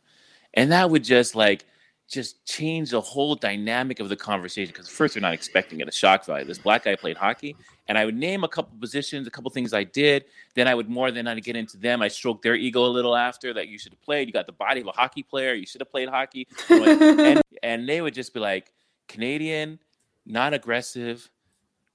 and 0.55 0.73
that 0.73 0.91
would 0.91 1.05
just 1.05 1.37
like 1.37 1.65
just 2.09 2.45
change 2.47 2.91
the 2.91 3.01
whole 3.01 3.35
dynamic 3.35 4.01
of 4.01 4.09
the 4.09 4.17
conversation 4.17 4.73
because 4.73 4.89
first 4.89 5.15
they're 5.15 5.21
not 5.21 5.35
expecting 5.35 5.81
it 5.81 5.89
a 5.89 5.93
shock 5.93 6.25
value. 6.25 6.45
This 6.45 6.59
black 6.59 6.85
guy 6.85 6.95
played 6.95 7.17
hockey 7.17 7.57
and 7.89 7.97
i 7.99 8.05
would 8.05 8.17
name 8.17 8.45
a 8.45 8.49
couple 8.49 8.77
positions 8.79 9.27
a 9.27 9.31
couple 9.31 9.51
things 9.51 9.73
i 9.73 9.85
did 9.85 10.25
then 10.55 10.67
i 10.67 10.75
would 10.75 10.89
more 10.89 11.11
than 11.11 11.27
not 11.27 11.41
get 11.43 11.57
into 11.57 11.77
them. 11.77 12.03
I 12.03 12.09
stroke 12.09 12.43
their 12.43 12.55
ego 12.55 12.85
a 12.85 12.89
little 12.89 13.15
after 13.15 13.53
that 13.53 13.69
you 13.69 13.79
should 13.79 13.93
have 13.93 14.01
played. 14.01 14.27
You 14.27 14.33
got 14.33 14.47
the 14.47 14.53
body 14.53 14.81
of 14.81 14.87
a 14.87 14.93
hockey 14.93 15.23
player. 15.23 15.55
You 15.55 15.67
should 15.67 15.81
have 15.81 15.91
played 15.91 16.09
hockey. 16.09 16.47
And, 16.69 17.43
and 17.63 17.89
they 17.89 18.01
would 18.01 18.15
just 18.15 18.33
be 18.33 18.41
like 18.41 18.73
canadian 19.09 19.79
not 20.25 20.55
aggressive 20.55 21.31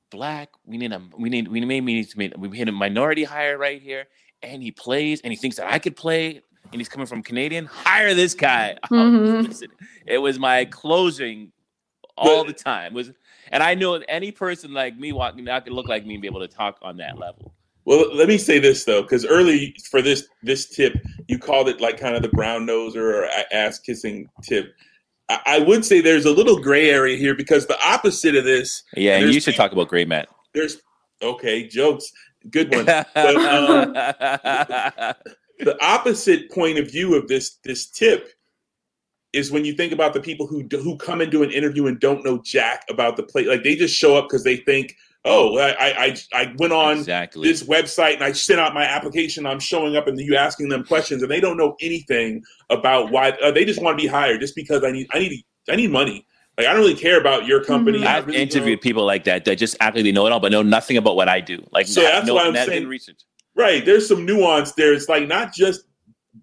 black 0.10 0.50
we 0.66 0.78
need 0.78 0.92
a 0.92 1.02
we 1.18 1.30
need 1.30 1.48
we 1.48 1.64
may 1.64 1.80
need 1.80 2.10
to 2.10 2.18
make 2.18 2.34
we 2.38 2.56
hit 2.58 2.68
a 2.68 2.72
minority 2.72 3.24
hire 3.24 3.58
right 3.58 3.82
here 3.82 4.06
and 4.44 4.62
he 4.62 4.72
plays 4.72 5.22
and 5.22 5.32
he 5.32 5.38
thinks 5.38 5.58
that 5.58 5.72
i 5.72 5.80
could 5.80 5.96
play 5.96 6.42
and 6.72 6.80
he's 6.80 6.90
coming 6.90 7.08
from 7.08 7.24
Canadian, 7.24 7.66
hire 7.66 8.14
this 8.14 8.34
guy. 8.34 8.78
Mm-hmm. 8.92 9.48
listen, 9.48 9.70
it 10.06 10.18
was 10.18 10.38
my 10.38 10.66
closing 10.66 11.52
all 12.18 12.44
the 12.44 12.54
time. 12.54 12.94
Was 12.94 13.12
and 13.52 13.64
I 13.64 13.74
knew 13.74 13.96
any 14.08 14.32
person 14.32 14.74
like 14.74 14.98
me 14.98 15.12
walking 15.12 15.48
out 15.50 15.64
could 15.64 15.74
look 15.74 15.88
like 15.88 16.06
me 16.06 16.16
and 16.16 16.22
be 16.22 16.28
able 16.28 16.42
to 16.42 16.48
talk 16.48 16.78
on 16.82 16.98
that 16.98 17.18
level. 17.18 17.54
Well, 17.86 18.14
let 18.16 18.28
me 18.28 18.38
say 18.38 18.60
this 18.60 18.84
though, 18.84 19.02
because 19.02 19.26
early 19.26 19.76
for 19.90 20.02
this 20.02 20.28
this 20.44 20.68
tip, 20.68 20.94
you 21.28 21.40
called 21.40 21.68
it 21.68 21.82
like 21.82 22.00
kind 22.00 22.16
of 22.16 22.22
the 22.22 22.30
brown 22.30 22.66
noser 22.66 22.98
or 22.98 23.30
ass 23.52 23.80
kissing 23.80 24.30
tip. 24.44 24.74
I, 25.30 25.40
I 25.46 25.60
would 25.60 25.84
say 25.86 26.02
there's 26.02 26.26
a 26.26 26.32
little 26.32 26.60
gray 26.60 26.90
area 26.90 27.18
here 27.18 27.34
because 27.34 27.68
the 27.68 27.80
opposite 27.84 28.36
of 28.36 28.44
this. 28.44 28.84
Yeah, 28.96 29.18
and 29.18 29.34
you 29.34 29.40
should 29.40 29.56
talk 29.56 29.72
about 29.72 29.88
gray, 29.88 30.06
Matt. 30.06 30.30
There's 30.54 30.78
okay 31.22 31.68
jokes, 31.68 32.12
good 32.50 32.74
one. 32.74 32.86
But, 33.14 33.36
um, 33.36 33.94
the 35.64 35.84
opposite 35.84 36.52
point 36.52 36.78
of 36.78 36.90
view 36.90 37.16
of 37.16 37.28
this 37.28 37.58
this 37.64 37.90
tip 37.90 38.30
is 39.34 39.52
when 39.52 39.64
you 39.64 39.74
think 39.74 39.94
about 39.94 40.14
the 40.14 40.20
people 40.20 40.48
who 40.48 40.68
who 40.72 40.98
come 40.98 41.22
into 41.22 41.44
an 41.44 41.52
interview 41.52 41.88
and 41.88 42.00
don't 42.00 42.24
know 42.24 42.42
jack 42.44 42.84
about 42.90 43.18
the 43.18 43.24
play 43.24 43.46
like 43.46 43.64
they 43.64 43.76
just 43.76 43.96
show 43.96 44.18
up 44.18 44.26
because 44.26 44.44
they 44.44 44.58
think 44.58 44.96
oh 45.26 45.58
I, 45.58 46.06
I 46.06 46.18
i 46.34 46.54
went 46.58 46.74
on 46.74 46.98
exactly. 46.98 47.48
this 47.48 47.64
website 47.64 48.16
and 48.16 48.24
i 48.24 48.32
sent 48.32 48.60
out 48.60 48.74
my 48.74 48.84
application 48.84 49.46
i'm 49.46 49.60
showing 49.60 49.96
up 49.96 50.08
and 50.08 50.20
you 50.20 50.36
asking 50.36 50.70
them 50.70 50.84
questions 50.84 51.22
and 51.22 51.32
they 51.32 51.40
don't 51.40 51.58
know 51.58 51.76
anything 51.82 52.44
about 52.70 53.12
why 53.12 53.32
uh, 53.44 53.52
they 53.52 53.66
just 53.66 53.82
want 53.82 53.98
to 53.98 54.02
be 54.02 54.08
hired 54.08 54.42
just 54.42 54.56
because 54.56 54.84
i 54.84 54.92
need 54.92 55.08
i 55.14 55.20
need 55.20 55.44
i 55.70 55.76
need 55.76 55.92
money 55.92 56.26
like 56.58 56.68
I 56.68 56.74
don't 56.74 56.82
really 56.82 56.96
care 56.96 57.20
about 57.20 57.46
your 57.46 57.64
company. 57.64 58.00
Mm-hmm. 58.00 58.08
I've 58.08 58.28
really 58.28 58.42
interviewed 58.42 58.80
know. 58.80 58.84
people 58.84 59.06
like 59.06 59.24
that 59.24 59.46
that 59.46 59.58
just 59.58 59.78
act 59.80 59.96
like 59.96 60.04
they 60.04 60.12
know 60.12 60.28
it 60.28 60.34
all, 60.34 60.40
but 60.40 60.52
know 60.52 60.62
nothing 60.62 60.98
about 60.98 61.16
what 61.16 61.30
I 61.30 61.40
do. 61.40 61.66
Like 61.72 61.88
so 61.88 62.02
that's 62.02 62.28
no, 62.28 62.36
why 62.36 62.44
I'm 62.44 62.56
saying 62.56 62.88
research. 62.88 63.22
Right. 63.62 63.86
There's 63.86 64.08
some 64.08 64.26
nuance 64.26 64.72
there. 64.72 64.92
It's 64.92 65.08
like 65.08 65.28
not 65.28 65.54
just 65.54 65.84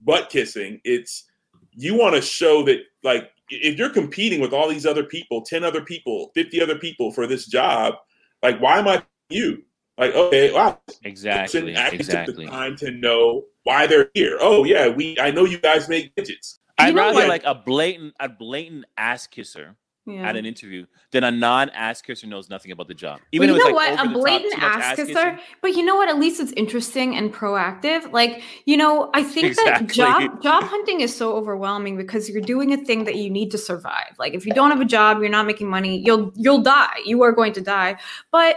butt 0.04 0.30
kissing. 0.30 0.80
It's 0.84 1.24
you 1.72 1.96
want 1.96 2.14
to 2.14 2.22
show 2.22 2.62
that 2.64 2.78
like 3.02 3.30
if 3.50 3.76
you're 3.76 3.90
competing 3.90 4.40
with 4.40 4.52
all 4.52 4.68
these 4.68 4.86
other 4.86 5.02
people, 5.02 5.42
10 5.42 5.64
other 5.64 5.82
people, 5.82 6.30
50 6.34 6.62
other 6.62 6.78
people 6.78 7.10
for 7.10 7.26
this 7.26 7.46
job, 7.46 7.94
like 8.40 8.60
why 8.60 8.78
am 8.78 8.86
I 8.86 9.02
you? 9.30 9.64
Like, 9.96 10.14
okay, 10.14 10.52
wow. 10.52 10.78
Exactly. 11.02 11.72
Exactly. 11.72 12.04
Took 12.04 12.36
the 12.36 12.46
time 12.46 12.76
to 12.76 12.92
know 12.92 13.46
why 13.64 13.88
they're 13.88 14.10
here. 14.14 14.38
Oh 14.40 14.62
yeah, 14.62 14.88
we 14.88 15.18
I 15.20 15.32
know 15.32 15.44
you 15.44 15.58
guys 15.58 15.88
make 15.88 16.14
digits. 16.14 16.60
I'd 16.78 16.94
rather 16.94 17.26
like 17.26 17.42
a 17.44 17.54
blatant 17.56 18.14
a 18.20 18.28
blatant 18.28 18.84
ass 18.96 19.26
kisser 19.26 19.74
yeah. 20.08 20.28
at 20.28 20.36
an 20.36 20.46
interview 20.46 20.86
than 21.10 21.24
a 21.24 21.30
non-ass 21.30 22.02
kisser 22.02 22.26
knows 22.26 22.48
nothing 22.48 22.72
about 22.72 22.88
the 22.88 22.94
job. 22.94 23.20
Even 23.32 23.50
well, 23.50 23.58
you 23.58 23.64
know 23.64 23.76
like 23.76 23.98
what? 23.98 24.06
A 24.06 24.10
blatant 24.10 24.54
top, 24.54 24.62
ass, 24.62 24.84
ass 24.84 24.96
kisser, 24.96 25.38
but 25.62 25.74
you 25.74 25.84
know 25.84 25.96
what? 25.96 26.08
At 26.08 26.18
least 26.18 26.40
it's 26.40 26.52
interesting 26.52 27.16
and 27.16 27.32
proactive. 27.32 28.10
Like 28.12 28.42
you 28.64 28.76
know, 28.76 29.10
I 29.14 29.22
think 29.22 29.48
exactly. 29.48 29.86
that 29.86 29.94
job 29.94 30.42
job 30.42 30.64
hunting 30.64 31.00
is 31.00 31.14
so 31.14 31.34
overwhelming 31.34 31.96
because 31.96 32.28
you're 32.28 32.42
doing 32.42 32.72
a 32.72 32.76
thing 32.76 33.04
that 33.04 33.16
you 33.16 33.30
need 33.30 33.50
to 33.50 33.58
survive. 33.58 34.14
Like 34.18 34.34
if 34.34 34.46
you 34.46 34.52
don't 34.52 34.70
have 34.70 34.80
a 34.80 34.86
job, 34.86 35.20
you're 35.20 35.28
not 35.28 35.46
making 35.46 35.68
money, 35.68 35.98
you'll 35.98 36.32
you'll 36.34 36.62
die. 36.62 36.96
You 37.04 37.22
are 37.22 37.32
going 37.32 37.52
to 37.54 37.60
die. 37.60 37.96
But 38.32 38.56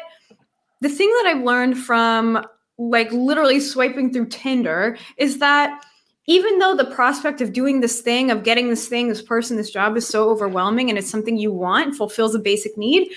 the 0.81 0.89
thing 0.89 1.09
that 1.09 1.33
I've 1.35 1.43
learned 1.43 1.77
from 1.77 2.43
like 2.77 3.11
literally 3.11 3.59
swiping 3.59 4.11
through 4.11 4.27
Tinder 4.27 4.97
is 5.17 5.37
that 5.37 5.85
even 6.27 6.59
though 6.59 6.75
the 6.75 6.85
prospect 6.85 7.41
of 7.41 7.53
doing 7.53 7.81
this 7.81 8.01
thing, 8.01 8.29
of 8.29 8.43
getting 8.43 8.69
this 8.69 8.87
thing, 8.87 9.07
this 9.07 9.21
person, 9.21 9.57
this 9.57 9.71
job 9.71 9.97
is 9.97 10.07
so 10.07 10.29
overwhelming 10.29 10.89
and 10.89 10.97
it's 10.97 11.09
something 11.09 11.37
you 11.37 11.51
want, 11.51 11.95
fulfills 11.95 12.35
a 12.35 12.39
basic 12.39 12.77
need, 12.77 13.11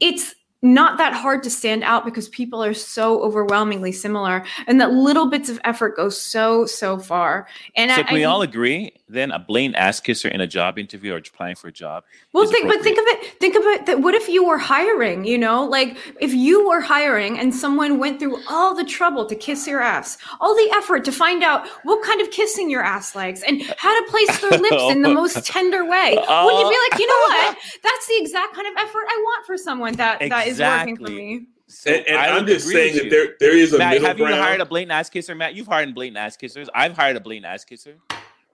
it's 0.00 0.34
not 0.64 0.98
that 0.98 1.12
hard 1.12 1.42
to 1.44 1.50
stand 1.50 1.84
out 1.84 2.04
because 2.04 2.28
people 2.30 2.64
are 2.64 2.74
so 2.74 3.22
overwhelmingly 3.22 3.92
similar 3.92 4.44
and 4.66 4.80
that 4.80 4.92
little 4.92 5.28
bits 5.28 5.48
of 5.48 5.60
effort 5.64 5.94
go 5.94 6.08
so 6.08 6.66
so 6.66 6.98
far. 6.98 7.46
And 7.76 7.90
so 7.90 8.00
I, 8.00 8.02
can 8.02 8.14
we 8.14 8.24
I, 8.24 8.28
all 8.28 8.42
agree 8.42 8.92
then 9.08 9.30
a 9.30 9.38
blatant 9.38 9.76
ass 9.76 10.00
kisser 10.00 10.28
in 10.28 10.40
a 10.40 10.46
job 10.46 10.78
interview 10.78 11.12
or 11.12 11.18
applying 11.18 11.54
for 11.54 11.68
a 11.68 11.72
job 11.72 12.02
well 12.32 12.46
think 12.46 12.66
but 12.66 12.80
think 12.82 12.98
of 12.98 13.04
it 13.06 13.38
think 13.38 13.54
about 13.54 13.86
that 13.86 14.00
what 14.00 14.14
if 14.14 14.28
you 14.28 14.44
were 14.44 14.58
hiring 14.58 15.24
you 15.24 15.38
know? 15.38 15.64
Like 15.64 15.96
if 16.20 16.32
you 16.32 16.66
were 16.68 16.80
hiring 16.80 17.38
and 17.38 17.54
someone 17.54 17.98
went 17.98 18.18
through 18.20 18.38
all 18.48 18.74
the 18.74 18.84
trouble 18.84 19.26
to 19.26 19.34
kiss 19.34 19.66
your 19.66 19.80
ass 19.80 20.18
all 20.40 20.54
the 20.54 20.70
effort 20.76 21.04
to 21.04 21.12
find 21.12 21.42
out 21.42 21.68
what 21.82 22.02
kind 22.02 22.20
of 22.20 22.30
kissing 22.30 22.70
your 22.70 22.82
ass 22.82 23.14
likes 23.14 23.42
and 23.42 23.62
how 23.76 23.92
to 23.92 24.10
place 24.10 24.40
their 24.40 24.50
lips 24.66 24.82
in 24.90 25.02
the 25.02 25.08
most 25.08 25.36
oh. 25.36 25.40
tender 25.40 25.84
way 25.84 26.14
would 26.16 26.58
you 26.58 26.68
be 26.68 26.78
like 26.90 26.98
you 26.98 27.06
know 27.06 27.14
what? 27.28 27.58
That's 27.82 28.06
the 28.08 28.18
exact 28.20 28.54
kind 28.54 28.66
of 28.66 28.74
effort 28.78 29.04
i 29.08 29.22
want 29.24 29.46
for 29.46 29.56
someone 29.56 29.94
that 29.94 30.22
exactly. 30.22 30.28
that 30.28 30.46
is 30.48 30.53
working 30.58 30.96
for 30.96 31.10
me. 31.10 31.46
So 31.66 31.90
and, 31.90 32.06
and 32.06 32.16
I'm 32.18 32.46
just 32.46 32.68
saying 32.68 32.96
that 32.96 33.10
there 33.10 33.34
there 33.40 33.56
is 33.56 33.72
a 33.72 33.78
Matt, 33.78 33.94
middle 33.94 34.06
have 34.06 34.16
ground. 34.16 34.34
you 34.34 34.40
hired 34.40 34.60
a 34.60 34.66
blatant 34.66 34.92
ass 34.92 35.08
kisser, 35.08 35.34
Matt? 35.34 35.54
You've 35.54 35.66
hired 35.66 35.88
a 35.88 35.92
blatant 35.92 36.18
ass 36.18 36.36
kissers. 36.36 36.68
I've 36.74 36.94
hired 36.94 37.16
a 37.16 37.20
blatant 37.20 37.46
ass 37.46 37.64
kisser. 37.64 37.96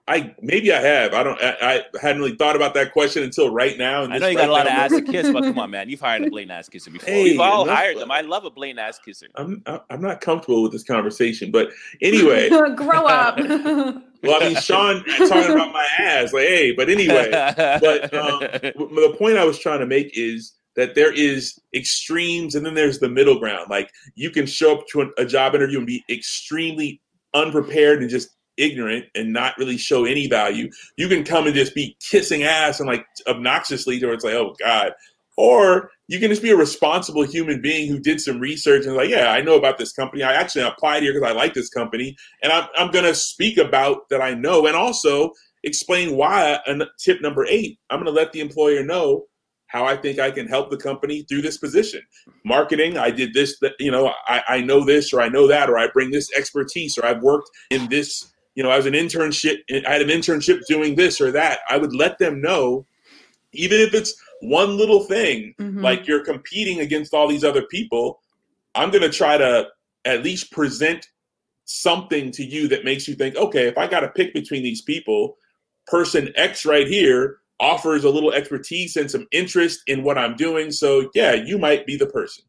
I 0.07 0.35
maybe 0.41 0.73
I 0.73 0.81
have. 0.81 1.13
I 1.13 1.23
don't. 1.23 1.41
I, 1.41 1.55
I 1.61 1.83
hadn't 2.01 2.21
really 2.21 2.35
thought 2.35 2.55
about 2.55 2.73
that 2.73 2.91
question 2.91 3.23
until 3.23 3.53
right 3.53 3.77
now. 3.77 4.03
I 4.03 4.17
know 4.17 4.27
you 4.27 4.37
right 4.37 4.47
got 4.47 4.49
a 4.49 4.51
lot 4.51 4.65
of 4.65 4.73
ass 4.73 4.91
to 4.91 5.01
kiss, 5.01 5.31
but 5.31 5.43
come 5.43 5.59
on, 5.59 5.69
man, 5.71 5.89
you've 5.89 5.99
hired 6.01 6.23
a 6.23 6.29
blatant 6.29 6.51
ass 6.51 6.67
kisser 6.67 6.89
before. 6.89 7.07
Hey, 7.07 7.23
We've 7.23 7.39
all 7.39 7.63
enough, 7.63 7.77
hired 7.77 7.97
them. 7.97 8.11
I 8.11 8.21
love 8.21 8.43
a 8.43 8.49
blatant 8.49 8.79
ass 8.79 8.97
kisser. 8.97 9.27
I'm 9.35 9.63
I'm 9.89 10.01
not 10.01 10.19
comfortable 10.19 10.63
with 10.63 10.71
this 10.71 10.83
conversation, 10.83 11.51
but 11.51 11.69
anyway, 12.01 12.49
grow 12.75 13.05
up. 13.05 13.37
well, 13.39 14.03
I 14.25 14.39
mean, 14.39 14.55
Sean 14.55 15.03
talking 15.05 15.51
about 15.51 15.71
my 15.71 15.87
ass, 15.99 16.33
like, 16.33 16.47
hey, 16.47 16.71
but 16.71 16.89
anyway, 16.89 17.29
but 17.31 18.13
um, 18.13 18.39
the 18.39 19.15
point 19.17 19.37
I 19.37 19.45
was 19.45 19.59
trying 19.59 19.79
to 19.79 19.85
make 19.85 20.17
is 20.17 20.53
that 20.75 20.95
there 20.95 21.13
is 21.13 21.59
extremes 21.73 22.55
and 22.55 22.65
then 22.65 22.73
there's 22.73 22.99
the 22.99 23.09
middle 23.09 23.39
ground. 23.39 23.67
Like 23.69 23.91
you 24.15 24.29
can 24.29 24.45
show 24.45 24.77
up 24.77 24.87
to 24.87 25.11
a 25.17 25.25
job 25.25 25.55
interview 25.55 25.79
and 25.79 25.87
be 25.87 26.03
extremely 26.09 27.01
unprepared 27.33 28.01
and 28.01 28.09
just 28.09 28.29
ignorant 28.57 29.05
and 29.15 29.33
not 29.33 29.57
really 29.57 29.77
show 29.77 30.05
any 30.05 30.27
value. 30.27 30.69
You 30.97 31.07
can 31.07 31.23
come 31.23 31.45
and 31.45 31.55
just 31.55 31.75
be 31.75 31.97
kissing 31.99 32.43
ass 32.43 32.79
and 32.79 32.87
like 32.87 33.05
obnoxiously 33.27 33.99
to 33.99 34.05
where 34.05 34.15
it's 34.15 34.23
like, 34.23 34.33
oh 34.33 34.55
God. 34.59 34.93
Or 35.37 35.89
you 36.07 36.19
can 36.19 36.29
just 36.29 36.41
be 36.41 36.51
a 36.51 36.57
responsible 36.57 37.23
human 37.23 37.61
being 37.61 37.87
who 37.87 37.99
did 37.99 38.19
some 38.19 38.39
research 38.39 38.85
and 38.85 38.95
like, 38.95 39.09
yeah, 39.09 39.31
I 39.31 39.41
know 39.41 39.55
about 39.55 39.77
this 39.77 39.93
company. 39.93 40.23
I 40.23 40.33
actually 40.33 40.63
applied 40.63 41.03
here 41.03 41.13
because 41.13 41.27
I 41.27 41.33
like 41.33 41.53
this 41.53 41.69
company. 41.69 42.15
And 42.43 42.51
I'm, 42.51 42.67
I'm 42.75 42.91
going 42.91 43.05
to 43.05 43.15
speak 43.15 43.57
about 43.57 44.09
that 44.09 44.21
I 44.21 44.33
know 44.33 44.67
and 44.67 44.75
also 44.75 45.31
explain 45.63 46.15
why. 46.15 46.59
And 46.67 46.83
tip 46.99 47.21
number 47.21 47.45
eight, 47.47 47.79
I'm 47.89 47.99
going 47.99 48.13
to 48.13 48.19
let 48.19 48.33
the 48.33 48.41
employer 48.41 48.83
know 48.83 49.25
how 49.71 49.85
I 49.85 49.95
think 49.95 50.19
I 50.19 50.31
can 50.31 50.47
help 50.47 50.69
the 50.69 50.77
company 50.77 51.23
through 51.23 51.41
this 51.43 51.57
position. 51.57 52.01
Marketing, 52.43 52.97
I 52.97 53.09
did 53.09 53.33
this, 53.33 53.57
you 53.79 53.91
know, 53.91 54.13
I, 54.27 54.43
I 54.47 54.61
know 54.61 54.83
this 54.83 55.13
or 55.13 55.21
I 55.21 55.29
know 55.29 55.47
that, 55.47 55.69
or 55.69 55.77
I 55.77 55.87
bring 55.87 56.11
this 56.11 56.29
expertise, 56.33 56.97
or 56.97 57.05
I've 57.05 57.21
worked 57.21 57.49
in 57.69 57.87
this, 57.87 58.33
you 58.55 58.63
know, 58.63 58.71
as 58.71 58.85
an 58.85 58.93
internship, 58.93 59.59
I 59.71 59.91
had 59.91 60.01
an 60.01 60.09
internship 60.09 60.65
doing 60.67 60.95
this 60.95 61.21
or 61.21 61.31
that. 61.31 61.59
I 61.69 61.77
would 61.77 61.95
let 61.95 62.19
them 62.19 62.41
know, 62.41 62.85
even 63.53 63.79
if 63.79 63.93
it's 63.93 64.13
one 64.41 64.77
little 64.77 65.05
thing, 65.05 65.55
mm-hmm. 65.57 65.79
like 65.79 66.05
you're 66.05 66.25
competing 66.25 66.81
against 66.81 67.13
all 67.13 67.27
these 67.27 67.43
other 67.43 67.63
people, 67.63 68.19
I'm 68.75 68.89
going 68.89 69.03
to 69.03 69.09
try 69.09 69.37
to 69.37 69.67
at 70.03 70.23
least 70.23 70.51
present 70.51 71.07
something 71.63 72.31
to 72.31 72.43
you 72.43 72.67
that 72.67 72.83
makes 72.83 73.07
you 73.07 73.15
think, 73.15 73.37
okay, 73.37 73.67
if 73.67 73.77
I 73.77 73.87
got 73.87 74.01
to 74.01 74.09
pick 74.09 74.33
between 74.33 74.63
these 74.63 74.81
people, 74.81 75.37
person 75.87 76.33
X 76.35 76.65
right 76.65 76.87
here 76.87 77.37
offers 77.61 78.03
a 78.03 78.09
little 78.09 78.33
expertise 78.33 78.97
and 78.97 79.09
some 79.09 79.27
interest 79.31 79.81
in 79.87 80.03
what 80.03 80.17
I'm 80.17 80.35
doing. 80.35 80.71
So 80.71 81.09
yeah, 81.13 81.33
you 81.33 81.57
might 81.57 81.85
be 81.85 81.95
the 81.95 82.07
person. 82.07 82.43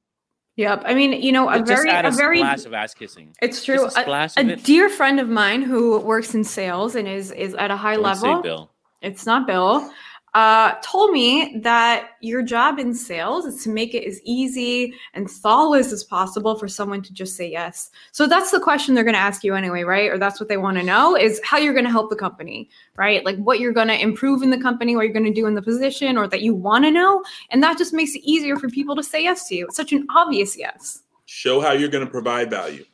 Yep. 0.57 0.83
I 0.85 0.95
mean, 0.95 1.13
you 1.23 1.33
know, 1.33 1.49
a 1.49 1.63
very, 1.63 1.89
a, 1.89 2.09
a 2.09 2.11
very 2.11 2.39
splash 2.39 2.67
of 2.67 2.75
ass 2.75 2.93
kissing. 2.93 3.35
It's 3.41 3.65
true. 3.65 3.87
a, 3.97 4.03
a, 4.07 4.31
a 4.37 4.57
dear 4.57 4.91
friend 4.91 5.19
of 5.21 5.29
mine 5.29 5.63
who 5.63 5.99
works 6.01 6.35
in 6.35 6.45
sales 6.45 6.95
and 6.95 7.09
is 7.09 7.31
is 7.31 7.55
at 7.55 7.71
a 7.71 7.77
high 7.77 7.95
Don't 7.95 8.03
level. 8.03 8.37
Say 8.37 8.43
Bill. 8.43 8.71
It's 9.01 9.25
not 9.25 9.47
Bill 9.47 9.91
uh, 10.35 10.75
told 10.83 11.11
me 11.11 11.59
that 11.59 12.13
your 12.21 12.43
job 12.43 12.79
in 12.79 12.95
sales 12.95 13.45
is 13.45 13.63
to 13.63 13.69
make 13.69 13.93
it 13.93 14.07
as 14.07 14.19
easy 14.25 14.95
and 15.13 15.31
flawless 15.31 15.93
as 15.93 16.03
possible 16.03 16.57
for 16.57 16.67
someone 16.69 17.03
to 17.03 17.13
just 17.13 17.37
say 17.37 17.51
yes. 17.51 17.91
So 18.13 18.27
that's 18.27 18.51
the 18.51 18.61
question 18.61 18.95
they're 18.95 19.05
going 19.05 19.15
to 19.15 19.21
ask 19.21 19.45
you 19.45 19.55
anyway, 19.55 19.83
right? 19.83 20.11
Or 20.11 20.17
that's 20.17 20.41
what 20.41 20.49
they 20.49 20.57
want 20.57 20.79
to 20.79 20.83
know 20.83 21.15
is 21.15 21.39
how 21.45 21.59
you're 21.59 21.75
going 21.75 21.85
to 21.85 21.91
help 21.91 22.09
the 22.09 22.17
company, 22.17 22.71
right? 22.97 23.23
Like 23.27 23.37
what 23.37 23.61
you're 23.61 23.75
going 23.75 23.89
to 23.89 24.01
improve 24.01 24.43
in 24.43 24.49
the 24.49 24.61
company, 24.61 24.97
what 24.97 25.03
you're 25.03 25.13
going 25.13 25.27
to 25.27 25.33
do 25.33 25.47
in 25.47 25.55
the 25.55 25.61
position, 25.61 26.17
or 26.17 26.27
that 26.29 26.41
you 26.41 26.55
want 26.55 26.85
to 26.87 26.91
know. 26.91 27.23
And 27.51 27.63
that 27.63 27.77
just 27.77 27.93
makes 27.93 28.15
it 28.15 28.23
easier 28.25 28.57
for 28.57 28.71
people 28.71 28.97
to 28.97 29.03
say 29.03 29.23
yes 29.23 29.49
to 29.49 29.55
you. 29.55 29.67
It's 29.67 29.77
such 29.77 29.93
an 29.93 30.07
obvious 30.15 30.57
yes. 30.57 31.03
Show 31.27 31.61
how 31.61 31.73
you're 31.73 31.91
going 31.91 32.07
to 32.07 32.11
provide 32.11 32.49
value. 32.49 32.85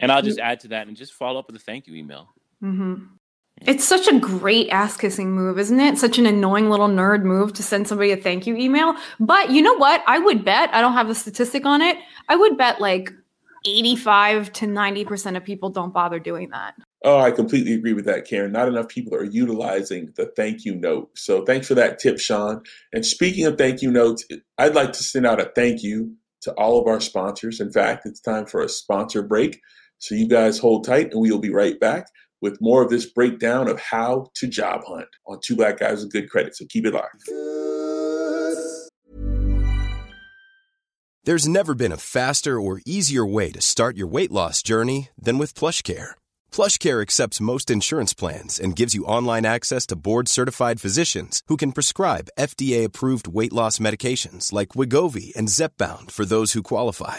And 0.00 0.10
I'll 0.10 0.22
just 0.22 0.38
add 0.38 0.60
to 0.60 0.68
that 0.68 0.88
and 0.88 0.96
just 0.96 1.12
follow 1.12 1.38
up 1.38 1.46
with 1.46 1.56
a 1.56 1.60
thank 1.60 1.86
you 1.86 1.94
email. 1.94 2.28
Mm-hmm. 2.62 3.04
It's 3.66 3.84
such 3.84 4.08
a 4.08 4.18
great 4.18 4.68
ass 4.70 4.96
kissing 4.96 5.32
move, 5.32 5.58
isn't 5.58 5.80
it? 5.80 5.98
Such 5.98 6.18
an 6.18 6.26
annoying 6.26 6.70
little 6.70 6.88
nerd 6.88 7.22
move 7.22 7.52
to 7.54 7.62
send 7.62 7.88
somebody 7.88 8.12
a 8.12 8.16
thank 8.16 8.46
you 8.46 8.56
email. 8.56 8.94
But 9.20 9.50
you 9.50 9.62
know 9.62 9.74
what? 9.76 10.02
I 10.06 10.18
would 10.18 10.44
bet, 10.44 10.70
I 10.72 10.80
don't 10.80 10.94
have 10.94 11.10
a 11.10 11.14
statistic 11.14 11.66
on 11.66 11.82
it. 11.82 11.98
I 12.28 12.36
would 12.36 12.56
bet 12.56 12.80
like 12.80 13.12
85 13.66 14.52
to 14.54 14.66
90% 14.66 15.36
of 15.36 15.44
people 15.44 15.70
don't 15.70 15.92
bother 15.92 16.18
doing 16.18 16.50
that. 16.50 16.74
Oh, 17.04 17.18
I 17.18 17.30
completely 17.30 17.74
agree 17.74 17.92
with 17.92 18.06
that, 18.06 18.26
Karen. 18.26 18.52
Not 18.52 18.68
enough 18.68 18.88
people 18.88 19.14
are 19.14 19.24
utilizing 19.24 20.12
the 20.16 20.26
thank 20.36 20.64
you 20.64 20.74
note. 20.74 21.10
So 21.16 21.44
thanks 21.44 21.68
for 21.68 21.74
that 21.74 21.98
tip, 21.98 22.18
Sean. 22.18 22.62
And 22.92 23.04
speaking 23.04 23.46
of 23.46 23.56
thank 23.56 23.82
you 23.82 23.90
notes, 23.90 24.24
I'd 24.58 24.74
like 24.74 24.92
to 24.94 25.04
send 25.04 25.26
out 25.26 25.40
a 25.40 25.52
thank 25.54 25.82
you 25.82 26.14
to 26.42 26.52
all 26.52 26.80
of 26.80 26.86
our 26.86 27.00
sponsors. 27.00 27.60
In 27.60 27.70
fact, 27.70 28.06
it's 28.06 28.20
time 28.20 28.46
for 28.46 28.62
a 28.62 28.68
sponsor 28.68 29.22
break. 29.22 29.60
So 29.98 30.14
you 30.14 30.28
guys 30.28 30.58
hold 30.58 30.84
tight 30.84 31.12
and 31.12 31.20
we 31.20 31.30
will 31.30 31.38
be 31.38 31.50
right 31.50 31.78
back 31.78 32.06
with 32.40 32.60
more 32.60 32.82
of 32.82 32.90
this 32.90 33.06
breakdown 33.06 33.68
of 33.68 33.80
how 33.80 34.30
to 34.36 34.46
job 34.46 34.82
hunt 34.86 35.08
on 35.26 35.38
Two 35.42 35.56
Black 35.56 35.78
Guys 35.78 36.02
with 36.02 36.12
Good 36.12 36.30
Credit. 36.30 36.54
So 36.56 36.64
keep 36.68 36.86
it 36.86 36.94
locked. 36.94 37.24
There's 41.24 41.48
never 41.48 41.74
been 41.74 41.92
a 41.92 41.98
faster 41.98 42.58
or 42.58 42.80
easier 42.86 43.26
way 43.26 43.50
to 43.50 43.60
start 43.60 43.98
your 43.98 44.06
weight 44.06 44.32
loss 44.32 44.62
journey 44.62 45.10
than 45.18 45.36
with 45.36 45.52
PlushCare. 45.52 46.12
PlushCare 46.50 47.02
accepts 47.02 47.40
most 47.40 47.70
insurance 47.70 48.14
plans 48.14 48.58
and 48.58 48.74
gives 48.74 48.94
you 48.94 49.04
online 49.04 49.44
access 49.44 49.84
to 49.88 49.96
board-certified 49.96 50.80
physicians 50.80 51.42
who 51.48 51.58
can 51.58 51.72
prescribe 51.72 52.30
FDA-approved 52.38 53.28
weight 53.28 53.52
loss 53.52 53.78
medications 53.78 54.52
like 54.54 54.68
Wegovy 54.70 55.36
and 55.36 55.48
Zepbound 55.48 56.10
for 56.12 56.24
those 56.24 56.52
who 56.52 56.62
qualify 56.62 57.18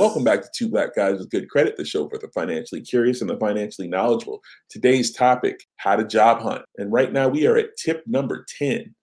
Welcome 0.00 0.24
back 0.24 0.40
to 0.40 0.48
Two 0.54 0.70
Black 0.70 0.94
Guys 0.94 1.18
with 1.18 1.28
Good 1.28 1.50
Credit, 1.50 1.76
the 1.76 1.84
show 1.84 2.08
for 2.08 2.16
the 2.16 2.28
financially 2.28 2.80
curious 2.80 3.20
and 3.20 3.28
the 3.28 3.36
financially 3.36 3.86
knowledgeable. 3.86 4.40
Today's 4.70 5.12
topic 5.12 5.66
how 5.76 5.94
to 5.94 6.06
job 6.06 6.40
hunt. 6.40 6.64
And 6.78 6.90
right 6.90 7.12
now 7.12 7.28
we 7.28 7.46
are 7.46 7.58
at 7.58 7.76
tip 7.76 8.02
number 8.06 8.46
10. 8.58 8.94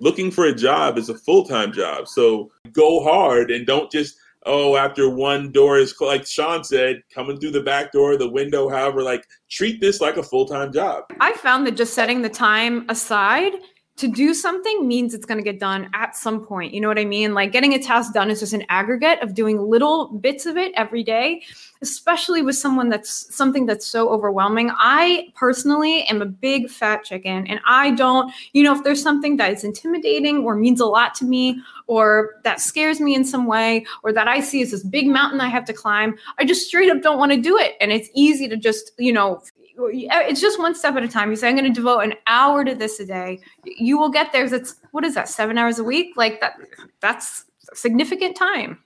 Looking 0.00 0.30
for 0.30 0.44
a 0.44 0.54
job 0.54 0.96
is 0.96 1.08
a 1.08 1.18
full 1.18 1.44
time 1.44 1.72
job. 1.72 2.06
So 2.06 2.52
go 2.70 3.02
hard 3.02 3.50
and 3.50 3.66
don't 3.66 3.90
just, 3.90 4.14
oh, 4.46 4.76
after 4.76 5.10
one 5.10 5.50
door 5.50 5.76
is, 5.76 5.92
like 6.00 6.24
Sean 6.24 6.62
said, 6.62 7.02
coming 7.12 7.40
through 7.40 7.50
the 7.50 7.60
back 7.60 7.90
door, 7.90 8.16
the 8.16 8.30
window, 8.30 8.68
however, 8.68 9.02
like 9.02 9.26
treat 9.50 9.80
this 9.80 10.00
like 10.00 10.18
a 10.18 10.22
full 10.22 10.46
time 10.46 10.72
job. 10.72 11.02
I 11.18 11.32
found 11.32 11.66
that 11.66 11.76
just 11.76 11.94
setting 11.94 12.22
the 12.22 12.28
time 12.28 12.88
aside 12.88 13.54
to 13.96 14.08
do 14.08 14.34
something 14.34 14.88
means 14.88 15.14
it's 15.14 15.24
going 15.24 15.38
to 15.38 15.44
get 15.44 15.60
done 15.60 15.88
at 15.94 16.16
some 16.16 16.44
point. 16.44 16.74
You 16.74 16.80
know 16.80 16.88
what 16.88 16.98
I 16.98 17.04
mean? 17.04 17.32
Like 17.32 17.52
getting 17.52 17.74
a 17.74 17.78
task 17.78 18.12
done 18.12 18.28
is 18.28 18.40
just 18.40 18.52
an 18.52 18.64
aggregate 18.68 19.22
of 19.22 19.34
doing 19.34 19.60
little 19.60 20.08
bits 20.08 20.46
of 20.46 20.56
it 20.56 20.72
every 20.76 21.04
day, 21.04 21.42
especially 21.80 22.42
with 22.42 22.56
someone 22.56 22.88
that's 22.88 23.32
something 23.32 23.66
that's 23.66 23.86
so 23.86 24.08
overwhelming. 24.08 24.72
I 24.74 25.28
personally 25.36 26.02
am 26.04 26.22
a 26.22 26.26
big 26.26 26.70
fat 26.70 27.04
chicken 27.04 27.46
and 27.46 27.60
I 27.66 27.92
don't, 27.92 28.32
you 28.52 28.64
know, 28.64 28.74
if 28.74 28.82
there's 28.82 29.02
something 29.02 29.36
that 29.36 29.52
is 29.52 29.62
intimidating 29.62 30.38
or 30.38 30.56
means 30.56 30.80
a 30.80 30.86
lot 30.86 31.14
to 31.16 31.24
me 31.24 31.62
or 31.86 32.40
that 32.42 32.60
scares 32.60 33.00
me 33.00 33.14
in 33.14 33.24
some 33.24 33.46
way 33.46 33.86
or 34.02 34.12
that 34.12 34.26
I 34.26 34.40
see 34.40 34.60
as 34.62 34.72
this 34.72 34.82
big 34.82 35.06
mountain 35.06 35.40
I 35.40 35.48
have 35.48 35.66
to 35.66 35.72
climb, 35.72 36.16
I 36.38 36.44
just 36.44 36.66
straight 36.66 36.90
up 36.90 37.00
don't 37.00 37.18
want 37.18 37.30
to 37.30 37.40
do 37.40 37.56
it. 37.58 37.76
And 37.80 37.92
it's 37.92 38.08
easy 38.12 38.48
to 38.48 38.56
just, 38.56 38.90
you 38.98 39.12
know, 39.12 39.40
it's 39.76 40.40
just 40.40 40.58
one 40.58 40.74
step 40.74 40.96
at 40.96 41.02
a 41.02 41.08
time. 41.08 41.30
You 41.30 41.36
say, 41.36 41.48
I'm 41.48 41.56
going 41.56 41.64
to 41.64 41.72
devote 41.72 42.00
an 42.00 42.14
hour 42.26 42.64
to 42.64 42.74
this 42.74 43.00
a 43.00 43.06
day. 43.06 43.40
You 43.64 43.98
will 43.98 44.10
get 44.10 44.32
there. 44.32 44.48
That's 44.48 44.76
what 44.92 45.04
is 45.04 45.14
that? 45.14 45.28
Seven 45.28 45.58
hours 45.58 45.78
a 45.78 45.84
week? 45.84 46.16
Like 46.16 46.40
that. 46.40 46.54
That's 47.00 47.44
significant 47.74 48.36
time. 48.36 48.78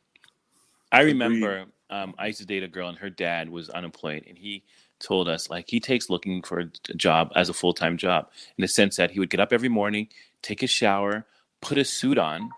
I 0.90 1.02
remember 1.02 1.66
um, 1.90 2.14
I 2.18 2.28
used 2.28 2.40
to 2.40 2.46
date 2.46 2.62
a 2.62 2.68
girl, 2.68 2.88
and 2.88 2.98
her 2.98 3.10
dad 3.10 3.50
was 3.50 3.68
unemployed, 3.70 4.24
and 4.26 4.38
he 4.38 4.64
told 4.98 5.28
us 5.28 5.48
like 5.48 5.66
he 5.68 5.78
takes 5.78 6.10
looking 6.10 6.42
for 6.42 6.60
a 6.60 6.94
job 6.96 7.30
as 7.36 7.48
a 7.48 7.54
full 7.54 7.72
time 7.72 7.96
job 7.96 8.28
in 8.56 8.62
the 8.62 8.68
sense 8.68 8.96
that 8.96 9.10
he 9.10 9.20
would 9.20 9.30
get 9.30 9.40
up 9.40 9.52
every 9.52 9.68
morning, 9.68 10.08
take 10.42 10.62
a 10.62 10.66
shower, 10.66 11.24
put 11.60 11.78
a 11.78 11.84
suit 11.84 12.18
on, 12.18 12.50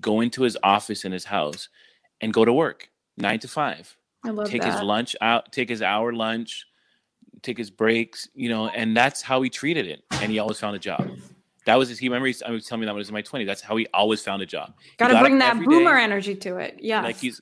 go 0.00 0.20
into 0.20 0.42
his 0.42 0.56
office 0.62 1.04
in 1.04 1.12
his 1.12 1.24
house, 1.24 1.68
and 2.20 2.32
go 2.32 2.44
to 2.44 2.52
work 2.52 2.90
nine 3.16 3.38
to 3.40 3.48
five. 3.48 3.96
I 4.24 4.30
love 4.30 4.48
take 4.48 4.62
that. 4.62 4.72
his 4.72 4.82
lunch 4.82 5.14
out, 5.20 5.52
take 5.52 5.68
his 5.68 5.82
hour 5.82 6.12
lunch 6.12 6.66
take 7.42 7.58
his 7.58 7.70
breaks, 7.70 8.28
you 8.34 8.48
know, 8.48 8.68
and 8.68 8.96
that's 8.96 9.22
how 9.22 9.42
he 9.42 9.50
treated 9.50 9.86
it. 9.86 10.02
And 10.12 10.30
he 10.30 10.38
always 10.38 10.58
found 10.58 10.76
a 10.76 10.78
job. 10.78 11.08
That 11.66 11.76
was 11.76 11.88
his. 11.88 11.98
He 11.98 12.08
remember 12.08 12.26
he 12.26 12.34
was 12.50 12.66
telling 12.66 12.80
me 12.80 12.86
that 12.86 12.92
when 12.92 12.98
I 12.98 13.00
was 13.00 13.08
in 13.08 13.14
my 13.14 13.22
20s. 13.22 13.46
That's 13.46 13.62
how 13.62 13.76
he 13.76 13.86
always 13.94 14.20
found 14.20 14.42
a 14.42 14.46
job. 14.46 14.74
Got 14.98 15.08
to 15.08 15.20
bring 15.20 15.38
that 15.38 15.56
boomer 15.58 15.96
day, 15.96 16.02
energy 16.02 16.34
to 16.36 16.58
it. 16.58 16.78
Yeah. 16.80 17.02
Like 17.02 17.16
he's. 17.16 17.40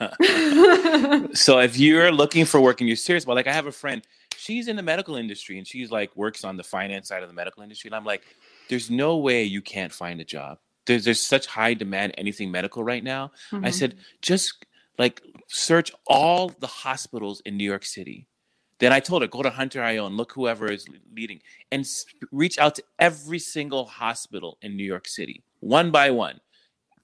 so 1.38 1.58
if 1.58 1.78
you're 1.78 2.10
looking 2.10 2.44
for 2.44 2.60
work 2.60 2.80
and 2.80 2.88
you're 2.88 2.96
serious 2.96 3.24
about, 3.24 3.36
like, 3.36 3.46
I 3.46 3.52
have 3.52 3.66
a 3.66 3.72
friend. 3.72 4.02
She's 4.36 4.68
in 4.68 4.76
the 4.76 4.82
medical 4.82 5.16
industry 5.16 5.58
and 5.58 5.66
she's 5.66 5.90
like 5.90 6.14
works 6.16 6.44
on 6.44 6.56
the 6.56 6.62
finance 6.62 7.08
side 7.08 7.22
of 7.22 7.28
the 7.28 7.34
medical 7.34 7.62
industry, 7.62 7.88
and 7.88 7.94
I'm 7.94 8.04
like, 8.04 8.22
there's 8.68 8.90
no 8.90 9.18
way 9.18 9.44
you 9.44 9.62
can't 9.62 9.92
find 9.92 10.20
a 10.20 10.24
job. 10.24 10.58
There's 10.86 11.04
there's 11.04 11.20
such 11.20 11.46
high 11.46 11.74
demand 11.74 12.14
anything 12.18 12.50
medical 12.50 12.82
right 12.82 13.02
now. 13.02 13.32
Mm-hmm. 13.50 13.64
I 13.64 13.70
said 13.70 13.96
just 14.22 14.66
like 14.98 15.22
search 15.48 15.92
all 16.06 16.48
the 16.60 16.66
hospitals 16.66 17.40
in 17.44 17.56
New 17.56 17.64
York 17.64 17.84
City 17.84 18.26
then 18.78 18.92
I 18.92 19.00
told 19.00 19.22
her, 19.22 19.28
go 19.28 19.42
to 19.42 19.50
Hunter.io 19.50 20.06
and 20.06 20.16
look 20.16 20.32
whoever 20.32 20.70
is 20.70 20.86
leading 21.14 21.40
and 21.72 21.86
reach 22.30 22.58
out 22.58 22.74
to 22.74 22.84
every 22.98 23.38
single 23.38 23.86
hospital 23.86 24.58
in 24.62 24.76
New 24.76 24.84
York 24.84 25.08
City, 25.08 25.42
one 25.60 25.90
by 25.90 26.10
one. 26.10 26.40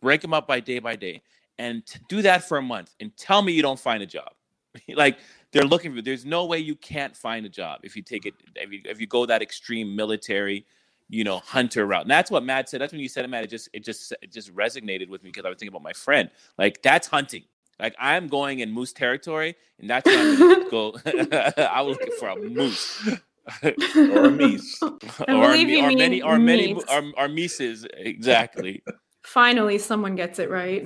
Break 0.01 0.21
them 0.21 0.35
up 0.35 0.47
by 0.47 0.61
day 0.61 0.81
by 0.81 0.97
day. 0.97 1.23
And 1.59 1.83
do 2.09 2.23
that 2.23 2.49
for 2.49 2.59
a 2.59 2.63
month 2.63 2.95
and 3.01 3.17
tell 3.17 3.41
me 3.41 3.53
you 3.53 3.63
don't 3.63 3.79
find 3.79 4.03
a 4.03 4.07
job. 4.07 4.33
like 4.95 5.19
they're 5.53 5.65
looking 5.65 5.95
for, 5.95 6.03
there's 6.03 6.25
no 6.25 6.45
way 6.47 6.59
you 6.59 6.75
can't 6.75 7.17
find 7.17 7.47
a 7.47 7.49
job 7.49 7.81
if 7.85 7.95
you 7.95 8.03
take 8.03 8.27
it, 8.27 8.35
if 8.57 8.73
you, 8.73 8.81
if 8.85 9.01
you 9.01 9.07
go 9.07 9.27
that 9.27 9.43
extreme 9.43 9.95
military, 9.95 10.67
you 11.09 11.25
know, 11.25 11.39
hunter 11.39 11.87
route. 11.87 12.03
And 12.03 12.11
that's 12.11 12.31
what 12.31 12.43
Matt 12.43 12.69
said. 12.69 12.81
That's 12.81 12.93
when 12.93 13.01
you 13.01 13.09
said 13.09 13.25
it, 13.25 13.29
Matt. 13.29 13.45
It 13.45 13.51
just, 13.51 13.69
it 13.73 13.85
just, 13.85 14.13
it 14.23 14.33
just 14.33 14.55
resonated 14.55 15.09
with 15.09 15.23
me 15.23 15.31
because 15.31 15.45
I 15.45 15.51
was 15.51 15.59
thinking 15.59 15.73
about 15.73 15.83
my 15.83 15.93
friend. 15.93 16.31
Like 16.59 16.83
that's 16.83 17.07
hunting. 17.07 17.45
Like 17.83 17.97
I'm 17.99 18.29
going 18.29 18.61
in 18.61 18.71
moose 18.71 18.93
territory, 18.93 19.57
and 19.81 19.91
that's 19.91 20.07
where 20.07 20.19
I'm 20.19 20.69
go. 20.71 20.95
I 21.05 21.83
was 21.83 21.99
looking 21.99 22.17
for 22.19 22.29
a 22.29 22.37
moose. 22.37 23.09
or 23.65 24.27
a 24.27 24.31
meese. 24.31 24.79
I 25.27 25.35
or, 25.35 25.49
believe 25.49 25.69
you 25.69 25.85
or 25.85 25.89
mean 25.89 25.99
many 25.99 26.23
or 26.23 26.39
many 26.39 26.75
or, 26.75 27.03
or 27.19 27.27
mises 27.27 27.85
exactly. 27.97 28.85
Finally, 29.25 29.79
someone 29.79 30.15
gets 30.15 30.39
it 30.39 30.49
right. 30.49 30.85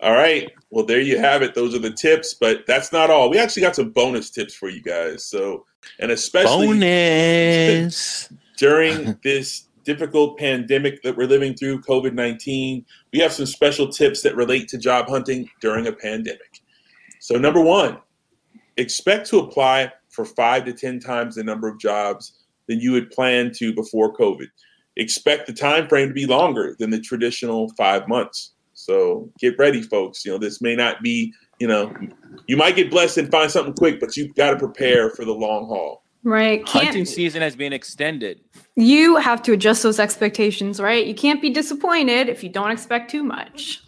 all 0.00 0.12
right. 0.12 0.50
Well, 0.70 0.86
there 0.86 1.00
you 1.00 1.18
have 1.18 1.42
it. 1.42 1.54
Those 1.54 1.74
are 1.74 1.78
the 1.78 1.90
tips, 1.90 2.32
but 2.32 2.66
that's 2.66 2.92
not 2.92 3.10
all. 3.10 3.28
We 3.28 3.38
actually 3.38 3.62
got 3.62 3.76
some 3.76 3.90
bonus 3.90 4.30
tips 4.30 4.54
for 4.54 4.70
you 4.70 4.82
guys. 4.82 5.26
So, 5.26 5.66
and 5.98 6.10
especially 6.10 6.66
bonus 6.66 8.32
during 8.56 9.18
this 9.22 9.68
difficult 9.84 10.38
pandemic 10.38 11.02
that 11.02 11.16
we're 11.16 11.26
living 11.26 11.54
through, 11.54 11.82
COVID 11.82 12.14
19, 12.14 12.84
we 13.12 13.18
have 13.20 13.32
some 13.32 13.46
special 13.46 13.88
tips 13.88 14.22
that 14.22 14.36
relate 14.36 14.68
to 14.68 14.78
job 14.78 15.08
hunting 15.08 15.48
during 15.60 15.86
a 15.86 15.92
pandemic. 15.92 16.60
So, 17.20 17.36
number 17.36 17.60
one, 17.60 17.98
expect 18.76 19.28
to 19.30 19.38
apply 19.38 19.92
for 20.10 20.24
five 20.24 20.64
to 20.64 20.72
10 20.72 21.00
times 21.00 21.34
the 21.34 21.44
number 21.44 21.68
of 21.68 21.78
jobs 21.78 22.44
than 22.68 22.80
you 22.80 22.94
had 22.94 23.10
planned 23.10 23.54
to 23.54 23.74
before 23.74 24.14
COVID. 24.16 24.46
Expect 24.96 25.46
the 25.46 25.52
time 25.52 25.88
frame 25.88 26.08
to 26.08 26.14
be 26.14 26.26
longer 26.26 26.76
than 26.78 26.90
the 26.90 27.00
traditional 27.00 27.70
five 27.76 28.08
months. 28.08 28.52
So 28.74 29.30
get 29.38 29.58
ready, 29.58 29.82
folks. 29.82 30.24
You 30.24 30.32
know, 30.32 30.38
this 30.38 30.60
may 30.60 30.76
not 30.76 31.02
be, 31.02 31.32
you 31.58 31.66
know, 31.66 31.92
you 32.46 32.56
might 32.56 32.76
get 32.76 32.90
blessed 32.90 33.18
and 33.18 33.30
find 33.30 33.50
something 33.50 33.74
quick, 33.74 34.00
but 34.00 34.16
you've 34.16 34.34
got 34.34 34.50
to 34.50 34.56
prepare 34.56 35.10
for 35.10 35.24
the 35.24 35.32
long 35.32 35.66
haul. 35.66 36.03
Right. 36.24 36.64
Can't, 36.64 36.86
Hunting 36.86 37.04
season 37.04 37.42
has 37.42 37.54
been 37.54 37.74
extended. 37.74 38.40
You 38.76 39.16
have 39.16 39.42
to 39.42 39.52
adjust 39.52 39.82
those 39.82 40.00
expectations, 40.00 40.80
right? 40.80 41.06
You 41.06 41.14
can't 41.14 41.42
be 41.42 41.50
disappointed 41.50 42.28
if 42.30 42.42
you 42.42 42.48
don't 42.48 42.70
expect 42.70 43.10
too 43.10 43.22
much. 43.22 43.82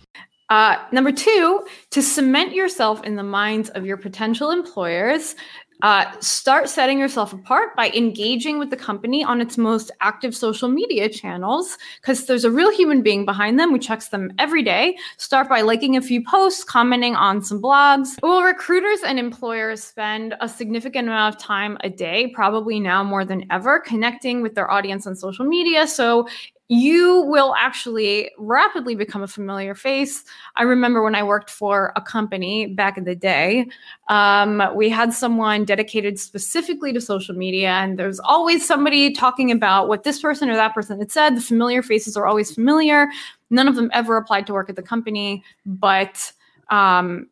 Uh, 0.49 0.77
number 0.93 1.11
two, 1.11 1.67
to 1.91 2.03
cement 2.03 2.53
yourself 2.53 3.03
in 3.03 3.17
the 3.17 3.23
minds 3.23 3.71
of 3.71 3.85
your 3.85 3.97
potential 3.97 4.51
employers, 4.53 5.35
uh, 5.83 6.11
start 6.21 6.69
setting 6.69 6.99
yourself 6.99 7.33
apart 7.33 7.77
by 7.77 7.91
engaging 7.91 8.59
with 8.59 8.71
the 8.71 8.77
company 8.77 9.23
on 9.23 9.41
its 9.41 9.59
most 9.59 9.91
active 10.01 10.35
social 10.35 10.69
media 10.69 11.09
channels 11.09 11.77
because 12.01 12.27
there's 12.27 12.45
a 12.45 12.51
real 12.51 12.73
human 12.73 13.03
being 13.03 13.25
behind 13.25 13.59
them 13.61 13.71
who 13.71 13.79
checks 13.79 14.09
them 14.09 14.33
every 14.39 14.63
day. 14.63 14.97
Start 15.19 15.49
by 15.49 15.61
liking 15.61 15.97
a 15.97 16.01
few 16.01 16.25
posts, 16.25 16.65
commenting 16.65 17.15
on 17.15 17.43
some 17.43 17.61
blogs. 17.61 18.17
Well, 18.23 18.43
recruiters 18.43 19.01
and 19.05 19.19
employers 19.19 19.83
spend 19.83 20.35
a 20.41 20.49
significant 20.49 21.09
amount 21.09 21.35
of 21.35 21.41
time 21.41 21.77
a 21.81 21.91
day, 21.91 22.29
probably 22.29 22.81
now 22.81 23.05
more 23.05 23.25
than 23.25 23.45
ever, 23.51 23.79
connecting 23.81 24.43
with 24.43 24.55
their 24.55 24.71
audience 24.71 25.07
on 25.07 25.15
social 25.15 25.45
media. 25.45 25.87
So 25.87 26.27
you 26.69 27.23
will 27.23 27.55
actually 27.57 28.31
rapidly 28.39 28.97
become 28.97 29.23
a 29.23 29.29
familiar 29.29 29.75
face. 29.75 30.25
I 30.57 30.65
remember 30.65 31.03
when 31.03 31.15
I 31.15 31.23
worked 31.23 31.49
for 31.49 31.93
a 31.95 32.01
company 32.01 32.67
back 32.67 32.99
in 32.99 33.05
the 33.05 33.15
day, 33.15 33.67
um, 34.09 34.63
we 34.75 34.89
had 34.89 35.13
someone 35.13 35.65
dedicated 35.65 36.19
specifically 36.19 36.93
to 36.93 37.01
social 37.01 37.37
media, 37.37 37.71
and 37.71 37.99
there's 37.99 38.19
always 38.19 38.67
somebody 38.67 39.13
talking 39.13 39.53
about 39.53 39.87
what 39.87 40.03
this 40.03 40.21
person 40.21 40.51
or 40.51 40.57
that 40.57 40.75
person 40.75 40.99
had 40.99 41.13
said. 41.13 41.37
The 41.37 41.41
familiar 41.41 41.83
faces 41.83 42.17
are 42.17 42.27
always 42.27 42.53
familiar. 42.53 43.09
None 43.51 43.69
of 43.69 43.77
them 43.77 43.91
ever 43.93 44.17
applied 44.17 44.47
to 44.49 44.53
work 44.53 44.69
at 44.69 44.75
the 44.75 44.83
company, 44.83 45.45
but 45.65 46.33
um, 46.71 47.29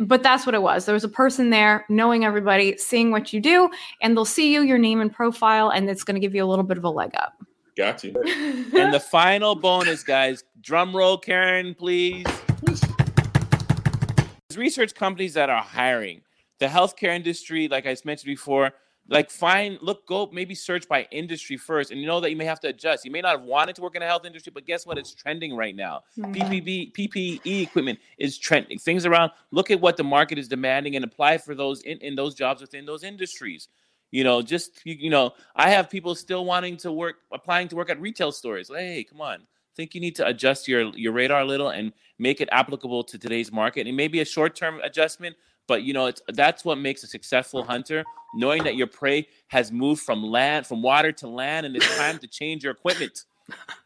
but 0.00 0.22
that's 0.22 0.46
what 0.46 0.54
it 0.54 0.62
was. 0.62 0.84
There 0.86 0.94
was 0.94 1.02
a 1.02 1.08
person 1.08 1.50
there 1.50 1.84
knowing 1.88 2.24
everybody, 2.24 2.76
seeing 2.76 3.10
what 3.10 3.32
you 3.32 3.40
do, 3.40 3.68
and 4.00 4.16
they'll 4.16 4.24
see 4.24 4.52
you, 4.52 4.62
your 4.62 4.78
name 4.78 5.00
and 5.00 5.12
profile, 5.12 5.70
and 5.70 5.90
it's 5.90 6.04
going 6.04 6.14
to 6.14 6.20
give 6.20 6.36
you 6.36 6.44
a 6.44 6.46
little 6.46 6.64
bit 6.64 6.78
of 6.78 6.84
a 6.84 6.90
leg 6.90 7.10
up. 7.16 7.32
Got 7.78 8.02
you. 8.02 8.12
and 8.76 8.92
the 8.92 8.98
final 9.10 9.54
bonus, 9.54 10.02
guys, 10.02 10.42
drum 10.60 10.94
roll, 10.94 11.16
Karen, 11.16 11.76
please. 11.76 12.26
Research 14.56 14.96
companies 14.96 15.34
that 15.34 15.48
are 15.48 15.62
hiring. 15.62 16.22
The 16.58 16.66
healthcare 16.66 17.14
industry, 17.14 17.68
like 17.68 17.86
I 17.86 17.96
mentioned 18.04 18.26
before, 18.26 18.72
like 19.06 19.30
find, 19.30 19.78
look, 19.80 20.08
go, 20.08 20.28
maybe 20.32 20.56
search 20.56 20.88
by 20.88 21.06
industry 21.12 21.56
first, 21.56 21.92
and 21.92 22.00
you 22.00 22.08
know 22.08 22.18
that 22.18 22.30
you 22.30 22.36
may 22.36 22.46
have 22.46 22.58
to 22.60 22.68
adjust. 22.68 23.04
You 23.04 23.12
may 23.12 23.20
not 23.20 23.38
have 23.38 23.42
wanted 23.42 23.76
to 23.76 23.82
work 23.82 23.94
in 23.94 24.00
the 24.00 24.06
health 24.06 24.24
industry, 24.24 24.50
but 24.52 24.66
guess 24.66 24.84
what? 24.84 24.98
It's 24.98 25.14
trending 25.14 25.54
right 25.54 25.76
now. 25.76 26.02
Mm-hmm. 26.18 26.32
PPB, 26.32 26.92
PPE 26.94 27.62
equipment 27.62 28.00
is 28.18 28.38
trending. 28.38 28.80
Things 28.80 29.06
around. 29.06 29.30
Look 29.52 29.70
at 29.70 29.80
what 29.80 29.96
the 29.96 30.04
market 30.04 30.36
is 30.36 30.48
demanding 30.48 30.96
and 30.96 31.04
apply 31.04 31.38
for 31.38 31.54
those 31.54 31.82
in, 31.82 31.98
in 31.98 32.16
those 32.16 32.34
jobs 32.34 32.60
within 32.60 32.86
those 32.86 33.04
industries. 33.04 33.68
You 34.10 34.24
know, 34.24 34.40
just 34.40 34.80
you, 34.84 35.10
know, 35.10 35.32
I 35.54 35.70
have 35.70 35.90
people 35.90 36.14
still 36.14 36.44
wanting 36.44 36.76
to 36.78 36.92
work, 36.92 37.16
applying 37.32 37.68
to 37.68 37.76
work 37.76 37.90
at 37.90 38.00
retail 38.00 38.32
stores. 38.32 38.70
Hey, 38.74 39.04
come 39.04 39.20
on. 39.20 39.46
think 39.76 39.94
you 39.94 40.00
need 40.00 40.16
to 40.16 40.26
adjust 40.26 40.66
your 40.66 40.94
your 40.96 41.12
radar 41.12 41.40
a 41.40 41.44
little 41.44 41.68
and 41.68 41.92
make 42.18 42.40
it 42.40 42.48
applicable 42.50 43.04
to 43.04 43.18
today's 43.18 43.52
market. 43.52 43.86
It 43.86 43.92
may 43.92 44.08
be 44.08 44.20
a 44.20 44.24
short 44.24 44.56
term 44.56 44.80
adjustment, 44.82 45.36
but 45.66 45.82
you 45.82 45.92
know, 45.92 46.06
it's 46.06 46.22
that's 46.28 46.64
what 46.64 46.78
makes 46.78 47.02
a 47.02 47.06
successful 47.06 47.62
hunter, 47.62 48.02
knowing 48.34 48.64
that 48.64 48.76
your 48.76 48.86
prey 48.86 49.28
has 49.48 49.70
moved 49.70 50.02
from 50.02 50.22
land, 50.22 50.66
from 50.66 50.82
water 50.82 51.12
to 51.12 51.28
land, 51.28 51.66
and 51.66 51.76
it's 51.76 51.96
time 51.98 52.18
to 52.18 52.26
change 52.26 52.64
your 52.64 52.72
equipment. 52.72 53.24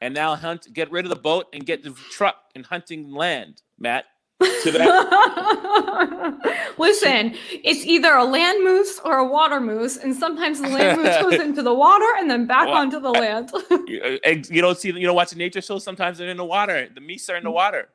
And 0.01 0.15
now 0.15 0.35
hunt, 0.35 0.73
get 0.73 0.91
rid 0.91 1.05
of 1.05 1.11
the 1.11 1.17
boat 1.17 1.47
and 1.53 1.65
get 1.65 1.83
the 1.83 1.95
truck 2.11 2.37
and 2.55 2.67
hunting 2.67 3.13
land, 3.13 3.63
Matt. 3.79 4.07
Listen, 6.79 7.35
it's 7.51 7.85
either 7.85 8.13
a 8.13 8.25
land 8.25 8.65
moose 8.65 9.01
or 9.05 9.19
a 9.19 9.27
water 9.27 9.61
moose, 9.61 9.97
and 9.97 10.15
sometimes 10.15 10.61
the 10.61 10.69
land 10.69 11.01
moose 11.01 11.17
goes 11.21 11.35
into 11.41 11.63
the 11.63 11.75
water 11.75 12.07
and 12.19 12.31
then 12.31 12.47
back 12.47 12.67
well, 12.67 12.79
onto 12.79 13.01
the 13.01 13.11
land. 13.11 13.51
you, 13.87 14.19
uh, 14.25 14.61
don't 14.61 14.79
see, 14.79 14.91
you 14.91 15.07
know, 15.07 15.15
watching 15.15 15.39
nature 15.39 15.61
shows. 15.61 15.85
Sometimes 15.85 16.19
they're 16.19 16.29
in 16.29 16.37
the 16.37 16.45
water. 16.45 16.89
The 16.95 17.01
meese 17.01 17.29
are 17.31 17.37
in 17.37 17.45
the 17.45 17.51
water. 17.51 17.89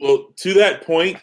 Well, 0.00 0.32
to 0.36 0.54
that 0.54 0.84
point, 0.84 1.18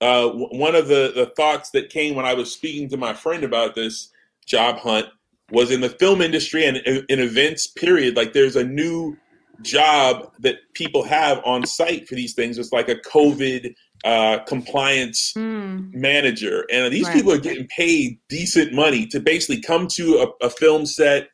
uh, 0.00 0.28
one 0.28 0.74
of 0.74 0.88
the 0.88 1.12
the 1.14 1.26
thoughts 1.36 1.70
that 1.70 1.90
came 1.90 2.14
when 2.14 2.26
I 2.26 2.34
was 2.34 2.52
speaking 2.52 2.88
to 2.90 2.96
my 2.96 3.14
friend 3.14 3.44
about 3.44 3.74
this 3.74 4.10
job 4.46 4.78
hunt 4.78 5.06
was 5.50 5.70
in 5.70 5.80
the 5.80 5.90
film 5.90 6.20
industry 6.20 6.66
and 6.66 6.78
in 6.78 7.20
events. 7.20 7.66
Period. 7.66 8.16
Like, 8.16 8.32
there's 8.32 8.56
a 8.56 8.64
new 8.64 9.16
job 9.62 10.32
that 10.38 10.56
people 10.74 11.02
have 11.02 11.40
on 11.44 11.66
site 11.66 12.08
for 12.08 12.14
these 12.14 12.34
things. 12.34 12.58
It's 12.58 12.72
like 12.72 12.88
a 12.88 12.96
COVID 12.96 13.74
uh, 14.04 14.38
compliance 14.44 15.32
mm. 15.34 15.92
manager, 15.92 16.64
and 16.72 16.92
these 16.92 17.06
right. 17.06 17.14
people 17.14 17.32
are 17.32 17.38
getting 17.38 17.66
paid 17.68 18.18
decent 18.28 18.72
money 18.72 19.06
to 19.06 19.20
basically 19.20 19.60
come 19.60 19.86
to 19.86 20.26
a, 20.42 20.46
a, 20.46 20.50
film 20.50 20.86
set 20.86 21.28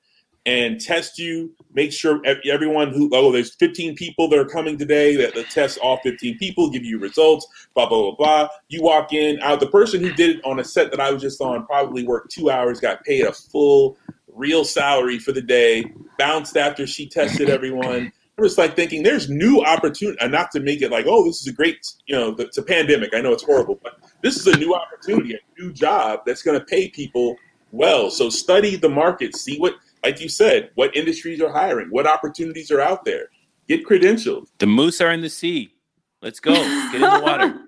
and 0.47 0.81
test 0.81 1.19
you, 1.19 1.53
make 1.75 1.93
sure 1.93 2.21
everyone 2.45 2.93
who 2.93 3.11
oh 3.12 3.33
there's 3.33 3.55
15 3.57 3.95
people 3.97 4.29
that 4.29 4.39
are 4.39 4.45
coming 4.45 4.79
today 4.79 5.17
that, 5.17 5.35
that 5.35 5.51
test 5.51 5.79
all 5.79 5.99
15 6.03 6.39
people, 6.39 6.71
give 6.71 6.85
you 6.85 6.99
results, 6.99 7.47
blah 7.75 7.89
blah 7.89 8.03
blah 8.03 8.14
blah. 8.14 8.49
You 8.69 8.83
walk 8.83 9.12
in, 9.12 9.41
out 9.43 9.61
the 9.61 9.69
person 9.69 10.01
who 10.01 10.12
did 10.12 10.37
it 10.37 10.45
on 10.45 10.59
a 10.59 10.64
set 10.64 10.91
that 10.91 11.01
I 11.01 11.11
was 11.11 11.23
just 11.23 11.41
on 11.41 11.67
probably 11.67 12.05
worked 12.05 12.33
two 12.33 12.51
hours, 12.51 12.81
got 12.81 13.05
paid 13.05 13.25
a 13.25 13.33
full 13.33 13.97
real 14.29 14.64
salary 14.64 15.19
for 15.19 15.33
the 15.33 15.43
day, 15.43 15.85
bounced 16.19 16.57
after 16.57 16.87
she 16.87 17.09
tested 17.09 17.49
everyone 17.49 18.12
was 18.39 18.59
like 18.59 18.76
thinking 18.76 19.03
there's 19.03 19.30
new 19.30 19.62
opportunity, 19.62 20.18
and 20.20 20.30
not 20.30 20.51
to 20.51 20.61
make 20.61 20.82
it 20.82 20.91
like, 20.91 21.07
oh, 21.09 21.24
this 21.24 21.41
is 21.41 21.47
a 21.47 21.53
great, 21.53 21.78
you 22.07 22.14
know, 22.14 22.34
it's 22.39 22.59
a 22.59 22.62
pandemic. 22.62 23.14
I 23.14 23.20
know 23.20 23.32
it's 23.32 23.43
horrible, 23.43 23.78
but 23.82 23.99
this 24.22 24.37
is 24.37 24.47
a 24.47 24.59
new 24.59 24.74
opportunity, 24.74 25.34
a 25.34 25.62
new 25.62 25.72
job 25.72 26.20
that's 26.26 26.43
going 26.43 26.59
to 26.59 26.64
pay 26.64 26.89
people 26.89 27.37
well. 27.72 28.11
So 28.11 28.28
study 28.28 28.76
the 28.76 28.91
market, 28.91 29.37
see 29.37 29.59
what, 29.59 29.74
like 30.05 30.20
you 30.20 30.28
said, 30.28 30.70
what 30.74 30.95
industries 30.95 31.41
are 31.41 31.51
hiring, 31.51 31.89
what 31.89 32.07
opportunities 32.07 32.70
are 32.70 32.80
out 32.80 33.05
there. 33.05 33.30
Get 33.68 33.87
credentialed. 33.87 34.47
The 34.59 34.66
moose 34.66 35.01
are 35.01 35.11
in 35.11 35.22
the 35.22 35.30
sea. 35.30 35.74
Let's 36.22 36.39
go. 36.39 36.55
Get 36.55 36.95
in 36.97 37.01
the 37.01 37.20
water. 37.22 37.61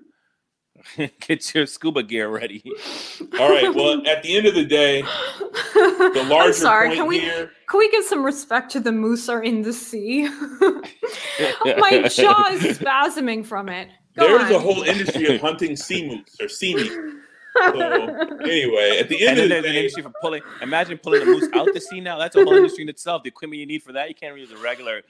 Get 1.19 1.53
your 1.53 1.65
scuba 1.65 2.03
gear 2.03 2.29
ready. 2.29 2.63
All 3.39 3.49
right. 3.49 3.73
Well, 3.73 4.01
at 4.07 4.23
the 4.23 4.37
end 4.37 4.45
of 4.45 4.55
the 4.55 4.65
day, 4.65 5.01
the 5.73 6.25
larger 6.29 6.47
I'm 6.47 6.53
sorry, 6.53 6.87
point 6.89 6.99
can 6.99 7.07
we, 7.07 7.19
here. 7.19 7.51
Can 7.67 7.77
we 7.77 7.91
give 7.91 8.03
some 8.05 8.23
respect 8.25 8.71
to 8.71 8.79
the 8.79 8.91
moose 8.91 9.29
are 9.29 9.43
in 9.43 9.61
the 9.61 9.73
sea? 9.73 10.23
My 10.29 12.09
jaw 12.11 12.49
is 12.51 12.77
spasming 12.77 13.45
from 13.45 13.69
it. 13.69 13.89
Go 14.15 14.27
There's 14.27 14.51
on. 14.51 14.53
a 14.53 14.59
whole 14.59 14.83
industry 14.83 15.35
of 15.35 15.41
hunting 15.41 15.75
sea 15.75 16.07
moose 16.07 16.35
or 16.41 16.49
sea 16.49 16.75
meat. 16.75 16.91
So 17.55 18.37
anyway, 18.43 18.97
at 18.99 19.09
the 19.09 19.27
end 19.27 19.39
and 19.39 19.51
of 19.51 19.57
the 19.57 19.61
day, 19.63 19.69
an 19.69 19.75
industry 19.75 20.03
for 20.03 20.11
pulling. 20.21 20.41
Imagine 20.61 20.97
pulling 20.97 21.23
a 21.23 21.25
moose 21.25 21.49
out 21.53 21.67
the 21.73 21.79
sea. 21.79 21.99
Now 21.99 22.17
that's 22.17 22.35
a 22.35 22.43
whole 22.43 22.53
industry 22.53 22.83
in 22.83 22.89
itself. 22.89 23.23
The 23.23 23.29
equipment 23.29 23.59
you 23.59 23.65
need 23.65 23.83
for 23.83 23.91
that, 23.93 24.09
you 24.09 24.15
can't 24.15 24.37
use 24.37 24.51
a 24.51 24.57
regular 24.57 25.01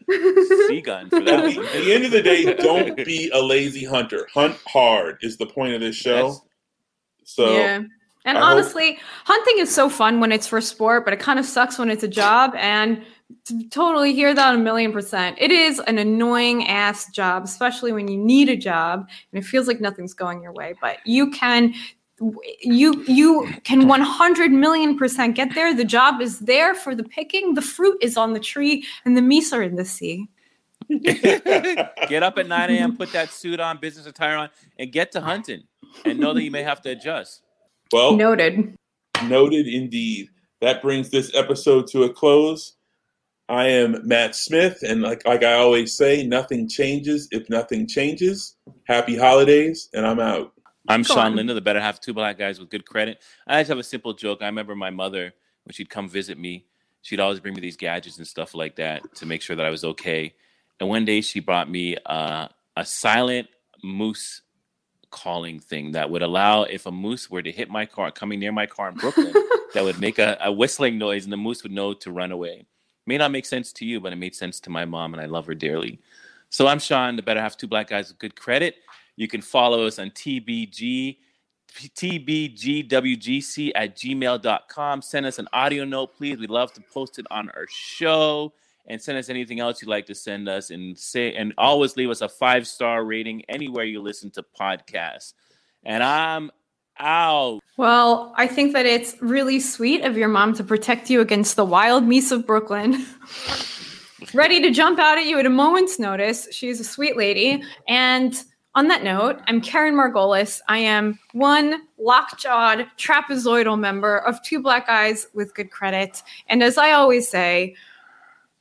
sea 0.67 0.81
gun 0.81 1.09
for 1.09 1.19
that. 1.21 1.45
At 1.45 1.55
the, 1.55 1.61
at 1.61 1.85
the 1.85 1.93
end 1.93 2.05
of 2.05 2.11
the 2.11 2.21
day, 2.21 2.53
don't 2.55 2.95
be 2.95 3.29
a 3.33 3.41
lazy 3.41 3.85
hunter. 3.85 4.27
Hunt 4.33 4.57
hard 4.67 5.17
is 5.21 5.37
the 5.37 5.45
point 5.45 5.73
of 5.73 5.81
this 5.81 5.95
show. 5.95 6.29
That's, 6.29 6.41
so 7.23 7.57
yeah. 7.57 7.83
And 8.25 8.37
I 8.37 8.41
honestly, 8.41 8.93
hope- 8.93 9.01
hunting 9.25 9.59
is 9.59 9.73
so 9.73 9.89
fun 9.89 10.19
when 10.19 10.31
it's 10.31 10.47
for 10.47 10.59
sport, 10.61 11.05
but 11.05 11.13
it 11.13 11.19
kind 11.19 11.39
of 11.39 11.45
sucks 11.45 11.79
when 11.79 11.89
it's 11.89 12.03
a 12.03 12.07
job. 12.07 12.53
And 12.55 13.03
to 13.45 13.69
totally 13.69 14.13
hear 14.13 14.33
that 14.33 14.55
a 14.55 14.57
million 14.57 14.91
percent. 14.91 15.37
It 15.39 15.51
is 15.51 15.79
an 15.79 15.97
annoying 15.97 16.67
ass 16.67 17.11
job, 17.11 17.43
especially 17.43 17.91
when 17.91 18.07
you 18.07 18.17
need 18.17 18.49
a 18.49 18.55
job 18.55 19.07
and 19.31 19.41
it 19.43 19.45
feels 19.45 19.67
like 19.67 19.79
nothing's 19.79 20.13
going 20.13 20.41
your 20.41 20.51
way. 20.51 20.73
But 20.81 20.97
you 21.05 21.29
can 21.31 21.73
you 22.61 23.03
you 23.05 23.53
can 23.63 23.87
100 23.87 24.51
million 24.51 24.97
percent 24.97 25.35
get 25.35 25.53
there. 25.55 25.73
The 25.73 25.85
job 25.85 26.21
is 26.21 26.39
there 26.39 26.75
for 26.75 26.95
the 26.95 27.03
picking. 27.03 27.53
The 27.53 27.61
fruit 27.61 27.97
is 28.01 28.17
on 28.17 28.33
the 28.33 28.39
tree 28.39 28.85
and 29.05 29.15
the 29.15 29.21
meese 29.21 29.53
are 29.53 29.61
in 29.61 29.75
the 29.75 29.85
sea. 29.85 30.27
Get 31.03 32.23
up 32.23 32.39
at 32.39 32.47
9 32.47 32.69
a.m 32.71 32.97
put 32.97 33.11
that 33.11 33.29
suit 33.29 33.59
on 33.59 33.77
business 33.79 34.07
attire 34.07 34.37
on 34.37 34.49
and 34.79 34.91
get 34.91 35.11
to 35.11 35.21
hunting 35.21 35.61
and 36.03 36.19
know 36.19 36.33
that 36.33 36.41
you 36.41 36.49
may 36.49 36.63
have 36.63 36.81
to 36.81 36.89
adjust. 36.89 37.43
Well 37.91 38.15
noted. 38.15 38.75
noted 39.25 39.67
indeed. 39.67 40.29
That 40.61 40.81
brings 40.81 41.11
this 41.11 41.31
episode 41.35 41.87
to 41.91 42.03
a 42.03 42.09
close. 42.11 42.73
I 43.49 43.67
am 43.67 44.07
matt 44.07 44.35
smith 44.35 44.79
and 44.81 45.01
like, 45.01 45.25
like 45.25 45.43
i 45.43 45.53
always 45.53 45.95
say 45.95 46.25
nothing 46.25 46.67
changes 46.67 47.27
if 47.31 47.49
nothing 47.49 47.87
changes. 47.87 48.55
Happy 48.85 49.15
holidays 49.15 49.89
and 49.93 50.07
i'm 50.07 50.19
out 50.19 50.53
I'm 50.89 51.03
Go 51.03 51.13
Sean 51.13 51.27
on. 51.27 51.35
Linda, 51.35 51.53
the 51.53 51.61
better 51.61 51.79
half 51.79 52.01
two 52.01 52.13
black 52.13 52.37
guys 52.37 52.59
with 52.59 52.69
good 52.69 52.85
credit. 52.85 53.21
I 53.47 53.61
just 53.61 53.69
have 53.69 53.77
a 53.77 53.83
simple 53.83 54.13
joke. 54.13 54.39
I 54.41 54.47
remember 54.47 54.75
my 54.75 54.89
mother 54.89 55.33
when 55.63 55.73
she'd 55.73 55.89
come 55.89 56.09
visit 56.09 56.37
me, 56.37 56.65
she'd 57.01 57.19
always 57.19 57.39
bring 57.39 57.53
me 57.53 57.61
these 57.61 57.77
gadgets 57.77 58.17
and 58.17 58.27
stuff 58.27 58.55
like 58.55 58.75
that 58.77 59.15
to 59.15 59.25
make 59.25 59.41
sure 59.41 59.55
that 59.55 59.65
I 59.65 59.69
was 59.69 59.83
okay. 59.83 60.33
And 60.79 60.89
one 60.89 61.05
day 61.05 61.21
she 61.21 61.39
brought 61.39 61.69
me 61.69 61.95
uh, 62.05 62.47
a 62.75 62.85
silent 62.85 63.47
moose 63.83 64.41
calling 65.11 65.59
thing 65.59 65.91
that 65.91 66.09
would 66.09 66.21
allow 66.21 66.63
if 66.63 66.85
a 66.85 66.91
moose 66.91 67.29
were 67.29 67.41
to 67.41 67.51
hit 67.51 67.69
my 67.69 67.85
car 67.85 68.11
coming 68.11 68.39
near 68.39 68.51
my 68.51 68.65
car 68.65 68.89
in 68.89 68.95
Brooklyn, 68.95 69.33
that 69.73 69.83
would 69.83 69.99
make 69.99 70.19
a, 70.19 70.37
a, 70.41 70.51
whistling 70.51 70.97
noise 70.97 71.23
and 71.23 71.33
the 71.33 71.37
moose 71.37 71.63
would 71.63 71.71
know 71.71 71.93
to 71.93 72.11
run 72.11 72.31
away. 72.31 72.65
May 73.05 73.17
not 73.17 73.31
make 73.31 73.45
sense 73.45 73.73
to 73.73 73.85
you, 73.85 73.99
but 73.99 74.13
it 74.13 74.17
made 74.17 74.35
sense 74.35 74.59
to 74.61 74.69
my 74.69 74.85
mom 74.85 75.13
and 75.13 75.21
I 75.21 75.25
love 75.25 75.45
her 75.47 75.55
dearly. 75.55 75.99
So 76.49 76.67
I'm 76.67 76.79
Sean, 76.79 77.15
the 77.15 77.21
better 77.21 77.41
half 77.41 77.57
two 77.57 77.67
black 77.67 77.89
guys 77.89 78.09
with 78.09 78.19
good 78.19 78.35
credit. 78.35 78.75
You 79.19 79.27
can 79.27 79.41
follow 79.41 79.85
us 79.85 79.99
on 79.99 80.11
TBG, 80.11 81.17
TBGWGC 81.77 83.71
at 83.75 83.97
gmail.com. 83.97 85.01
Send 85.01 85.25
us 85.25 85.39
an 85.39 85.49
audio 85.51 85.83
note, 85.83 86.15
please. 86.15 86.39
We'd 86.39 86.49
love 86.49 86.71
to 86.75 86.81
post 86.89 87.19
it 87.19 87.25
on 87.29 87.49
our 87.49 87.65
show 87.67 88.53
and 88.87 89.01
send 89.01 89.17
us 89.17 89.27
anything 89.27 89.59
else 89.59 89.81
you'd 89.81 89.89
like 89.89 90.05
to 90.05 90.15
send 90.15 90.47
us 90.47 90.69
and 90.69 90.97
say 90.97 91.35
and 91.35 91.53
always 91.57 91.97
leave 91.97 92.09
us 92.09 92.21
a 92.21 92.29
five 92.29 92.65
star 92.65 93.03
rating 93.03 93.43
anywhere 93.49 93.83
you 93.83 94.01
listen 94.01 94.31
to 94.31 94.45
podcasts. 94.57 95.33
And 95.83 96.01
I'm 96.01 96.49
out. 96.97 97.59
Well, 97.75 98.33
I 98.37 98.47
think 98.47 98.71
that 98.71 98.85
it's 98.85 99.17
really 99.19 99.59
sweet 99.59 100.05
of 100.05 100.15
your 100.15 100.29
mom 100.29 100.53
to 100.53 100.63
protect 100.63 101.09
you 101.09 101.19
against 101.19 101.57
the 101.57 101.65
wild 101.65 102.05
meese 102.05 102.31
of 102.31 102.47
Brooklyn. 102.47 103.05
Ready 104.33 104.61
to 104.61 104.71
jump 104.71 104.97
out 104.97 105.17
at 105.17 105.25
you 105.25 105.37
at 105.39 105.45
a 105.45 105.49
moment's 105.49 105.99
notice. 105.99 106.47
She's 106.53 106.79
a 106.79 106.85
sweet 106.85 107.17
lady. 107.17 107.61
And 107.85 108.41
on 108.79 108.87
that 108.87 109.03
note, 109.03 109.41
I'm 109.45 109.59
Karen 109.59 109.93
Margolis. 109.93 110.61
I 110.69 110.77
am 110.77 111.19
one 111.33 111.81
lockjawed 112.01 112.87
trapezoidal 112.97 113.77
member 113.77 114.19
of 114.19 114.41
Two 114.41 114.61
Black 114.61 114.87
Guys 114.87 115.27
with 115.33 115.53
Good 115.53 115.69
Credit. 115.69 116.23
And 116.47 116.63
as 116.63 116.77
I 116.77 116.93
always 116.93 117.27
say, 117.27 117.75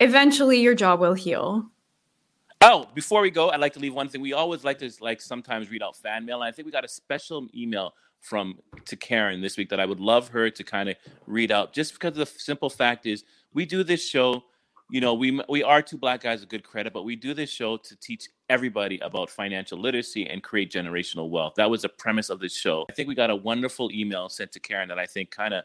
eventually 0.01 0.61
your 0.61 0.75
jaw 0.75 0.97
will 0.97 1.15
heal. 1.15 1.65
Oh, 2.63 2.89
before 2.97 3.21
we 3.21 3.31
go, 3.31 3.51
I'd 3.51 3.61
like 3.61 3.75
to 3.75 3.79
leave 3.79 3.95
one 3.95 4.09
thing. 4.09 4.21
We 4.21 4.33
always 4.33 4.65
like 4.65 4.81
to 4.81 4.91
like 5.01 5.21
sometimes 5.21 5.71
read 5.71 5.85
out 5.85 5.95
fan 5.95 6.27
mail. 6.27 6.43
And 6.43 6.49
I 6.49 6.51
think 6.51 6.67
we 6.67 6.73
got 6.73 6.85
a 6.85 6.89
special 6.89 7.47
email 7.55 7.95
from 8.21 8.59
to 8.87 8.97
Karen 8.97 9.41
this 9.41 9.57
week 9.57 9.69
that 9.69 9.79
I 9.79 9.87
would 9.87 10.01
love 10.01 10.27
her 10.31 10.51
to 10.51 10.65
kind 10.65 10.89
of 10.89 10.97
read 11.29 11.53
out 11.53 11.73
just 11.73 11.93
because 11.93 12.15
the 12.15 12.27
simple 12.27 12.71
fact 12.71 13.07
is 13.07 13.23
we 13.55 13.65
do 13.65 13.85
this 13.85 14.05
show 14.05 14.43
you 14.91 15.01
know, 15.01 15.15
we 15.15 15.39
we 15.49 15.63
are 15.63 15.83
two 15.83 15.99
black 15.99 16.23
guys 16.23 16.43
of 16.43 16.49
good 16.49 16.65
credit, 16.65 16.93
but 16.93 17.03
we 17.03 17.15
do 17.15 17.35
this 17.35 17.51
show 17.51 17.77
to 17.77 17.97
teach 17.97 18.29
everybody 18.49 18.99
about 19.01 19.31
financial 19.31 19.79
literacy 19.79 20.27
and 20.27 20.43
create 20.43 20.71
generational 20.73 21.29
wealth. 21.29 21.55
That 21.57 21.71
was 21.71 21.83
the 21.83 21.89
premise 21.89 22.31
of 22.31 22.41
this 22.41 22.55
show. 22.55 22.87
I 22.91 22.95
think 22.95 23.09
we 23.09 23.15
got 23.15 23.31
a 23.31 23.37
wonderful 23.37 23.91
email 23.93 24.29
sent 24.29 24.53
to 24.53 24.61
Karen 24.61 24.89
that 24.89 24.99
I 24.99 25.07
think 25.07 25.31
kind 25.31 25.55
of 25.55 25.65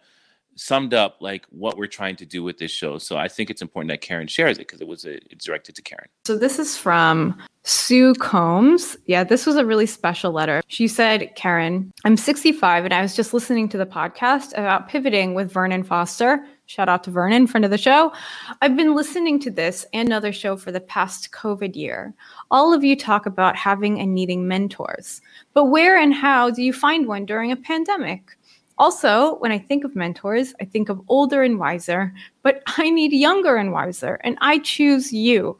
summed 0.55 0.93
up 0.93 1.17
like 1.19 1.45
what 1.49 1.77
we're 1.77 1.87
trying 1.87 2.15
to 2.17 2.25
do 2.25 2.43
with 2.43 2.57
this 2.57 2.71
show. 2.71 2.97
So 2.97 3.17
I 3.17 3.27
think 3.27 3.49
it's 3.49 3.61
important 3.61 3.89
that 3.89 4.01
Karen 4.01 4.27
shares 4.27 4.57
it 4.57 4.67
because 4.67 4.81
it 4.81 4.87
was 4.87 5.05
uh, 5.05 5.09
a, 5.09 5.19
it's 5.29 5.45
directed 5.45 5.75
to 5.75 5.81
Karen. 5.81 6.07
So 6.25 6.37
this 6.37 6.59
is 6.59 6.77
from 6.77 7.41
Sue 7.63 8.13
Combs. 8.15 8.97
Yeah, 9.05 9.23
this 9.23 9.45
was 9.45 9.55
a 9.55 9.65
really 9.65 9.85
special 9.85 10.31
letter. 10.31 10.61
She 10.67 10.87
said, 10.87 11.35
Karen, 11.35 11.91
I'm 12.05 12.17
65 12.17 12.85
and 12.85 12.93
I 12.93 13.01
was 13.01 13.15
just 13.15 13.33
listening 13.33 13.69
to 13.69 13.77
the 13.77 13.85
podcast 13.85 14.51
about 14.53 14.87
pivoting 14.87 15.33
with 15.33 15.51
Vernon 15.51 15.83
Foster. 15.83 16.45
Shout 16.65 16.87
out 16.87 17.03
to 17.03 17.11
Vernon, 17.11 17.45
friend 17.45 17.65
of 17.65 17.71
the 17.71 17.77
show. 17.77 18.13
I've 18.61 18.77
been 18.77 18.95
listening 18.95 19.37
to 19.41 19.51
this 19.51 19.85
and 19.93 20.07
another 20.07 20.31
show 20.31 20.55
for 20.55 20.71
the 20.71 20.79
past 20.79 21.31
COVID 21.31 21.75
year. 21.75 22.13
All 22.51 22.73
of 22.73 22.83
you 22.83 22.95
talk 22.95 23.25
about 23.25 23.55
having 23.57 23.99
and 23.99 24.15
needing 24.15 24.47
mentors, 24.47 25.21
but 25.53 25.65
where 25.65 25.97
and 25.97 26.13
how 26.13 26.49
do 26.49 26.63
you 26.63 26.71
find 26.71 27.05
one 27.05 27.25
during 27.25 27.51
a 27.51 27.57
pandemic? 27.57 28.37
Also, 28.77 29.35
when 29.35 29.51
I 29.51 29.59
think 29.59 29.83
of 29.83 29.95
mentors, 29.95 30.53
I 30.61 30.65
think 30.65 30.89
of 30.89 31.01
older 31.09 31.43
and 31.43 31.59
wiser, 31.59 32.13
but 32.41 32.63
I 32.65 32.89
need 32.89 33.11
younger 33.11 33.57
and 33.57 33.71
wiser, 33.71 34.19
and 34.23 34.37
I 34.41 34.59
choose 34.59 35.11
you. 35.11 35.59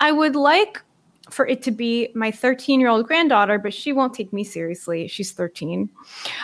I 0.00 0.12
would 0.12 0.36
like 0.36 0.82
for 1.36 1.46
it 1.46 1.62
to 1.62 1.70
be 1.70 2.08
my 2.14 2.30
13 2.30 2.80
year 2.80 2.88
old 2.88 3.06
granddaughter, 3.06 3.58
but 3.58 3.74
she 3.74 3.92
won't 3.92 4.14
take 4.14 4.32
me 4.32 4.42
seriously. 4.42 5.06
She's 5.06 5.32
13. 5.32 5.88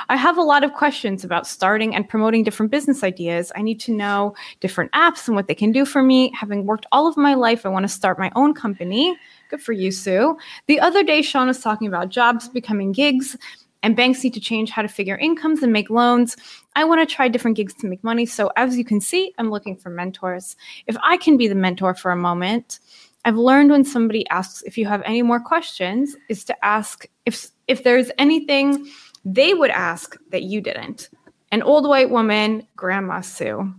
I 0.09 0.17
have 0.17 0.39
a 0.39 0.43
lot 0.43 0.63
of 0.63 0.75
questions 0.75 1.25
about 1.25 1.47
starting 1.47 1.95
and 1.95 2.09
promoting 2.09 2.45
different 2.45 2.71
business 2.71 3.03
ideas. 3.03 3.51
I 3.57 3.63
need 3.63 3.81
to 3.81 3.93
know 3.93 4.35
different 4.61 4.93
apps 4.93 5.27
and 5.27 5.35
what 5.35 5.49
they 5.49 5.55
can 5.55 5.73
do 5.73 5.85
for 5.85 6.03
me. 6.03 6.31
Having 6.39 6.67
worked 6.67 6.87
all 6.93 7.09
of 7.09 7.17
my 7.17 7.35
life, 7.35 7.67
I 7.67 7.71
want 7.71 7.85
to 7.85 7.89
start 7.89 8.19
my 8.19 8.31
own 8.37 8.55
company 8.55 9.17
Good 9.53 9.61
for 9.61 9.73
you, 9.73 9.91
Sue. 9.91 10.39
The 10.67 10.81
other 10.81 11.03
day, 11.03 11.21
Sean 11.21 11.47
was 11.47 11.61
talking 11.61 11.87
about 11.87 12.09
jobs 12.09 12.49
becoming 12.49 12.91
gigs 12.91 13.37
and 13.83 13.95
banks 13.95 14.25
need 14.25 14.33
to 14.33 14.41
change 14.41 14.71
how 14.71 14.81
to 14.81 14.89
figure 14.89 15.19
incomes 15.19 15.63
and 15.63 15.71
make 15.71 15.91
loans. 15.91 16.39
I 16.75 16.85
want 16.85 17.07
to 17.07 17.15
try 17.15 17.29
different 17.29 17.59
gigs 17.59 17.75
to 17.75 17.87
make 17.87 18.03
money. 18.03 18.25
So, 18.25 18.51
as 18.57 18.79
you 18.79 18.85
can 18.85 18.99
see, 18.99 19.35
I'm 19.37 19.51
looking 19.51 19.77
for 19.77 19.91
mentors. 19.91 20.57
If 20.87 20.97
I 21.03 21.19
can 21.19 21.37
be 21.37 21.49
the 21.49 21.55
mentor 21.55 21.95
for 21.95 22.11
a 22.11 22.17
moment, 22.17 22.81
I've 23.25 23.37
learned 23.37 23.71
when 23.71 23.85
somebody 23.85 24.29
asks 24.29 24.63
if 24.63 24.77
you 24.77 24.87
have 24.87 25.03
any 25.05 25.23
more 25.23 25.41
questions 25.41 26.17
is 26.29 26.45
to 26.45 26.65
ask 26.65 27.07
if 27.25 27.49
if 27.69 27.85
there's 27.85 28.11
anything 28.19 28.89
they 29.25 29.55
would 29.55 29.71
ask 29.71 30.17
that 30.31 30.43
you 30.43 30.61
didn't. 30.61 31.09
An 31.53 31.63
old 31.63 31.89
white 31.89 32.11
woman, 32.11 32.67
Grandma 32.77 33.21
Sue. 33.21 33.73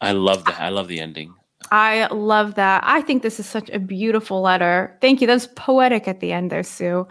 I 0.00 0.12
love 0.12 0.44
that. 0.44 0.60
I 0.60 0.68
love 0.68 0.88
the 0.88 1.00
ending. 1.00 1.34
I 1.72 2.06
love 2.06 2.54
that. 2.54 2.82
I 2.86 3.02
think 3.02 3.22
this 3.22 3.40
is 3.40 3.46
such 3.46 3.68
a 3.70 3.78
beautiful 3.78 4.40
letter. 4.40 4.96
Thank 5.00 5.20
you. 5.20 5.26
That's 5.26 5.48
poetic 5.56 6.06
at 6.06 6.20
the 6.20 6.32
end 6.32 6.50
there, 6.50 6.62
Sue. 6.62 7.06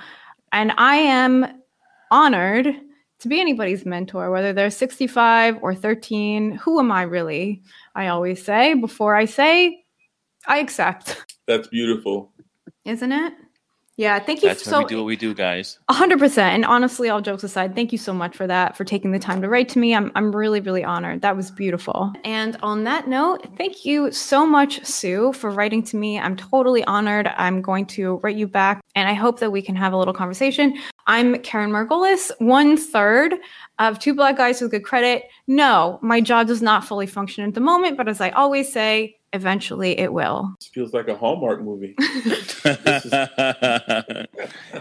And 0.52 0.72
I 0.78 0.96
am 0.96 1.46
honored 2.12 2.74
to 3.20 3.28
be 3.28 3.42
anybody's 3.42 3.86
mentor, 3.86 4.32
whether 4.32 4.54
they're 4.54 4.70
65 4.70 5.58
or 5.62 5.76
13. 5.76 6.54
Who 6.54 6.80
am 6.80 6.92
I 6.92 7.02
really? 7.04 7.62
I 7.96 8.08
always 8.08 8.44
say 8.44 8.74
before 8.76 9.16
I 9.16 9.26
say, 9.26 9.84
I 10.48 10.60
accept. 10.60 11.24
That's 11.48 11.68
beautiful. 11.68 12.32
Isn't 12.86 13.12
it? 13.12 13.34
Yeah, 14.00 14.20
thank 14.20 14.44
you. 14.44 14.50
That's 14.50 14.64
so, 14.64 14.84
we 14.84 14.86
do 14.86 14.98
what 14.98 15.08
we 15.08 15.16
do, 15.16 15.34
guys. 15.34 15.80
hundred 15.90 16.20
percent. 16.20 16.54
And 16.54 16.66
honestly, 16.66 17.10
all 17.10 17.20
jokes 17.20 17.44
aside, 17.44 17.74
thank 17.74 17.92
you 17.92 17.98
so 17.98 18.14
much 18.14 18.36
for 18.36 18.46
that, 18.46 18.78
for 18.78 18.84
taking 18.84 19.12
the 19.12 19.18
time 19.18 19.42
to 19.42 19.50
write 19.50 19.70
to 19.70 19.80
me. 19.80 19.96
I'm 19.96 20.12
I'm 20.14 20.36
really, 20.36 20.60
really 20.60 20.84
honored. 20.84 21.24
That 21.24 21.36
was 21.36 21.50
beautiful. 21.50 22.14
And 22.24 22.58
on 22.62 22.84
that 22.84 23.08
note, 23.08 23.48
thank 23.58 23.86
you 23.86 24.12
so 24.12 24.46
much, 24.46 24.86
Sue, 24.86 25.34
for 25.34 25.50
writing 25.50 25.82
to 25.82 25.98
me. 25.98 26.20
I'm 26.20 26.36
totally 26.36 26.84
honored. 26.84 27.28
I'm 27.38 27.60
going 27.60 27.88
to 27.88 28.18
write 28.18 28.36
you 28.36 28.48
back, 28.48 28.84
and 28.94 29.10
I 29.10 29.16
hope 29.16 29.40
that 29.40 29.52
we 29.52 29.64
can 29.64 29.76
have 29.76 29.94
a 29.94 29.98
little 29.98 30.14
conversation. 30.14 30.78
I'm 31.08 31.42
Karen 31.42 31.72
Margolis, 31.72 32.30
one 32.38 32.78
third 32.78 33.34
of 33.80 33.98
two 33.98 34.14
black 34.14 34.38
guys 34.38 34.62
with 34.62 34.70
good 34.70 34.84
credit. 34.84 35.24
No, 35.48 35.98
my 36.04 36.22
jaw 36.22 36.44
does 36.44 36.62
not 36.62 36.86
fully 36.86 37.08
function 37.08 37.48
at 37.48 37.56
the 37.56 37.62
moment, 37.62 37.98
but 37.98 38.08
as 38.08 38.22
I 38.22 38.30
always 38.30 38.72
say, 38.72 39.17
eventually 39.34 40.00
it 40.00 40.14
will. 40.14 40.56
This 40.60 40.70
feels 40.70 40.94
like 40.94 41.08
a 41.08 41.16
Hallmark 41.16 41.62
movie. 41.62 41.96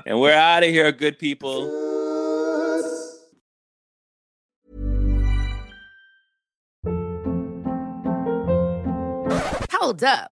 and 0.07 0.21
we're 0.21 0.33
out 0.33 0.63
of 0.63 0.71
here, 0.71 0.93
good 0.93 1.19
people. 1.19 1.71
Hold 9.73 10.03
up. 10.03 10.36